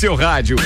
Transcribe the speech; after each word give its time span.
seu 0.00 0.14
rádio. 0.14 0.56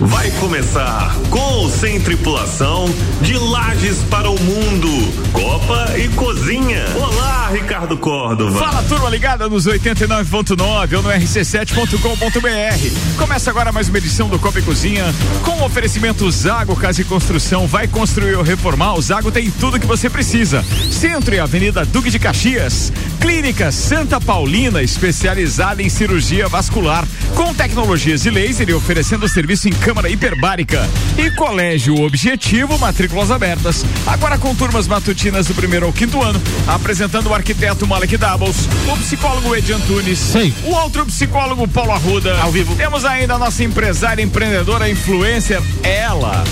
Vai 0.00 0.28
começar 0.32 1.14
com 1.30 1.38
ou 1.38 1.70
sem 1.70 2.00
tripulação 2.00 2.86
de 3.20 3.38
Lages 3.38 3.98
para 4.10 4.28
o 4.28 4.40
Mundo, 4.40 4.88
Copa 5.32 5.96
e 5.96 6.08
Cozinha. 6.08 6.84
Olá, 6.96 7.50
Ricardo 7.52 7.96
Córdova. 7.96 8.58
Fala 8.58 8.82
turma 8.82 9.08
ligada 9.08 9.48
nos 9.48 9.66
89.9 9.66 10.96
ou 10.96 11.02
no 11.02 11.10
rc7.com.br. 11.10 13.16
Começa 13.16 13.50
agora 13.50 13.70
mais 13.70 13.88
uma 13.88 13.98
edição 13.98 14.28
do 14.28 14.38
Copa 14.38 14.58
e 14.58 14.62
Cozinha 14.62 15.04
com 15.44 15.62
oferecimento 15.62 16.28
Zago 16.30 16.74
Casa 16.74 17.00
e 17.00 17.04
Construção. 17.04 17.68
Vai 17.68 17.86
construir 17.86 18.34
ou 18.34 18.42
reformar? 18.42 18.94
O 18.94 19.02
Zago 19.02 19.30
tem 19.30 19.48
tudo 19.48 19.78
que 19.78 19.86
você 19.86 20.10
precisa. 20.10 20.64
Centro 20.90 21.34
e 21.34 21.38
Avenida 21.38 21.84
Duque 21.84 22.10
de 22.10 22.18
Caxias. 22.18 22.92
Clínica 23.24 23.72
Santa 23.72 24.20
Paulina, 24.20 24.82
especializada 24.82 25.82
em 25.82 25.88
cirurgia 25.88 26.46
vascular, 26.46 27.08
com 27.34 27.54
tecnologias 27.54 28.20
de 28.22 28.28
laser 28.28 28.68
e 28.68 28.74
oferecendo 28.74 29.26
serviço 29.26 29.66
em 29.66 29.72
câmara 29.72 30.10
hiperbárica. 30.10 30.86
E 31.16 31.30
Colégio 31.30 32.02
Objetivo, 32.02 32.78
matrículas 32.78 33.30
abertas. 33.30 33.82
Agora 34.06 34.36
com 34.36 34.54
turmas 34.54 34.86
matutinas 34.86 35.46
do 35.46 35.54
primeiro 35.54 35.86
ao 35.86 35.92
quinto 35.92 36.22
ano, 36.22 36.38
apresentando 36.66 37.30
o 37.30 37.34
arquiteto 37.34 37.86
Malek 37.86 38.18
Doubles, 38.18 38.68
o 38.92 38.96
psicólogo 38.98 39.56
Edi 39.56 39.72
Antunes, 39.72 40.18
Sei. 40.18 40.52
o 40.62 40.72
outro 40.72 41.06
psicólogo 41.06 41.66
Paulo 41.66 41.92
Arruda. 41.92 42.38
Ao 42.42 42.52
vivo. 42.52 42.76
Temos 42.76 43.06
ainda 43.06 43.36
a 43.36 43.38
nossa 43.38 43.64
empresária, 43.64 44.22
empreendedora, 44.22 44.90
influencer, 44.90 45.62
ela. 45.82 46.44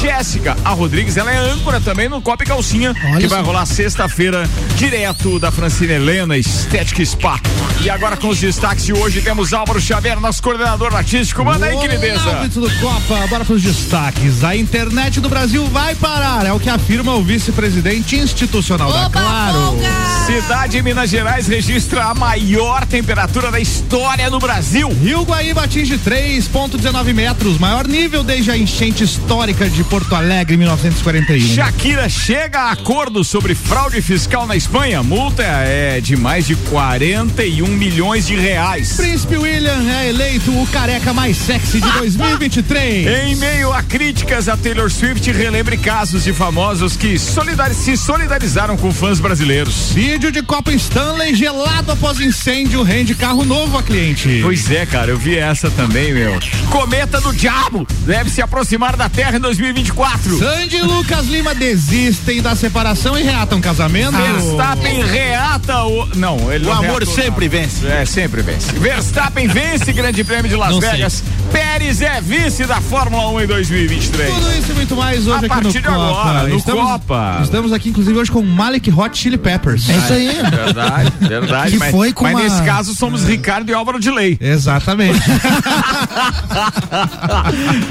Jéssica, 0.00 0.56
a 0.64 0.70
Rodrigues, 0.70 1.16
ela 1.16 1.32
é 1.32 1.36
âncora 1.36 1.80
também 1.80 2.08
no 2.08 2.22
Copa 2.22 2.44
e 2.44 2.46
Calcinha, 2.46 2.94
Olha 3.04 3.18
que 3.18 3.26
vai 3.26 3.40
só. 3.40 3.44
rolar 3.44 3.66
sexta-feira, 3.66 4.48
direto 4.76 5.38
da 5.40 5.50
Francina 5.50 5.92
Helena, 5.94 6.36
Estética 6.36 7.04
Spa. 7.04 7.40
E 7.82 7.90
agora 7.90 8.16
com 8.16 8.28
os 8.28 8.38
destaques 8.38 8.84
de 8.86 8.92
hoje, 8.92 9.20
temos 9.22 9.52
Álvaro 9.52 9.80
Xavier, 9.80 10.20
nosso 10.20 10.42
coordenador 10.42 10.94
artístico. 10.94 11.44
Manda 11.44 11.66
aí, 11.66 11.76
querideza. 11.78 12.48
Do 12.54 12.70
Copa, 12.80 13.26
bora 13.28 13.44
pros 13.44 13.62
destaques. 13.62 14.42
A 14.44 14.54
internet 14.56 15.20
do 15.20 15.28
Brasil 15.28 15.66
vai 15.66 15.94
parar, 15.94 16.46
é 16.46 16.52
o 16.52 16.58
que 16.60 16.68
afirma 16.70 17.14
o 17.14 17.22
vice-presidente 17.22 18.16
institucional 18.16 18.92
da 18.92 19.06
Opa, 19.06 19.20
Claro. 19.20 19.52
folga! 19.58 19.97
Cidade 20.28 20.72
de 20.72 20.82
Minas 20.82 21.08
Gerais 21.08 21.48
registra 21.48 22.04
a 22.04 22.14
maior 22.14 22.84
temperatura 22.84 23.50
da 23.50 23.58
história 23.58 24.30
do 24.30 24.38
Brasil. 24.38 24.88
Rio 25.02 25.22
Guaíba 25.22 25.64
atinge 25.64 25.96
3,19 25.98 27.14
metros, 27.14 27.56
maior 27.58 27.88
nível 27.88 28.22
desde 28.22 28.50
a 28.50 28.56
enchente 28.56 29.02
histórica 29.02 29.68
de 29.70 29.82
Porto 29.84 30.14
Alegre 30.14 30.54
em 30.54 30.58
1941. 30.58 31.40
Shakira 31.54 32.08
chega 32.10 32.60
a 32.60 32.72
acordo 32.72 33.24
sobre 33.24 33.54
fraude 33.54 34.02
fiscal 34.02 34.46
na 34.46 34.54
Espanha. 34.54 35.02
Multa 35.02 35.42
é 35.42 35.98
de 35.98 36.14
mais 36.14 36.46
de 36.46 36.54
41 36.56 37.66
milhões 37.66 38.26
de 38.26 38.36
reais. 38.36 38.96
Príncipe 38.98 39.38
William 39.38 39.82
é 39.90 40.10
eleito 40.10 40.50
o 40.52 40.66
careca 40.66 41.14
mais 41.14 41.38
sexy 41.38 41.80
de 41.80 41.90
2023. 41.92 43.06
Em 43.28 43.34
meio 43.36 43.72
a 43.72 43.82
críticas 43.82 44.46
a 44.46 44.58
Taylor 44.58 44.90
Swift, 44.90 45.32
relembre 45.32 45.78
casos 45.78 46.24
de 46.24 46.34
famosos 46.34 46.96
que 46.98 47.18
solidar- 47.18 47.72
se 47.72 47.96
solidarizaram 47.96 48.76
com 48.76 48.92
fãs 48.92 49.18
brasileiros. 49.20 49.96
Vídeo 50.18 50.32
de 50.32 50.42
Copa 50.42 50.72
Stanley 50.72 51.32
gelado 51.32 51.92
após 51.92 52.18
incêndio 52.18 52.82
rende 52.82 53.14
carro 53.14 53.44
novo 53.44 53.78
a 53.78 53.82
cliente. 53.84 54.40
Pois 54.42 54.68
é, 54.68 54.84
cara, 54.84 55.12
eu 55.12 55.16
vi 55.16 55.38
essa 55.38 55.70
também, 55.70 56.12
meu. 56.12 56.36
Cometa 56.72 57.20
do 57.20 57.32
Diabo 57.32 57.86
deve 58.04 58.28
se 58.28 58.42
aproximar 58.42 58.96
da 58.96 59.08
Terra 59.08 59.36
em 59.36 59.40
2024. 59.40 60.36
Sandy 60.36 60.78
e 60.78 60.82
Lucas 60.82 61.26
Lima 61.28 61.54
desistem 61.54 62.42
da 62.42 62.56
separação 62.56 63.16
e 63.16 63.22
reatam 63.22 63.60
casamento. 63.60 64.10
Verstappen 64.16 65.04
reata 65.04 65.84
o. 65.84 66.08
Não, 66.16 66.52
ele 66.52 66.64
O 66.64 66.70
não 66.70 66.72
amor 66.78 67.02
reatou, 67.04 67.14
sempre 67.14 67.44
não. 67.44 67.52
vence. 67.52 67.86
É, 67.86 68.04
sempre 68.04 68.42
vence. 68.42 68.72
Verstappen 68.72 69.46
vence 69.46 69.92
Grande 69.92 70.24
Prêmio 70.24 70.48
de 70.50 70.56
Las 70.56 70.72
Não 70.72 70.80
sei. 70.80 71.06
Pérez 71.52 72.02
é 72.02 72.20
vice 72.20 72.64
da 72.66 72.80
Fórmula 72.80 73.28
1 73.32 73.40
em 73.42 73.46
2023. 73.46 74.34
Tudo 74.34 74.52
isso 74.58 74.70
e 74.72 74.74
muito 74.74 74.96
mais 74.96 75.20
hoje 75.26 75.30
A 75.32 75.38
aqui 75.38 75.48
partir 75.48 75.64
no 75.66 75.72
de 75.72 75.82
Copa. 75.82 75.94
agora, 76.20 76.48
no 76.48 76.56
estamos, 76.56 76.82
Copa. 76.84 77.40
Estamos 77.42 77.72
aqui, 77.72 77.88
inclusive, 77.90 78.18
hoje 78.18 78.30
com 78.30 78.42
Malik 78.42 78.90
Hot 78.90 79.16
Chili 79.18 79.38
Peppers. 79.38 79.88
É 79.88 79.96
isso 79.96 80.12
aí. 80.12 80.28
Verdade, 80.50 81.12
verdade. 81.20 81.70
Que 81.72 81.78
mas 81.78 81.90
foi 81.90 82.12
com 82.12 82.24
mas 82.24 82.34
uma- 82.34 82.42
nesse 82.42 82.62
caso 82.62 82.94
somos 82.94 83.24
Ricardo 83.24 83.70
e 83.70 83.74
Álvaro 83.74 83.98
de 84.00 84.10
Lei. 84.10 84.36
Exatamente. 84.40 85.18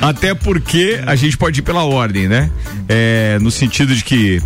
Até 0.01 0.33
porque 0.33 1.01
a 1.05 1.15
gente 1.15 1.37
pode 1.37 1.59
ir 1.59 1.63
pela 1.63 1.83
ordem, 1.83 2.27
né? 2.27 2.49
É, 2.87 3.37
no 3.41 3.51
sentido 3.51 3.95
de 3.95 4.03
que 4.03 4.41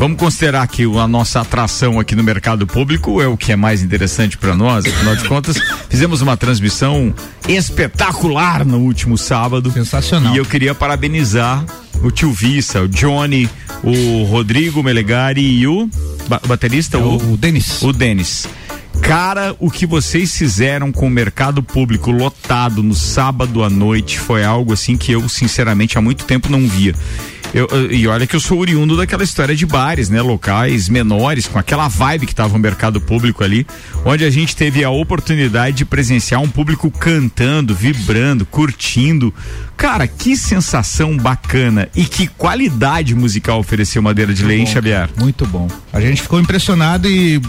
Vamos 0.00 0.18
considerar 0.18 0.66
que 0.66 0.84
a 0.98 1.06
nossa 1.06 1.42
atração 1.42 2.00
aqui 2.00 2.16
no 2.16 2.24
mercado 2.24 2.66
público 2.66 3.20
é 3.20 3.26
o 3.28 3.36
que 3.36 3.52
é 3.52 3.56
mais 3.56 3.82
interessante 3.82 4.38
para 4.38 4.56
nós. 4.56 4.86
Afinal 4.86 5.14
de 5.14 5.28
contas, 5.28 5.58
fizemos 5.90 6.22
uma 6.22 6.38
transmissão 6.38 7.14
espetacular 7.46 8.64
no 8.64 8.78
último 8.78 9.18
sábado. 9.18 9.70
Sensacional. 9.70 10.34
E 10.34 10.38
eu 10.38 10.46
queria 10.46 10.74
parabenizar 10.74 11.62
o 12.02 12.10
tio 12.10 12.32
Vissa, 12.32 12.80
o 12.80 12.88
Johnny, 12.88 13.46
o 13.84 14.24
Rodrigo 14.24 14.82
Melegari 14.82 15.42
e 15.42 15.66
o 15.66 15.86
ba- 16.26 16.40
baterista, 16.46 16.96
É 16.96 17.00
o 17.00 17.36
Denis. 17.36 17.82
o 17.82 17.92
Denis. 17.92 18.48
Cara, 19.02 19.54
o 19.58 19.70
que 19.70 19.84
vocês 19.84 20.34
fizeram 20.34 20.90
com 20.90 21.06
o 21.08 21.10
mercado 21.10 21.62
público 21.62 22.10
lotado 22.10 22.82
no 22.82 22.94
sábado 22.94 23.62
à 23.62 23.68
noite 23.68 24.18
foi 24.18 24.44
algo 24.44 24.72
assim 24.72 24.96
que 24.96 25.12
eu, 25.12 25.28
sinceramente, 25.28 25.98
há 25.98 26.00
muito 26.00 26.24
tempo 26.24 26.50
não 26.50 26.66
via. 26.66 26.94
Eu, 27.52 27.68
e 27.90 28.06
olha 28.06 28.26
que 28.26 28.36
eu 28.36 28.40
sou 28.40 28.58
oriundo 28.58 28.96
daquela 28.96 29.24
história 29.24 29.56
de 29.56 29.66
bares, 29.66 30.08
né? 30.08 30.22
Locais 30.22 30.88
menores, 30.88 31.48
com 31.48 31.58
aquela 31.58 31.88
vibe 31.88 32.26
que 32.26 32.34
tava 32.34 32.56
o 32.56 32.58
mercado 32.58 33.00
público 33.00 33.42
ali, 33.42 33.66
onde 34.04 34.24
a 34.24 34.30
gente 34.30 34.54
teve 34.54 34.84
a 34.84 34.90
oportunidade 34.90 35.78
de 35.78 35.84
presenciar 35.84 36.40
um 36.40 36.48
público 36.48 36.90
cantando, 36.90 37.74
vibrando, 37.74 38.46
curtindo. 38.46 39.34
Cara, 39.80 40.06
que 40.06 40.36
sensação 40.36 41.16
bacana 41.16 41.88
e 41.96 42.04
que 42.04 42.26
qualidade 42.26 43.14
musical 43.14 43.58
ofereceu 43.58 44.02
Madeira 44.02 44.34
de 44.34 44.44
Lei, 44.44 44.60
hein, 44.60 44.66
Xavier? 44.66 45.08
Muito 45.16 45.46
bom. 45.46 45.68
A 45.90 45.98
gente 46.02 46.20
ficou 46.20 46.38
impressionado 46.38 47.08
e 47.08 47.40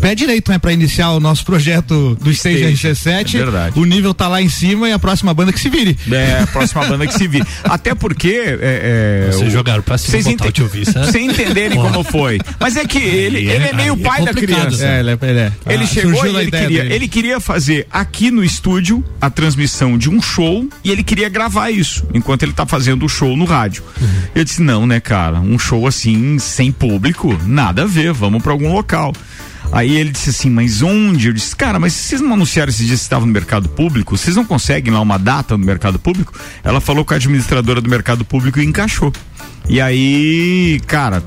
pé 0.00 0.14
direito, 0.16 0.50
né, 0.50 0.58
pra 0.58 0.72
iniciar 0.72 1.10
o 1.10 1.20
nosso 1.20 1.44
projeto 1.44 2.16
do 2.20 2.30
Stage 2.30 2.72
Stage, 2.72 2.88
RC7. 2.88 3.34
é 3.34 3.38
verdade. 3.38 3.78
O 3.78 3.84
nível 3.84 4.12
tá 4.14 4.26
lá 4.26 4.40
em 4.42 4.48
cima 4.48 4.88
e 4.88 4.92
a 4.92 4.98
próxima 4.98 5.32
banda 5.34 5.52
que 5.52 5.60
se 5.60 5.68
vire. 5.68 5.96
É, 6.10 6.40
a 6.42 6.46
próxima 6.46 6.84
banda 6.86 7.06
que 7.06 7.14
se 7.14 7.26
vir. 7.28 7.44
Até 7.64 7.94
porque. 7.94 8.28
É, 8.60 9.26
é, 9.26 9.30
Vocês 9.32 9.48
o- 9.48 9.50
jogaram 9.50 9.82
pra 9.82 9.96
cima, 9.98 10.10
Vocês 10.22 10.26
botar 10.26 10.48
o 10.48 10.52
tio 10.52 10.66
Vissa. 10.68 11.10
Sem 11.12 11.26
entenderem 11.28 11.78
como 11.78 12.02
foi. 12.02 12.40
Mas 12.60 12.76
é 12.76 12.84
que 12.84 12.98
ele, 12.98 13.38
Aí 13.38 13.48
é- 13.48 13.54
ele 13.56 13.68
é 13.68 13.72
meio 13.74 13.94
é 13.94 13.96
pai 13.96 14.24
da 14.24 14.32
criança. 14.34 14.84
É, 14.86 15.00
ele 15.00 15.10
é. 15.10 15.18
Ele, 15.22 15.38
é. 15.38 15.52
Ele 15.66 15.84
Ah, 15.84 15.86
chegou 15.86 16.26
e 16.26 16.36
ele 16.36 16.50
queria, 16.50 16.82
dele. 16.82 16.94
ele 16.94 17.08
queria 17.08 17.40
fazer 17.40 17.86
aqui 17.90 18.30
no 18.30 18.42
estúdio 18.42 19.04
a 19.20 19.30
transmissão 19.30 19.96
de 19.96 20.08
um 20.10 20.20
show 20.20 20.68
e 20.82 20.90
ele 20.90 21.04
queria 21.04 21.28
gravar 21.28 21.70
isso 21.72 22.06
enquanto 22.14 22.42
ele 22.42 22.52
tá 22.52 22.66
fazendo 22.66 23.04
o 23.04 23.08
show 23.08 23.36
no 23.36 23.44
rádio. 23.44 23.82
Eu 24.34 24.44
disse: 24.44 24.62
não, 24.62 24.86
né, 24.86 25.00
cara? 25.00 25.40
Um 25.40 25.58
show 25.58 25.86
assim, 25.86 26.38
sem 26.38 26.70
público, 26.70 27.36
nada 27.46 27.82
a 27.82 27.86
ver, 27.86 28.12
vamos 28.12 28.42
pra 28.42 28.52
algum 28.52 28.72
local. 28.72 29.12
Aí 29.72 29.96
ele 29.96 30.10
disse 30.10 30.30
assim, 30.30 30.50
mas 30.50 30.82
onde? 30.82 31.28
Eu 31.28 31.32
disse, 31.32 31.56
cara, 31.56 31.78
mas 31.78 31.94
vocês 31.94 32.20
não 32.20 32.34
anunciaram 32.34 32.68
esses 32.68 32.86
dias 32.86 33.00
que 33.00 33.04
estavam 33.04 33.26
no 33.26 33.32
mercado 33.32 33.70
público? 33.70 34.18
Vocês 34.18 34.36
não 34.36 34.44
conseguem 34.44 34.92
lá 34.92 35.00
uma 35.00 35.18
data 35.18 35.56
no 35.56 35.64
mercado 35.64 35.98
público? 35.98 36.34
Ela 36.62 36.78
falou 36.78 37.04
com 37.06 37.14
a 37.14 37.16
administradora 37.16 37.80
do 37.80 37.88
mercado 37.88 38.22
público 38.22 38.60
e 38.60 38.64
encaixou. 38.66 39.10
E 39.66 39.80
aí, 39.80 40.78
cara, 40.86 41.22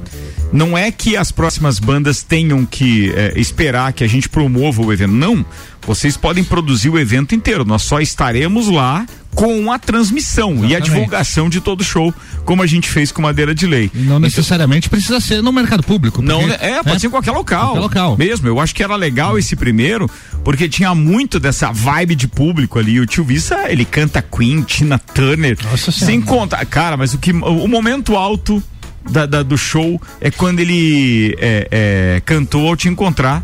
não 0.53 0.77
é 0.77 0.91
que 0.91 1.17
as 1.17 1.31
próximas 1.31 1.79
bandas 1.79 2.21
tenham 2.21 2.65
que 2.65 3.11
eh, 3.15 3.33
esperar 3.35 3.93
que 3.93 4.03
a 4.03 4.07
gente 4.07 4.29
promova 4.29 4.81
o 4.81 4.93
evento. 4.93 5.13
Não. 5.13 5.43
Vocês 5.85 6.17
podem 6.17 6.43
produzir 6.43 6.89
o 6.89 6.97
evento 6.99 7.35
inteiro. 7.35 7.63
Nós 7.63 7.83
só 7.83 7.99
estaremos 7.99 8.67
lá 8.67 9.05
com 9.35 9.69
a 9.71 9.77
transmissão 9.77 10.51
e 10.51 10.53
a 10.53 10.57
Exatamente. 10.77 10.83
divulgação 10.91 11.49
de 11.49 11.59
todo 11.59 11.81
o 11.81 11.83
show, 11.83 12.13
como 12.45 12.63
a 12.63 12.65
gente 12.67 12.89
fez 12.89 13.11
com 13.11 13.21
Madeira 13.21 13.53
de 13.53 13.67
Lei. 13.67 13.91
Não 13.93 14.17
necessariamente 14.17 14.89
precisa 14.89 15.19
ser 15.19 15.43
no 15.43 15.51
mercado 15.51 15.83
público. 15.83 16.21
Não, 16.21 16.39
porque, 16.39 16.57
né? 16.57 16.57
é, 16.61 16.75
pode 16.77 16.93
né? 16.93 16.99
ser 16.99 17.07
em 17.07 17.09
qualquer 17.09 17.31
local. 17.31 17.65
Qualquer 17.73 17.79
local. 17.81 18.17
Mesmo, 18.17 18.47
eu 18.47 18.59
acho 18.61 18.73
que 18.73 18.81
era 18.81 18.95
legal 18.95 19.37
esse 19.37 19.55
primeiro, 19.55 20.09
porque 20.43 20.69
tinha 20.69 20.95
muito 20.95 21.39
dessa 21.39 21.71
vibe 21.71 22.15
de 22.15 22.27
público 22.29 22.79
ali. 22.79 22.99
O 22.99 23.05
tio 23.05 23.25
Vissa, 23.25 23.69
ele 23.69 23.83
canta 23.83 24.21
Queen, 24.21 24.61
Tina 24.61 24.97
Turner. 24.97 25.57
Nossa 25.69 25.91
Senhora. 25.91 26.05
sem 26.13 26.21
conta. 26.21 26.65
Cara, 26.65 26.95
mas 26.95 27.13
o 27.13 27.17
que 27.17 27.31
o 27.33 27.67
momento 27.67 28.15
alto 28.15 28.63
da- 29.11 29.25
da- 29.25 29.43
do 29.43 29.57
show 29.57 30.01
é 30.21 30.31
quando 30.31 30.61
ele 30.61 31.35
é, 31.39 31.67
é, 31.69 32.21
cantou 32.25 32.69
ao 32.69 32.75
te 32.77 32.87
encontrar. 32.87 33.43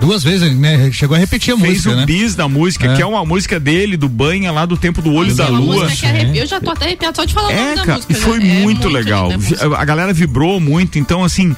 Duas 0.00 0.22
vezes, 0.22 0.56
né? 0.56 0.90
Chegou 0.92 1.16
a 1.16 1.18
repetir 1.18 1.52
a 1.54 1.56
Fez 1.58 1.70
música, 1.78 1.90
o 1.90 1.96
né? 1.96 2.06
bis 2.06 2.34
da 2.34 2.48
música, 2.48 2.86
É. 2.92 2.96
que 2.96 3.02
é 3.02 3.06
uma 3.06 3.24
música 3.24 3.58
dele, 3.58 3.96
do 3.96 4.08
Banha, 4.08 4.52
lá 4.52 4.64
do 4.64 4.76
tempo 4.76 5.02
do 5.02 5.12
Olho 5.12 5.34
da 5.34 5.44
é 5.46 5.48
Lua. 5.48 5.84
música. 5.88 6.06
Eu 6.34 6.46
já 6.46 6.60
tô 6.60 6.70
até 6.70 6.86
arrepiado 6.86 7.16
só 7.16 7.24
de 7.24 7.34
falar 7.34 7.48
o 7.48 7.52
nome 7.52 7.62
É, 7.62 7.74
da 7.74 7.84
cara, 7.84 7.94
música. 7.94 8.12
e 8.12 8.16
foi 8.16 8.38
né? 8.38 8.58
É 8.58 8.62
muito, 8.62 8.88
legal. 8.88 9.30
a 9.32 9.34
música. 9.36 9.76
A 9.76 9.84
galera 9.84 10.12
vibrou 10.12 10.60
muito, 10.60 10.98
então 10.98 11.24
assim, 11.24 11.54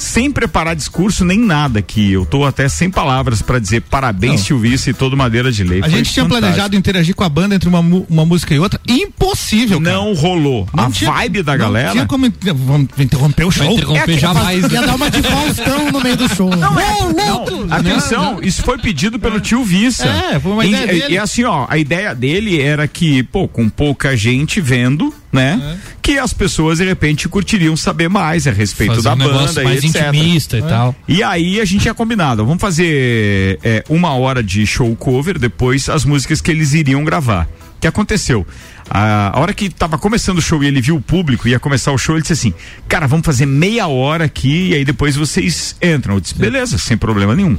sem 0.00 0.30
preparar 0.30 0.74
discurso 0.74 1.24
nem 1.24 1.38
nada 1.38 1.78
aqui. 1.78 2.12
Eu 2.12 2.24
tô 2.24 2.44
até 2.44 2.68
sem 2.68 2.90
palavras 2.90 3.42
para 3.42 3.58
dizer 3.58 3.82
parabéns, 3.82 4.44
Tio 4.44 4.58
Vice 4.58 4.90
e 4.90 4.94
todo 4.94 5.16
Madeira 5.16 5.52
de 5.52 5.62
Lei. 5.62 5.80
A 5.82 5.88
gente 5.88 6.12
tinha 6.12 6.24
fantástico. 6.24 6.28
planejado 6.28 6.76
interagir 6.76 7.14
com 7.14 7.24
a 7.24 7.28
banda 7.28 7.54
entre 7.54 7.68
uma, 7.68 7.80
uma 7.80 8.26
música 8.26 8.54
e 8.54 8.58
outra. 8.58 8.80
Impossível, 8.88 9.80
cara. 9.80 9.96
Não 9.96 10.14
rolou. 10.14 10.68
Não 10.74 10.84
a 10.84 10.90
tinha, 10.90 11.10
vibe 11.10 11.42
da 11.42 11.56
galera. 11.56 11.88
Não 11.88 11.92
tinha 11.94 12.06
como 12.06 12.32
vamos 12.54 12.88
interromper 12.98 13.44
o 13.44 13.50
show. 13.50 13.70
Interromper 13.72 14.16
é 14.16 14.18
jamais. 14.18 14.72
Ia 14.72 14.82
dar 14.82 14.94
uma 14.94 15.10
de 15.10 15.22
Faustão 15.22 15.92
no 15.92 16.00
meio 16.00 16.16
do 16.16 16.34
show. 16.34 16.50
Não, 16.50 16.80
é, 16.80 17.12
não, 17.12 17.72
atenção, 17.72 18.34
não, 18.34 18.42
isso 18.42 18.62
foi 18.62 18.78
pedido 18.78 19.18
pelo 19.18 19.36
é. 19.36 19.40
tio 19.40 19.64
Vissa. 19.64 20.06
É, 20.06 20.40
foi 20.40 20.52
uma 20.52 20.64
ideia 20.64 20.84
e, 20.84 20.86
dele. 21.00 21.14
E 21.14 21.18
assim, 21.18 21.44
ó, 21.44 21.66
a 21.68 21.78
ideia 21.78 22.14
dele 22.14 22.60
era 22.60 22.88
que, 22.88 23.22
pô, 23.24 23.46
com 23.46 23.68
pouca 23.68 24.16
gente 24.16 24.60
vendo, 24.60 25.12
né? 25.32 25.60
É. 25.62 25.90
Que 26.02 26.18
as 26.18 26.32
pessoas 26.32 26.78
de 26.78 26.84
repente 26.84 27.28
curtiriam 27.28 27.76
saber 27.76 28.08
mais 28.08 28.46
a 28.46 28.50
respeito 28.50 28.96
fazer 28.96 29.08
da 29.08 29.14
um 29.14 29.18
banda 29.18 29.62
mais 29.62 29.82
e 29.82 29.86
etc. 29.86 30.08
intimista 30.08 30.56
e 30.56 30.60
é. 30.60 30.66
tal. 30.66 30.94
E 31.06 31.22
aí 31.22 31.60
a 31.60 31.64
gente 31.64 31.82
tinha 31.82 31.94
combinado, 31.94 32.44
vamos 32.44 32.60
fazer 32.60 33.58
é, 33.62 33.84
uma 33.88 34.12
hora 34.14 34.42
de 34.42 34.66
show 34.66 34.94
cover, 34.96 35.38
depois 35.38 35.88
as 35.88 36.04
músicas 36.04 36.40
que 36.40 36.50
eles 36.50 36.74
iriam 36.74 37.04
gravar. 37.04 37.48
O 37.76 37.80
que 37.80 37.86
aconteceu? 37.86 38.46
A, 38.90 39.34
a 39.34 39.40
hora 39.40 39.54
que 39.54 39.70
tava 39.70 39.96
começando 39.96 40.38
o 40.38 40.42
show 40.42 40.62
e 40.62 40.66
ele 40.66 40.82
viu 40.82 40.96
o 40.96 41.00
público, 41.00 41.48
ia 41.48 41.58
começar 41.58 41.92
o 41.92 41.98
show, 41.98 42.16
ele 42.16 42.22
disse 42.22 42.34
assim: 42.34 42.52
Cara, 42.88 43.06
vamos 43.06 43.24
fazer 43.24 43.46
meia 43.46 43.86
hora 43.86 44.24
aqui 44.24 44.70
e 44.70 44.74
aí 44.74 44.84
depois 44.84 45.16
vocês 45.16 45.76
entram. 45.80 46.16
Eu 46.16 46.20
disse: 46.20 46.34
Beleza, 46.34 46.76
sem 46.76 46.96
problema 46.96 47.34
nenhum. 47.34 47.56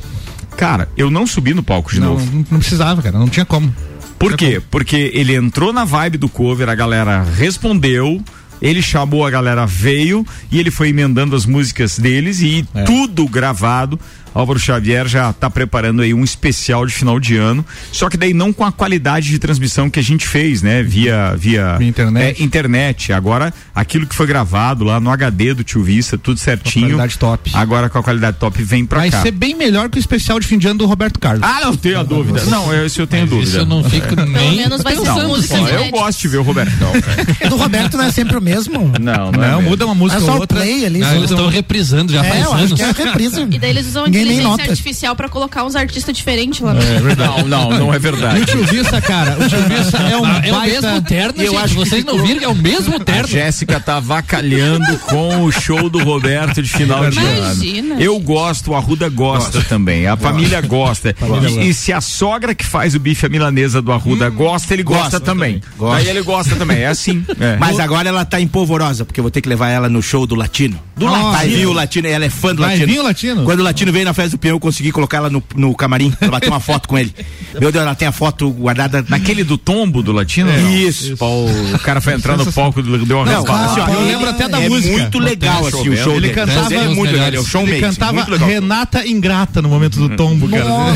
Cara, 0.58 0.90
eu 0.96 1.10
não 1.10 1.26
subi 1.26 1.54
no 1.54 1.64
palco 1.64 1.92
de 1.92 2.00
não, 2.00 2.10
novo. 2.10 2.26
Não, 2.26 2.46
não 2.52 2.60
precisava, 2.60 3.02
cara, 3.02 3.18
não 3.18 3.30
tinha 3.30 3.46
como. 3.46 3.74
Por 4.22 4.38
quê? 4.38 4.62
Porque 4.70 5.12
ele 5.14 5.36
entrou 5.36 5.74
na 5.74 5.84
vibe 5.84 6.18
do 6.18 6.30
cover, 6.30 6.70
a 6.70 6.76
galera 6.76 7.24
respondeu, 7.24 8.24
ele 8.62 8.82
chamou, 8.82 9.26
a 9.26 9.32
galera 9.32 9.66
veio 9.66 10.26
e 10.52 10.60
ele 10.60 10.70
foi 10.70 10.90
emendando 10.90 11.36
as 11.36 11.46
músicas 11.46 11.98
deles 11.98 12.40
e 12.42 12.66
é. 12.76 12.84
tudo 12.84 13.28
gravado. 13.28 14.00
Álvaro 14.34 14.60
Xavier 14.60 15.08
já 15.08 15.30
está 15.30 15.50
preparando 15.50 16.02
aí 16.02 16.14
um 16.14 16.24
especial 16.24 16.86
de 16.86 16.94
final 16.94 17.20
de 17.20 17.38
ano, 17.38 17.66
só 17.92 18.10
que 18.10 18.18
daí 18.18 18.34
não 18.34 18.54
com 18.54 18.64
a 18.64 18.72
qualidade 18.72 19.30
de 19.30 19.40
transmissão 19.40 19.90
que 19.90 20.00
a 20.00 20.04
gente 20.04 20.28
fez, 20.28 20.62
né? 20.62 20.84
Via 20.84 21.36
via 21.38 21.78
internet. 21.82 22.40
É, 22.40 22.44
internet. 22.44 23.14
Agora 23.14 23.54
aquilo 23.74 24.06
que 24.08 24.16
foi 24.16 24.28
gravado 24.28 24.84
lá 24.84 25.00
no 25.00 25.10
HD 25.10 25.54
do 25.54 25.64
Tio 25.64 25.84
Vista, 25.84 26.18
tudo 26.18 26.40
certinho. 26.40 26.86
Com 26.86 26.94
qualidade 26.94 27.18
top. 27.18 27.52
Agora 27.54 27.90
com 27.90 27.98
a 27.98 28.04
qualidade 28.04 28.38
top 28.38 28.64
vem 28.64 28.86
para 28.86 29.04
cá. 29.04 29.10
Vai 29.10 29.22
ser 29.22 29.32
bem 29.32 29.56
melhor 29.56 29.90
que 29.90 29.98
o 29.98 30.00
especial 30.00 30.40
de 30.40 30.48
fim 30.48 30.58
de 30.58 30.68
ano 30.68 30.80
do 30.80 30.86
Roberto 30.86 31.20
Carlos. 31.20 31.44
Ah, 31.44 31.62
não 31.64 31.76
tenho 31.76 32.00
a 32.00 32.04
dúvida. 32.04 32.44
Não, 32.46 32.74
esse 32.86 33.00
eu 33.00 33.08
tenho 33.08 33.24
Mas 33.24 33.30
dúvida. 33.30 33.50
Isso 33.50 33.58
eu 33.58 33.66
não 33.66 33.84
fico 33.84 34.14
é. 34.20 34.26
nem. 34.26 34.34
Pelo 34.34 34.56
menos 34.56 34.82
vai 34.82 34.96
ser 34.96 35.04
não, 35.04 35.28
música. 35.28 35.56
Eu 35.56 35.90
gosto 35.92 36.22
de 36.22 36.28
ver 36.28 36.38
o 36.38 36.44
Roberto. 36.44 36.74
Não, 36.80 36.92
do 37.50 37.58
Roberto 37.58 37.98
não 37.98 38.06
é 38.06 38.12
sempre 38.12 38.38
o 38.38 38.42
mesmo? 38.42 38.92
Não, 39.00 39.32
não, 39.32 39.32
não 39.32 39.60
é 39.60 39.62
muda 39.62 39.86
uma 39.86 39.96
música 39.96 40.22
é 40.22 40.26
só 40.26 40.38
outra. 40.38 40.60
Play 40.60 40.86
ali, 40.86 41.00
não, 41.00 41.16
eles 41.16 41.32
estão 41.32 41.48
reprisando 41.48 42.12
já 42.12 42.26
é, 42.26 42.30
faz 42.30 42.46
anos. 42.48 42.74
Que 42.74 42.82
é 42.82 42.92
reprisa. 43.06 43.42
E 43.52 43.60
daí 43.60 43.72
eles 43.72 43.88
usam 43.88 44.06
inteligência 44.22 44.64
artificial 44.70 45.16
para 45.16 45.30
colocar 45.30 45.64
uns 45.64 45.76
artistas 45.76 46.16
diferentes 46.16 46.60
lá. 46.60 46.76
É 46.76 47.00
verdade. 47.00 47.44
Não, 47.44 47.48
não, 47.48 47.70
não 47.80 47.94
é 47.94 48.00
verdade. 48.00 48.42
o 48.42 48.46
Tio 48.46 48.64
Vista, 48.66 49.02
cara, 49.02 49.38
o 49.40 49.48
Tio 49.48 49.60
Vista 49.64 49.98
é 49.98 50.18
um 50.18 50.26
ah, 50.26 50.42
é 50.44 50.54
o 50.54 50.62
mesmo 50.62 51.02
terno, 51.02 51.42
eu 51.42 51.54
gente, 51.54 51.64
acho 51.64 51.76
vocês 51.76 52.06
não 52.06 52.18
viram, 52.24 52.44
é 52.44 52.48
o 52.48 52.56
mesmo 52.56 53.00
terno. 53.00 53.26
A 53.26 53.28
Jéssica 53.28 53.80
tá 53.80 54.00
vacalhando 54.00 54.98
com 55.00 55.44
o 55.44 55.52
show 55.52 55.90
do 55.90 56.04
Roberto 56.04 56.62
de 56.62 56.70
final 56.70 57.10
de 57.10 57.20
ano. 57.20 58.02
Eu 58.02 58.20
gosto, 58.20 58.74
a 58.74 58.78
Arruda 58.78 59.10
gosta 59.10 59.52
gosta. 59.52 59.62
também, 59.62 60.08
a 60.08 60.16
família 60.16 60.62
gosta. 60.62 61.16
E, 61.50 61.70
e, 61.70 61.74
se 61.74 61.92
a 61.94 62.02
sogra 62.02 62.54
que 62.54 62.66
faz 62.66 62.96
o 62.96 63.00
bife 63.00 63.26
a 63.26 63.30
milanesa 63.30 63.82
do 63.82 63.92
Arruda 63.92 64.30
hum, 64.30 64.36
gosta, 64.36 64.74
ele 64.74 64.84
gosta, 64.84 65.04
gosta 65.04 65.20
também. 65.20 65.62
Gosta. 65.78 65.98
Aí 65.98 66.08
ele 66.08 66.22
gosta 66.22 66.56
também, 66.56 66.80
é 66.80 66.88
assim. 66.88 67.24
É. 67.40 67.58
Mas 67.60 67.80
agora 67.80 68.10
ela 68.10 68.26
tá 68.26 68.40
empolvorosa, 68.40 69.06
porque 69.06 69.20
eu 69.20 69.24
vou 69.24 69.32
ter 69.32 69.42
que 69.42 69.50
levar 69.50 69.70
ela 69.70 69.90
no 69.90 70.02
show 70.02 70.26
do 70.26 70.36
Latino. 70.36 70.80
Do 70.96 71.06
Latino. 71.06 71.32
Vai 71.32 71.48
vir 71.48 71.66
o 71.68 71.74
Latino, 71.74 72.08
ela 72.08 72.26
é 72.26 72.30
fã 72.30 72.54
do 72.54 72.62
Vai 72.62 72.72
Latino. 72.72 72.88
Vir 72.88 73.00
o 73.00 73.04
Latino. 73.04 73.44
Quando 73.44 73.60
o 73.60 73.64
Latino 73.64 73.92
veio 73.92 74.06
na 74.06 74.11
festa 74.14 74.32
do 74.32 74.40
peão, 74.40 74.56
eu 74.56 74.60
consegui 74.60 74.92
colocar 74.92 75.18
ela 75.18 75.30
no, 75.30 75.44
no 75.56 75.74
camarim, 75.76 76.12
pra 76.12 76.30
bater 76.30 76.50
uma 76.50 76.60
foto 76.60 76.88
com 76.88 76.98
ele. 76.98 77.14
Meu 77.60 77.72
Deus, 77.72 77.84
ela 77.84 77.96
tem 77.96 78.08
a 78.08 78.12
foto 78.12 78.50
guardada. 78.50 79.04
Naquele 79.08 79.44
do 79.44 79.58
tombo 79.58 80.02
do 80.02 80.12
Latino? 80.12 80.50
É, 80.50 80.62
isso. 80.74 81.18
Pô, 81.18 81.46
o 81.46 81.80
cara 81.80 82.02
foi 82.02 82.14
entrar 82.14 82.38
no 82.38 82.52
palco, 82.52 82.82
deu 82.82 83.18
uma 83.18 83.26
não, 83.26 83.44
assim, 83.44 83.80
ó, 83.80 83.88
Eu 83.90 84.06
lembro 84.06 84.30
até 84.30 84.48
da 84.48 84.62
é 84.62 84.70
música. 84.70 84.98
muito 84.98 85.20
legal, 85.20 85.66
assim, 85.68 85.90
o 85.90 85.98
show 85.98 86.14
ele 86.14 86.30
dele. 86.30 86.34
Cantava, 86.34 86.74
é 86.74 86.88
muito 86.88 87.12
legal, 87.12 87.34
é 87.34 87.40
o 87.40 87.46
show 87.46 87.62
ele 87.68 87.80
cantava 87.80 88.24
Renata 88.38 89.08
Ingrata 89.08 89.62
no 89.62 89.70
momento 89.70 90.00
do 90.00 90.16
tombo, 90.16 90.48
cara. 90.50 90.96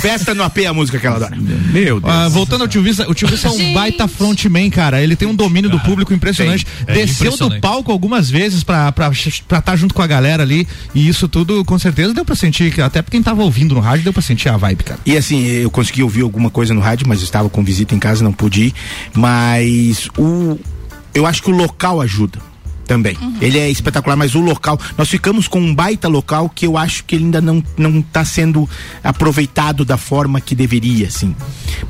Festa 0.00 0.34
no 0.34 0.42
AP 0.42 0.58
a 0.68 0.72
música 0.72 0.98
que 0.98 1.06
ela 1.06 1.18
dá. 1.18 1.30
Meu 1.30 2.00
Deus. 2.00 2.14
Ah, 2.14 2.28
voltando 2.28 2.62
ao 2.62 2.68
Tio 2.68 2.82
Vista, 2.82 3.08
o 3.08 3.14
Tio 3.14 3.28
Vista 3.28 3.48
é 3.48 3.50
um 3.50 3.74
baita 3.74 4.08
frontman, 4.08 4.70
cara. 4.70 5.02
Ele 5.02 5.16
tem 5.16 5.26
um 5.28 5.34
domínio 5.34 5.70
do 5.70 5.80
público 5.80 6.12
impressionante. 6.12 6.66
É 6.86 6.92
Desceu 6.92 7.36
do 7.36 7.60
palco 7.60 7.90
algumas 7.90 8.30
vezes 8.30 8.62
pra 8.62 8.92
estar 9.06 9.62
tá 9.62 9.76
junto 9.76 9.94
com 9.94 10.02
a 10.02 10.06
galera 10.06 10.42
ali. 10.42 10.66
E 10.94 11.08
isso 11.08 11.28
tudo, 11.28 11.64
com 11.64 11.78
certeza, 11.78 12.14
deu 12.14 12.24
pra 12.24 12.34
sentir, 12.46 12.80
até 12.80 13.00
pra 13.00 13.10
quem 13.10 13.22
tava 13.22 13.42
ouvindo 13.42 13.74
no 13.74 13.80
rádio, 13.80 14.04
deu 14.04 14.12
pra 14.12 14.22
sentir 14.22 14.48
a 14.48 14.56
vibe, 14.56 14.84
cara. 14.84 15.00
E 15.06 15.16
assim, 15.16 15.44
eu 15.46 15.70
consegui 15.70 16.02
ouvir 16.02 16.22
alguma 16.22 16.50
coisa 16.50 16.74
no 16.74 16.80
rádio, 16.80 17.06
mas 17.08 17.22
estava 17.22 17.48
com 17.48 17.62
visita 17.64 17.94
em 17.94 17.98
casa, 17.98 18.22
não 18.22 18.32
pude 18.32 18.64
ir. 18.64 18.74
Mas 19.14 20.08
o. 20.18 20.58
Eu 21.14 21.26
acho 21.26 21.42
que 21.42 21.50
o 21.50 21.54
local 21.54 22.00
ajuda 22.00 22.38
também. 22.86 23.16
Uhum. 23.20 23.36
Ele 23.40 23.58
é 23.58 23.70
espetacular, 23.70 24.16
mas 24.16 24.34
o 24.34 24.40
local, 24.40 24.78
nós 24.98 25.08
ficamos 25.08 25.48
com 25.48 25.58
um 25.58 25.74
baita 25.74 26.06
local 26.06 26.50
que 26.50 26.66
eu 26.66 26.76
acho 26.76 27.04
que 27.04 27.14
ele 27.14 27.24
ainda 27.24 27.40
não 27.40 27.62
não 27.78 28.00
está 28.00 28.24
sendo 28.24 28.68
aproveitado 29.02 29.84
da 29.84 29.96
forma 29.96 30.40
que 30.40 30.54
deveria, 30.54 31.06
assim. 31.06 31.34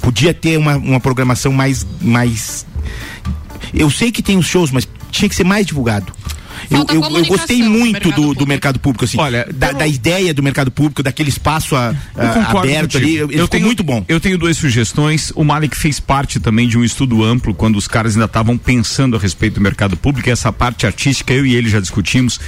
Podia 0.01 0.33
ter 0.33 0.57
uma, 0.57 0.77
uma 0.77 1.01
programação 1.01 1.53
mais 1.53 1.87
mais 2.01 2.65
eu 3.73 3.91
sei 3.91 4.13
que 4.13 4.23
tem 4.23 4.39
os 4.39 4.47
shows, 4.47 4.71
mas 4.71 4.87
tinha 5.11 5.29
que 5.29 5.35
ser 5.35 5.45
mais 5.45 5.67
divulgado. 5.67 6.13
Eu, 6.71 6.87
eu, 6.89 7.17
eu, 7.19 7.27
gostei 7.27 7.63
muito 7.63 8.11
do, 8.13 8.35
do, 8.35 8.47
mercado 8.47 8.79
público, 8.79 9.05
assim. 9.05 9.19
Olha, 9.19 9.47
da, 9.53 9.73
da, 9.73 9.87
ideia 9.87 10.33
do 10.33 10.43
mercado 10.43 10.71
público, 10.71 11.03
daquele 11.03 11.29
espaço 11.29 11.77
a, 11.77 11.95
a, 12.17 12.59
aberto 12.59 12.97
ali. 12.97 13.17
Eu, 13.17 13.31
eu 13.31 13.49
tenho 13.49 13.67
muito 13.67 13.83
bom. 13.83 14.05
Eu 14.09 14.21
tenho 14.21 14.39
duas 14.39 14.57
sugestões. 14.57 15.33
O 15.35 15.45
Malik 15.45 15.77
fez 15.77 16.01
parte 16.01 16.41
também 16.41 16.69
de 16.69 16.79
um 16.79 16.85
estudo 16.85 17.23
amplo, 17.23 17.55
quando 17.55 17.77
os 17.77 17.87
caras 17.89 18.15
ainda 18.15 18.27
estavam 18.27 18.57
pensando 18.57 19.17
a 19.17 19.19
respeito 19.21 19.55
do 19.55 19.61
mercado 19.61 19.97
público. 19.97 20.29
E 20.29 20.33
essa 20.33 20.53
parte 20.53 20.87
artística, 20.87 21.33
eu 21.33 21.45
e 21.45 21.55
ele 21.55 21.69
já 21.69 21.81
discutimos 21.81 22.41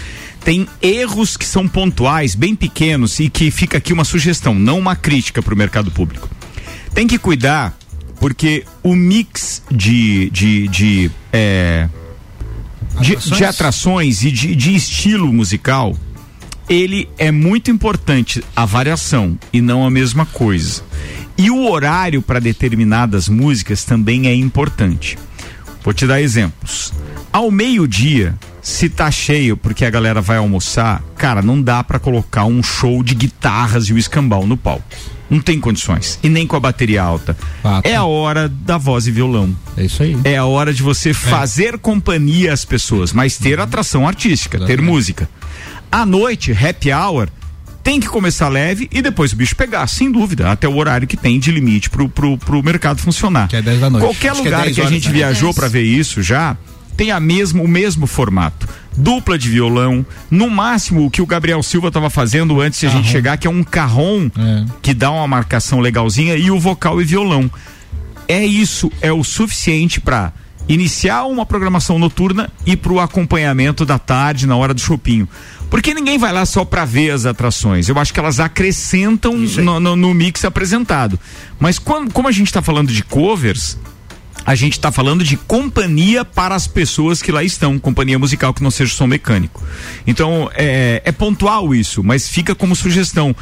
tem 0.46 0.64
erros 0.80 1.36
que 1.36 1.44
são 1.44 1.66
pontuais, 1.66 2.36
bem 2.36 2.54
pequenos, 2.54 3.18
e 3.18 3.28
que 3.28 3.50
fica 3.50 3.78
aqui 3.78 3.92
uma 3.92 4.04
sugestão, 4.04 4.54
não 4.54 4.78
uma 4.78 4.94
crítica 4.94 5.42
para 5.42 5.52
o 5.52 5.56
mercado 5.56 5.90
público. 5.90 6.30
Tem 6.94 7.04
que 7.04 7.18
cuidar, 7.18 7.76
porque 8.20 8.64
o 8.80 8.94
mix 8.94 9.60
de, 9.68 10.30
de, 10.30 10.68
de 10.68 11.10
é, 11.32 11.88
de, 13.00 13.16
de 13.16 13.44
atrações 13.44 14.22
e 14.24 14.30
de, 14.30 14.54
de 14.54 14.74
estilo 14.74 15.32
musical, 15.32 15.96
ele 16.68 17.08
é 17.18 17.30
muito 17.30 17.70
importante 17.70 18.42
a 18.54 18.64
variação 18.64 19.38
e 19.52 19.60
não 19.60 19.86
a 19.86 19.90
mesma 19.90 20.26
coisa. 20.26 20.82
E 21.38 21.50
o 21.50 21.70
horário 21.70 22.22
para 22.22 22.40
determinadas 22.40 23.28
músicas 23.28 23.84
também 23.84 24.26
é 24.26 24.34
importante. 24.34 25.18
Vou 25.84 25.92
te 25.92 26.06
dar 26.06 26.20
exemplos. 26.20 26.92
Ao 27.32 27.50
meio-dia, 27.50 28.34
se 28.62 28.88
tá 28.88 29.10
cheio 29.10 29.56
porque 29.56 29.84
a 29.84 29.90
galera 29.90 30.20
vai 30.20 30.38
almoçar, 30.38 31.02
cara, 31.16 31.42
não 31.42 31.60
dá 31.60 31.84
para 31.84 31.98
colocar 31.98 32.46
um 32.46 32.62
show 32.62 33.02
de 33.02 33.14
guitarras 33.14 33.84
e 33.84 33.92
o 33.92 33.98
escambau 33.98 34.46
no 34.46 34.56
palco. 34.56 34.84
Não 35.28 35.40
tem 35.40 35.58
condições. 35.58 36.18
E 36.22 36.28
nem 36.28 36.46
com 36.46 36.56
a 36.56 36.60
bateria 36.60 37.02
alta. 37.02 37.36
Tá. 37.62 37.80
É 37.82 37.96
a 37.96 38.04
hora 38.04 38.48
da 38.48 38.78
voz 38.78 39.06
e 39.06 39.10
violão. 39.10 39.54
É 39.76 39.84
isso 39.84 40.02
aí. 40.02 40.16
É 40.24 40.36
a 40.36 40.44
hora 40.44 40.72
de 40.72 40.82
você 40.82 41.10
é. 41.10 41.14
fazer 41.14 41.78
companhia 41.78 42.52
às 42.52 42.64
pessoas, 42.64 43.12
mas 43.12 43.36
ter 43.36 43.58
atração 43.58 44.06
artística, 44.06 44.64
ter 44.64 44.80
música. 44.80 45.28
À 45.90 46.06
noite, 46.06 46.52
happy 46.52 46.92
hour, 46.92 47.28
tem 47.82 48.00
que 48.00 48.08
começar 48.08 48.48
leve 48.48 48.88
e 48.92 49.00
depois 49.00 49.32
o 49.32 49.36
bicho 49.36 49.54
pegar, 49.54 49.86
sem 49.86 50.10
dúvida, 50.10 50.50
até 50.50 50.68
o 50.68 50.76
horário 50.76 51.06
que 51.06 51.16
tem 51.16 51.38
de 51.38 51.52
limite 51.52 51.88
pro, 51.88 52.08
pro, 52.08 52.36
pro 52.36 52.62
mercado 52.62 53.00
funcionar. 53.00 53.48
Que 53.48 53.56
é 53.56 53.62
10 53.62 53.80
da 53.80 53.90
noite. 53.90 54.04
Qualquer 54.04 54.32
Acho 54.32 54.42
lugar 54.42 54.64
que, 54.64 54.70
é 54.70 54.74
que 54.74 54.80
a 54.80 54.90
gente 54.90 55.08
viajou 55.08 55.54
para 55.54 55.68
ver 55.68 55.82
isso 55.82 56.20
já, 56.22 56.56
tem 56.96 57.12
a 57.12 57.20
mesmo, 57.20 57.62
o 57.62 57.68
mesmo 57.68 58.06
formato. 58.06 58.68
Dupla 58.96 59.38
de 59.38 59.48
violão, 59.48 60.04
no 60.30 60.48
máximo 60.48 61.06
o 61.06 61.10
que 61.10 61.20
o 61.20 61.26
Gabriel 61.26 61.62
Silva 61.62 61.88
estava 61.88 62.08
fazendo 62.08 62.60
antes 62.60 62.80
de 62.80 62.86
a 62.86 62.90
gente 62.90 63.08
chegar, 63.08 63.36
que 63.36 63.46
é 63.46 63.50
um 63.50 63.62
carrom 63.62 64.30
é. 64.36 64.64
que 64.80 64.94
dá 64.94 65.10
uma 65.10 65.28
marcação 65.28 65.80
legalzinha 65.80 66.36
e 66.36 66.50
o 66.50 66.58
vocal 66.58 67.00
e 67.00 67.04
violão. 67.04 67.50
É 68.26 68.44
isso, 68.44 68.90
é 69.00 69.12
o 69.12 69.22
suficiente 69.22 70.00
para 70.00 70.32
iniciar 70.68 71.24
uma 71.26 71.46
programação 71.46 71.98
noturna 71.98 72.50
e 72.64 72.76
para 72.76 72.92
o 72.92 73.00
acompanhamento 73.00 73.84
da 73.84 73.98
tarde 73.98 74.46
na 74.46 74.56
hora 74.56 74.74
do 74.74 74.80
chopinho. 74.80 75.28
Porque 75.70 75.92
ninguém 75.92 76.18
vai 76.18 76.32
lá 76.32 76.46
só 76.46 76.64
para 76.64 76.84
ver 76.84 77.10
as 77.10 77.26
atrações. 77.26 77.88
Eu 77.88 77.98
acho 77.98 78.12
que 78.12 78.20
elas 78.20 78.38
acrescentam 78.38 79.36
no, 79.36 79.80
no, 79.80 79.96
no, 79.96 80.14
mix 80.14 80.44
apresentado. 80.44 81.18
Mas 81.58 81.78
quando, 81.78 82.12
como 82.12 82.28
a 82.28 82.32
gente 82.32 82.46
está 82.46 82.62
falando 82.62 82.92
de 82.92 83.02
covers, 83.02 83.76
a 84.46 84.54
gente 84.54 84.74
está 84.74 84.92
falando 84.92 85.24
de 85.24 85.36
companhia 85.36 86.24
para 86.24 86.54
as 86.54 86.68
pessoas 86.68 87.20
que 87.20 87.32
lá 87.32 87.42
estão, 87.42 87.80
companhia 87.80 88.16
musical 88.16 88.54
que 88.54 88.62
não 88.62 88.70
seja 88.70 88.94
som 88.94 89.08
mecânico. 89.08 89.60
Então, 90.06 90.48
é, 90.54 91.02
é 91.04 91.10
pontual 91.10 91.74
isso, 91.74 92.04
mas 92.04 92.28
fica 92.28 92.54
como 92.54 92.76
sugestão. 92.76 93.34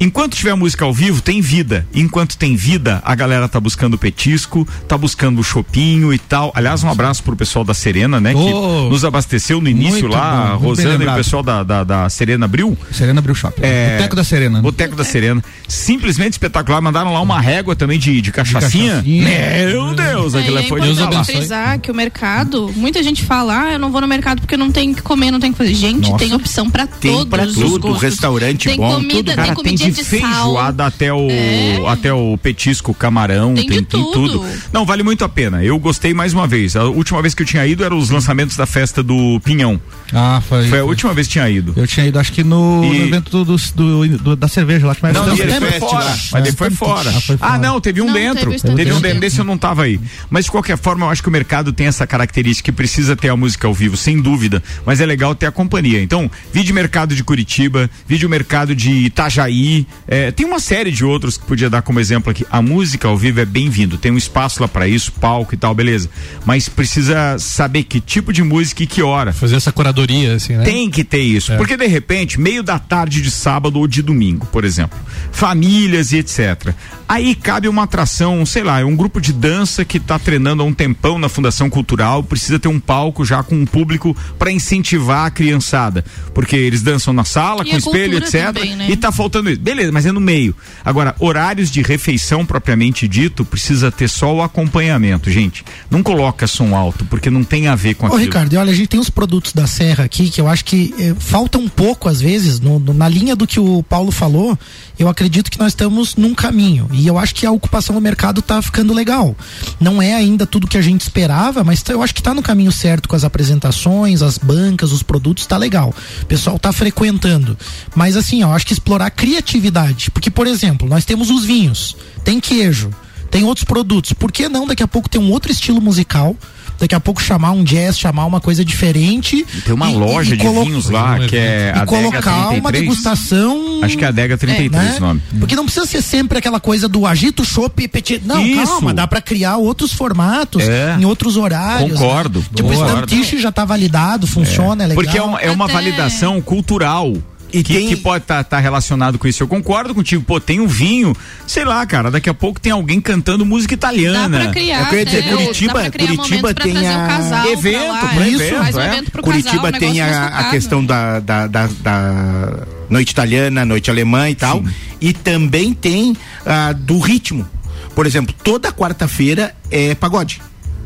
Enquanto 0.00 0.34
tiver 0.36 0.54
música 0.54 0.84
ao 0.84 0.92
vivo, 0.92 1.20
tem 1.20 1.40
vida. 1.40 1.86
Enquanto 1.94 2.36
tem 2.36 2.56
vida, 2.56 3.00
a 3.04 3.14
galera 3.14 3.48
tá 3.48 3.58
buscando 3.60 3.96
petisco, 3.98 4.66
tá 4.88 4.96
buscando 4.98 5.40
o 5.40 5.44
chopinho 5.44 6.12
e 6.12 6.18
tal. 6.18 6.52
Aliás, 6.54 6.82
um 6.82 6.88
abraço 6.90 7.22
pro 7.22 7.36
pessoal 7.36 7.64
da 7.64 7.74
Serena, 7.74 8.20
né? 8.20 8.32
Oh, 8.34 8.38
que 8.86 8.90
nos 8.90 9.04
abasteceu 9.04 9.60
no 9.60 9.68
início 9.68 10.06
lá, 10.06 10.56
bom, 10.58 10.68
Rosana 10.68 11.02
e 11.04 11.06
o 11.08 11.14
pessoal 11.14 11.42
da, 11.42 11.62
da, 11.62 11.84
da 11.84 12.08
Serena 12.08 12.46
Bril. 12.48 12.76
Serena 12.92 13.18
abriu 13.20 13.34
shopping. 13.34 13.62
É, 13.62 13.96
Boteco 13.96 14.16
da 14.16 14.24
Serena. 14.24 14.56
né? 14.58 14.62
Boteco 14.62 14.96
da 14.96 15.04
Serena. 15.04 15.42
Simplesmente 15.68 16.32
espetacular. 16.32 16.80
Mandaram 16.80 17.12
lá 17.12 17.20
uma 17.20 17.40
régua 17.40 17.74
também 17.76 17.98
de, 17.98 18.20
de 18.20 18.30
cachaçinha. 18.32 18.94
cachaçinha. 18.96 19.24
Meu 19.66 19.94
Deus, 19.94 20.34
É, 20.34 20.40
aquilo 20.40 20.58
é 20.58 20.62
foi 20.64 20.80
de 20.80 21.24
frisar 21.24 21.78
que 21.78 21.90
o 21.90 21.94
mercado, 21.94 22.72
muita 22.76 23.02
gente 23.02 23.24
fala, 23.24 23.62
ah, 23.68 23.72
eu 23.72 23.78
não 23.78 23.90
vou 23.90 24.00
no 24.00 24.06
mercado 24.08 24.40
porque 24.40 24.56
não 24.56 24.70
tem 24.70 24.92
o 24.92 24.94
que 24.94 25.02
comer, 25.02 25.30
não 25.30 25.40
tem 25.40 25.50
o 25.50 25.52
que 25.52 25.58
fazer. 25.58 25.74
Gente, 25.74 26.10
Nossa. 26.10 26.24
tem 26.24 26.34
opção 26.34 26.70
pra 26.70 26.86
Tem 26.86 27.10
todos 27.12 27.28
pra 27.28 27.44
os 27.44 27.54
tudo, 27.54 27.88
gostos. 27.88 28.02
restaurante 28.02 28.68
tem 28.68 28.76
bom, 28.76 28.94
comida, 28.96 29.14
tudo. 29.14 29.26
tem 29.26 29.34
Cara, 29.36 29.46
tem 29.48 29.54
comidinha 29.56 29.83
de 29.90 29.96
de, 30.02 30.04
sal. 30.04 30.20
feijoada 30.20 30.86
até 30.86 31.12
o, 31.12 31.28
É. 31.30 31.78
até 31.88 32.12
o 32.12 32.36
petisco, 32.38 32.92
camarão, 32.94 33.54
Tem 33.54 33.66
tem, 33.66 33.78
de 33.80 33.84
tem 33.86 34.00
tudo. 34.02 34.38
tudo. 34.38 34.46
Não, 34.72 34.84
vale 34.84 35.02
muito 35.02 35.24
a 35.24 35.28
pena. 35.28 35.62
Eu 35.64 35.78
gostei 35.78 36.12
mais 36.14 36.32
uma 36.32 36.46
vez. 36.46 36.76
A 36.76 36.84
última 36.84 37.20
vez 37.22 37.34
que 37.34 37.42
eu 37.42 37.46
tinha 37.46 37.66
ido 37.66 37.84
eram 37.84 37.98
os 37.98 38.10
lançamentos 38.10 38.56
da 38.56 38.66
festa 38.66 39.02
do 39.02 39.40
Pinhão. 39.44 39.80
Ah, 40.12 40.40
foi. 40.48 40.68
Foi 40.68 40.78
a 40.80 40.84
última 40.84 41.12
vez 41.12 41.26
que 41.26 41.32
tinha 41.34 41.48
ido. 41.48 41.72
Eu 41.76 41.86
tinha 41.86 42.06
ido, 42.06 42.18
acho 42.18 42.32
que 42.32 42.44
no, 42.44 42.82
E- 42.84 42.98
no 42.98 43.04
evento 43.06 43.44
do, 43.44 43.56
do- 43.56 44.18
do- 44.18 44.36
da 44.36 44.48
cerveja 44.48 44.86
lá 44.86 44.94
que 44.94 45.02
mais 45.02 45.14
Não, 45.14 45.26
Não, 45.26 45.36
ele 45.36 45.52
foi 45.52 45.80
fora. 45.80 46.04
lá. 46.04 46.16
Mas 46.32 46.46
ele 46.46 46.56
foi 46.56 46.70
fora. 46.70 47.10
Ah, 47.14 47.20
foi 47.20 47.36
Ah, 47.40 47.58
não, 47.58 47.80
teve 47.80 48.00
um 48.00 48.06
Não, 48.06 48.12
dentro. 48.14 48.50
teve 48.50 48.54
Teve, 48.54 48.58
Stamp 48.84 48.98
um 48.98 49.00
dentro 49.00 49.20
desse 49.20 49.38
eu 49.38 49.44
não 49.44 49.58
tava 49.58 49.82
aí. 49.84 50.00
Mas 50.30 50.44
de 50.44 50.50
qualquer 50.50 50.76
forma, 50.78 51.06
eu 51.06 51.10
acho 51.10 51.22
que 51.22 51.28
o 51.28 51.32
mercado 51.32 51.72
tem 51.72 51.86
essa 51.86 52.06
característica 52.06 52.70
que 52.70 52.72
precisa 52.76 53.16
ter 53.16 53.28
a 53.28 53.36
música 53.36 53.66
ao 53.66 53.74
vivo, 53.74 53.96
sem 53.96 54.20
dúvida. 54.20 54.62
Mas 54.86 55.00
é 55.00 55.06
legal 55.06 55.34
ter 55.34 55.46
a 55.46 55.50
companhia. 55.52 56.00
Então, 56.02 56.30
vídeo 56.52 56.74
mercado 56.74 57.14
de 57.14 57.24
Curitiba, 57.24 57.90
vídeo 58.06 58.28
mercado 58.28 58.74
de 58.74 58.90
Itajaí. 58.90 59.73
É, 60.06 60.30
tem 60.30 60.46
uma 60.46 60.58
série 60.58 60.90
de 60.90 61.04
outros 61.04 61.36
que 61.36 61.44
podia 61.46 61.70
dar 61.70 61.82
como 61.82 62.00
exemplo 62.00 62.30
aqui. 62.30 62.46
A 62.50 62.60
música 62.60 63.08
ao 63.08 63.16
vivo 63.16 63.40
é 63.40 63.44
bem-vindo. 63.44 63.98
Tem 63.98 64.12
um 64.12 64.16
espaço 64.16 64.60
lá 64.60 64.68
pra 64.68 64.86
isso, 64.86 65.12
palco 65.12 65.54
e 65.54 65.56
tal, 65.56 65.74
beleza. 65.74 66.08
Mas 66.44 66.68
precisa 66.68 67.36
saber 67.38 67.84
que 67.84 68.00
tipo 68.00 68.32
de 68.32 68.42
música 68.42 68.82
e 68.82 68.86
que 68.86 69.02
hora. 69.02 69.32
Fazer 69.32 69.56
essa 69.56 69.72
curadoria, 69.72 70.34
assim, 70.34 70.54
né? 70.54 70.64
Tem 70.64 70.90
que 70.90 71.02
ter 71.02 71.22
isso. 71.22 71.56
Porque 71.56 71.76
de 71.76 71.86
repente, 71.86 72.38
meio 72.38 72.62
da 72.62 72.78
tarde 72.78 73.20
de 73.20 73.30
sábado 73.30 73.78
ou 73.78 73.86
de 73.86 74.02
domingo, 74.02 74.46
por 74.46 74.64
exemplo. 74.64 74.98
Famílias 75.32 76.12
e 76.12 76.18
etc. 76.18 76.74
Aí 77.08 77.34
cabe 77.34 77.68
uma 77.68 77.82
atração, 77.82 78.44
sei 78.46 78.62
lá, 78.62 78.80
é 78.80 78.84
um 78.84 78.96
grupo 78.96 79.20
de 79.20 79.32
dança 79.32 79.84
que 79.84 79.98
está 79.98 80.18
treinando 80.18 80.62
há 80.62 80.66
um 80.66 80.72
tempão 80.72 81.18
na 81.18 81.28
Fundação 81.28 81.68
Cultural, 81.68 82.22
precisa 82.22 82.58
ter 82.58 82.68
um 82.68 82.80
palco 82.80 83.24
já 83.24 83.42
com 83.42 83.54
um 83.54 83.66
público 83.66 84.16
para 84.38 84.50
incentivar 84.50 85.26
a 85.26 85.30
criançada. 85.30 86.04
Porque 86.32 86.56
eles 86.56 86.82
dançam 86.82 87.12
na 87.12 87.24
sala, 87.24 87.62
E 87.64 87.70
com 87.70 87.76
a 87.76 87.78
espelho, 87.78 88.18
etc. 88.18 88.46
também, 88.46 88.76
né? 88.76 88.90
E 88.90 88.96
tá 88.96 89.12
faltando 89.12 89.50
isso. 89.50 89.60
Beleza, 89.64 89.90
mas 89.90 90.04
é 90.04 90.12
no 90.12 90.20
meio. 90.20 90.54
Agora, 90.84 91.16
horários 91.18 91.70
de 91.70 91.80
refeição 91.80 92.44
propriamente 92.44 93.08
dito, 93.08 93.46
precisa 93.46 93.90
ter 93.90 94.08
só 94.08 94.34
o 94.34 94.42
acompanhamento, 94.42 95.30
gente. 95.30 95.64
Não 95.90 96.02
coloca 96.02 96.46
som 96.46 96.76
alto, 96.76 97.04
porque 97.06 97.30
não 97.30 97.42
tem 97.42 97.66
a 97.66 97.74
ver 97.74 97.94
com 97.94 98.04
Ô, 98.04 98.08
aquilo. 98.08 98.22
Ricardo, 98.24 98.52
e 98.52 98.56
olha, 98.58 98.70
a 98.70 98.74
gente 98.74 98.88
tem 98.88 99.00
os 99.00 99.08
produtos 99.08 99.54
da 99.54 99.66
Serra 99.66 100.04
aqui 100.04 100.28
que 100.28 100.38
eu 100.38 100.46
acho 100.48 100.66
que 100.66 100.94
eh, 100.98 101.14
falta 101.18 101.56
um 101.56 101.66
pouco, 101.68 102.10
às 102.10 102.20
vezes, 102.20 102.60
no- 102.60 102.78
no- 102.78 102.92
na 102.92 103.08
linha 103.08 103.34
do 103.34 103.46
que 103.46 103.58
o 103.58 103.82
Paulo 103.82 104.12
falou. 104.12 104.58
Eu 104.98 105.08
acredito 105.08 105.50
que 105.50 105.58
nós 105.58 105.68
estamos 105.72 106.14
num 106.14 106.34
caminho. 106.34 106.86
E 106.92 107.06
eu 107.06 107.18
acho 107.18 107.34
que 107.34 107.46
a 107.46 107.50
ocupação 107.50 107.94
do 107.94 108.00
mercado 108.02 108.42
tá 108.42 108.60
ficando 108.60 108.92
legal. 108.92 109.34
Não 109.80 110.00
é 110.02 110.14
ainda 110.14 110.46
tudo 110.46 110.68
que 110.68 110.76
a 110.78 110.82
gente 110.82 111.00
esperava, 111.00 111.64
mas 111.64 111.82
eu 111.88 112.02
acho 112.02 112.14
que 112.14 112.22
tá 112.22 112.34
no 112.34 112.42
caminho 112.42 112.70
certo 112.70 113.08
com 113.08 113.16
as 113.16 113.24
apresentações, 113.24 114.20
as 114.22 114.36
bancas, 114.38 114.92
os 114.92 115.02
produtos, 115.02 115.46
tá 115.46 115.56
legal. 115.56 115.92
O 116.22 116.26
pessoal 116.26 116.58
tá 116.58 116.70
frequentando. 116.72 117.56
Mas 117.96 118.16
assim, 118.16 118.42
eu 118.42 118.52
acho 118.52 118.66
que 118.66 118.72
explorar 118.72 119.06
a 119.06 119.10
criatividade. 119.58 120.10
Porque, 120.10 120.30
por 120.30 120.46
exemplo, 120.46 120.88
nós 120.88 121.04
temos 121.04 121.30
os 121.30 121.44
vinhos, 121.44 121.96
tem 122.24 122.40
queijo, 122.40 122.90
tem 123.30 123.44
outros 123.44 123.64
produtos. 123.64 124.12
Por 124.12 124.30
que 124.32 124.48
não 124.48 124.66
daqui 124.66 124.82
a 124.82 124.88
pouco 124.88 125.08
ter 125.08 125.18
um 125.18 125.30
outro 125.30 125.50
estilo 125.50 125.80
musical? 125.80 126.36
Daqui 126.76 126.94
a 126.94 126.98
pouco 126.98 127.22
chamar 127.22 127.52
um 127.52 127.62
jazz, 127.62 127.96
chamar 127.96 128.24
uma 128.26 128.40
coisa 128.40 128.64
diferente. 128.64 129.46
Tem 129.64 129.72
uma 129.72 129.88
e- 129.92 129.94
loja 129.94 130.34
e 130.34 130.36
de 130.36 130.42
colo- 130.44 130.64
vinhos 130.64 130.90
lá, 130.90 131.14
um 131.14 131.26
que 131.28 131.36
é 131.36 131.72
E 131.74 131.78
a 131.78 131.86
colocar 131.86 132.48
uma 132.48 132.72
33. 132.72 132.80
degustação. 132.80 133.78
Acho 133.84 133.96
que 133.96 134.02
é 134.02 134.06
a 134.08 134.10
Adega 134.10 134.36
33 134.36 134.90
né? 134.90 134.96
o 134.96 135.00
nome. 135.00 135.22
Porque 135.38 135.54
não 135.54 135.64
precisa 135.66 135.86
ser 135.86 136.02
sempre 136.02 136.36
aquela 136.38 136.58
coisa 136.58 136.88
do 136.88 137.06
agito, 137.06 137.44
chopp 137.44 137.80
e 137.80 137.86
petit. 137.86 138.20
Não, 138.26 138.44
Isso. 138.44 138.66
calma, 138.66 138.92
dá 138.92 139.06
pra 139.06 139.20
criar 139.20 139.56
outros 139.56 139.92
formatos 139.92 140.64
É. 140.64 140.96
em 140.98 141.04
outros 141.04 141.36
horários. 141.36 141.92
Concordo, 141.92 142.40
né? 142.40 142.46
Tipo, 142.56 142.68
o. 142.68 142.72
Stamp 142.74 143.08
já 143.40 143.52
tá 143.52 143.64
validado, 143.64 144.26
funciona, 144.26 144.82
é, 144.82 144.86
legal. 144.88 145.04
Porque 145.04 145.16
é 145.16 145.22
uma, 145.22 145.40
é 145.40 145.50
uma 145.52 145.66
Até- 145.66 145.74
validação 145.74 146.40
cultural. 146.42 147.12
E 147.54 147.62
que, 147.62 147.74
tem- 147.74 147.88
que 147.88 147.96
pode 147.96 148.24
estar 148.24 148.58
relacionado 148.58 149.18
com 149.18 149.28
isso. 149.28 149.42
Eu 149.42 149.48
concordo 149.48 149.94
contigo. 149.94 150.22
Pô, 150.24 150.40
tem 150.40 150.58
um 150.60 150.66
vinho, 150.66 151.14
sei 151.46 151.64
lá, 151.64 151.86
cara. 151.86 152.10
Daqui 152.10 152.28
a 152.28 152.34
pouco 152.34 152.60
tem 152.60 152.72
alguém 152.72 153.00
cantando 153.00 153.46
música 153.46 153.76
Dá 153.76 153.88
italiana. 153.92 154.40
pra 154.40 154.50
criar. 154.52 154.80
Eu 154.80 154.86
queria 154.86 155.04
dizer, 155.04 155.18
até, 155.20 155.30
Curitiba- 155.36 155.72
dá 155.74 155.80
pra 155.80 155.90
criar 155.90 156.06
Curitiba 156.16 156.54
tem 156.54 156.88
a- 156.88 157.06
casal 157.06 157.46
Evento, 157.50 157.78
pra 157.78 157.92
lá, 157.92 157.98
pra 158.00 158.08
é. 158.08 158.58
Faz 158.58 158.74
um 158.76 158.80
é. 158.80 158.86
evento 158.88 159.10
pro 159.12 159.22
Curitiba 159.22 159.50
casal, 159.70 159.72
um 159.72 159.78
tem 159.78 160.00
a, 160.00 160.26
a 160.26 160.44
questão 160.50 160.84
da, 160.84 161.20
da, 161.20 161.46
da, 161.46 161.68
da 161.80 162.66
noite 162.90 163.10
italiana, 163.10 163.64
noite 163.64 163.90
alemã 163.90 164.28
e 164.28 164.34
tal. 164.34 164.62
E 165.00 165.12
também 165.12 165.72
tem 165.72 166.16
a 166.44 166.72
do 166.72 166.98
ritmo. 166.98 167.46
Por 167.94 168.06
exemplo, 168.06 168.34
toda 168.42 168.72
quarta-feira 168.72 169.54
é 169.70 169.94
pagode. 169.94 170.42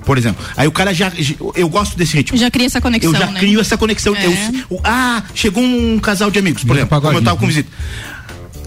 Por 0.09 0.17
exemplo. 0.17 0.43
Aí 0.57 0.67
o 0.67 0.73
cara 0.73 0.95
já. 0.95 1.13
Eu 1.55 1.69
gosto 1.69 1.95
desse 1.95 2.17
ritmo. 2.17 2.39
Já 2.39 2.51
cria 2.51 2.65
essa 2.65 2.81
conexão, 2.81 3.13
eu 3.13 3.19
já 3.19 3.27
né? 3.27 3.39
crio 3.39 3.61
essa 3.61 3.77
conexão. 3.77 4.17
É. 4.17 4.25
Eu- 4.25 4.33
o- 4.71 4.81
ah, 4.83 5.23
chegou 5.35 5.63
um 5.63 5.99
casal 5.99 6.31
de 6.31 6.39
amigos, 6.39 6.63
por 6.65 6.69
Vira 6.73 6.79
exemplo, 6.87 6.99
como 7.03 7.19
eu 7.19 7.23
tava 7.23 7.37
com 7.37 7.47
visita. 7.47 7.69